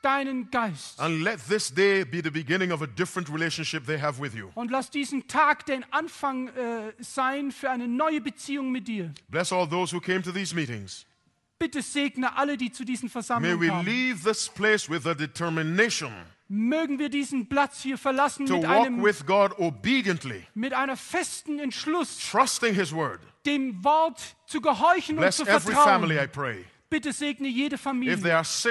deinen 0.04 0.52
Geist. 0.52 1.00
And 1.00 1.24
let 1.24 1.40
this 1.48 1.74
day 1.74 2.06
be 2.06 2.22
the 2.22 2.30
beginning 2.30 2.72
of 2.72 2.84
a 2.84 2.86
different 2.86 3.28
relationship 3.34 3.88
they 3.88 4.00
have 4.00 4.22
with 4.22 4.36
you. 4.36 4.52
Und 4.54 4.70
lass 4.70 4.92
diesen 4.92 5.28
Tag 5.28 5.66
den 5.66 5.84
Anfang 5.92 6.50
äh, 6.50 6.94
sein 7.00 7.52
für 7.52 7.72
eine 7.72 7.88
neue 7.88 8.22
Beziehung 8.22 8.72
mit 8.72 8.88
dir. 8.88 9.12
Bless 9.30 9.52
all 9.52 9.68
those 9.68 9.96
who 9.96 10.00
came 10.00 10.22
to 10.22 10.32
these 10.32 10.54
meetings. 10.54 11.08
Bitte 11.64 11.82
segne 11.82 12.36
alle, 12.36 12.58
die 12.58 12.74
zu 12.74 12.84
diesen 12.84 13.08
Versammlungen 13.08 13.58
we 13.62 13.68
kamen. 13.68 13.86
leave 13.86 14.22
this 14.30 14.50
place 14.50 14.90
with 14.90 15.06
a 15.08 15.14
determination 15.14 16.12
Mögen 16.50 17.00
wir 17.00 17.08
diesen 17.08 17.48
Platz 17.48 17.82
hier 17.82 17.98
verlassen 17.98 18.44
mit, 18.44 18.66
einem, 18.66 19.02
with 19.02 19.26
God 19.26 19.58
obediently, 19.58 20.46
mit 20.54 20.74
einer 20.74 20.98
festen 20.98 21.60
Entschluss, 21.60 22.20
dem 23.46 23.82
Wort 23.82 24.36
zu 24.46 24.60
gehorchen 24.60 25.16
und 25.16 25.22
Bless 25.22 25.38
zu 25.38 25.46
family, 25.46 26.16
I 26.16 26.18
vertrauen. 26.18 26.30
pray. 26.34 26.66
Bitte 26.90 27.14
segne 27.14 27.48
jede 27.48 27.78
Familie. 27.78 28.18
us, 28.38 28.66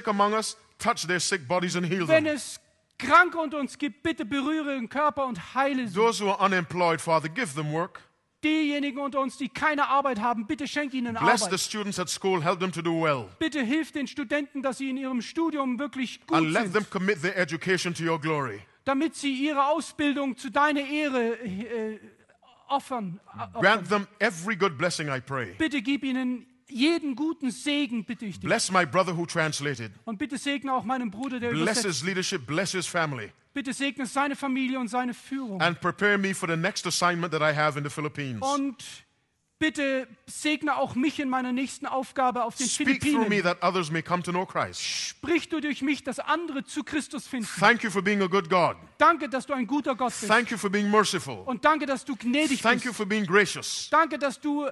Wenn 2.09 2.27
es 2.27 2.61
Kranke 2.99 3.39
unter 3.39 3.59
uns 3.59 3.79
gibt, 3.79 4.03
bitte 4.03 4.27
berühre 4.27 4.75
den 4.75 4.91
Körper 4.91 5.27
und 5.27 5.55
heile 5.55 5.89
sie. 5.89 5.95
Those 5.95 6.23
who 6.23 6.31
are 6.31 6.45
unemployed, 6.45 7.01
Father, 7.01 7.31
give 7.31 7.55
them 7.55 7.73
work. 7.73 8.03
Diejenigen 8.45 8.99
unter 8.99 9.21
uns, 9.21 9.37
die 9.39 9.49
keine 9.49 9.87
Arbeit 9.89 10.21
haben, 10.21 10.47
bitte 10.47 10.67
schenk 10.67 10.95
ihnen 10.95 11.15
Bless 11.15 11.41
the 11.41 11.47
Arbeit. 11.47 11.61
students 11.61 11.99
at 11.99 12.09
school, 12.09 12.43
help 12.43 12.59
them 12.61 12.73
to 12.73 12.83
do 12.83 13.01
well. 13.03 13.29
Bitte 13.39 13.63
hilf 13.63 13.93
den 13.93 14.07
Studenten, 14.09 14.63
dass 14.63 14.79
sie 14.79 14.91
in 14.91 14.97
ihrem 14.97 15.23
Studium 15.23 15.79
wirklich 15.79 16.21
gut 16.27 16.37
And 16.37 16.51
let 16.51 16.65
them 16.65 16.83
sind, 16.83 16.91
commit 16.91 17.23
their 17.23 17.37
education 17.37 17.95
to 17.95 18.03
your 18.05 18.21
glory. 18.21 18.61
damit 18.85 19.15
sie 19.15 19.33
ihre 19.33 19.67
Ausbildung 19.67 20.37
zu 20.37 20.51
deiner 20.51 20.81
Ehre 20.81 21.35
äh, 21.41 22.01
opfern. 22.69 23.21
äh, 23.57 23.61
Grant 23.61 23.89
them 23.89 24.07
every 24.19 24.57
good 24.57 24.77
blessing, 24.77 25.09
I 25.09 25.21
pray. 25.21 25.55
Bitte 25.59 25.81
gib 25.83 26.03
ihnen 26.03 26.47
jeden 26.69 27.15
guten 27.17 27.51
Segen, 27.51 28.05
bitte 28.05 28.25
ich 28.27 28.41
dich. 28.41 28.49
Bless 28.49 28.71
my 28.71 28.85
brother 28.87 29.17
who 29.17 29.27
translated. 29.27 29.93
Und 30.05 30.19
bitte 30.19 30.39
segne 30.39 30.73
auch 30.73 30.85
meinen 30.85 31.11
Bruder, 31.11 31.39
der 31.41 31.51
Bless 31.51 31.63
übersetzt. 31.63 31.87
his 31.87 32.03
leadership, 32.05 32.47
bless 32.47 32.73
his 32.73 32.87
family. 32.87 33.31
Bitte 33.55 33.73
segne 33.73 34.07
seine 34.07 34.35
Familie 34.37 34.79
und 34.79 34.89
seine 34.89 35.13
Führung. 35.13 35.61
And 35.61 35.79
prepare 35.81 36.17
me 36.17 36.35
for 36.35 36.49
the 36.49 36.57
next 36.57 36.87
assignment 36.87 37.33
that 37.33 37.43
I 37.43 37.55
have 37.55 37.79
in 37.79 37.85
the 37.85 37.91
Philippines. 37.91 38.41
Und 38.41 38.83
bitte 39.59 40.09
segne 40.27 40.75
auch 40.77 40.95
mich 40.95 41.21
in 41.21 41.29
meiner 41.29 41.53
nächsten 41.53 41.85
Aufgabe 41.87 42.45
auf 42.45 42.57
den 42.57 42.67
Speak 42.67 43.01
through 43.01 43.19
me 43.19 43.27
Philippinen. 43.27 43.43
that 43.45 43.63
others 43.63 43.91
may 43.91 44.03
come 44.03 44.23
to 44.23 44.31
know 44.33 44.47
Christ. 44.47 44.81
Sprich 44.81 45.51
du 45.51 45.61
durch 45.61 45.83
mich, 45.83 46.03
dass 46.03 46.19
andere 46.19 46.65
zu 46.65 46.83
Christus 46.83 47.27
finden. 47.27 47.47
Thank 47.61 47.85
you 47.85 47.91
for 47.91 48.01
being 48.03 48.23
a 48.23 48.27
good 48.27 48.49
God. 48.49 48.77
Danke, 48.97 49.29
dass 49.29 49.45
du 49.45 49.53
ein 49.53 49.67
guter 49.67 49.95
Gott 49.95 50.15
bist. 50.19 50.27
Thank 50.33 50.51
you 50.51 50.57
for 50.57 50.71
being 50.71 50.91
merciful. 50.91 51.43
Und 51.45 51.63
danke, 51.65 51.85
dass 51.85 52.05
du 52.07 52.17
gnädig 52.17 52.63
Thank 52.63 52.85
you 52.85 52.91
bist. 52.91 52.97
for 52.97 53.05
being 53.07 53.27
gracious. 53.27 53.89
Danke, 53.91 54.19
dass 54.19 54.41
du 54.41 54.67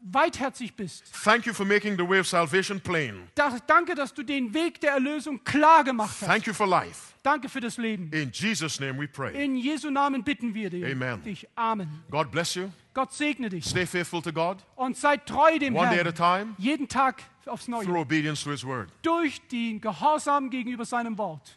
weitherzig 0.00 0.74
bist. 0.74 1.04
Thank 1.24 1.46
you 1.46 1.52
for 1.52 1.66
making 1.66 1.96
the 1.96 2.08
way 2.08 2.20
of 2.20 2.26
salvation 2.26 2.80
plain. 2.80 3.28
Da, 3.34 3.56
danke, 3.66 3.94
dass 3.94 4.14
du 4.14 4.22
den 4.22 4.52
Weg 4.54 4.80
der 4.80 4.92
Erlösung 4.92 5.42
klar 5.44 5.84
gemacht 5.84 6.16
hast. 6.20 6.26
Thank 6.28 6.46
you 6.46 6.52
for 6.54 6.66
life. 6.66 7.14
Danke 7.22 7.48
für 7.48 7.60
das 7.60 7.76
Leben. 7.76 8.10
In 8.12 8.30
Jesus' 8.32 8.80
name 8.80 8.98
we 9.00 9.08
pray. 9.08 9.44
In 9.44 9.56
Jesu 9.56 9.90
Namen 9.90 10.22
bitten 10.24 10.54
wir 10.54 10.70
dir, 10.70 10.90
Amen. 10.90 11.22
dich. 11.22 11.46
Amen. 11.56 12.02
God 12.10 12.30
bless 12.30 12.54
you. 12.54 12.70
Gott 12.94 13.12
segne 13.12 13.48
dich 13.48 13.64
Stay 13.64 13.86
faithful 13.86 14.22
to 14.22 14.32
God. 14.32 14.58
und 14.76 14.96
sei 14.96 15.16
treu 15.18 15.58
dem 15.58 15.76
One 15.76 15.90
day 15.90 16.00
at 16.00 16.06
a 16.06 16.24
Herrn. 16.24 16.46
time. 16.46 16.54
Jeden 16.58 16.88
Tag 16.88 17.22
aufs 17.46 17.68
Neue. 17.68 17.84
Through 17.84 18.00
obedience 18.00 18.42
to 18.44 18.50
His 18.50 18.64
word. 18.64 18.88
Durch 19.02 19.40
den 19.48 19.80
Gehorsam 19.80 20.48
gegenüber 20.50 20.84
seinem 20.84 21.18
Wort. 21.18 21.56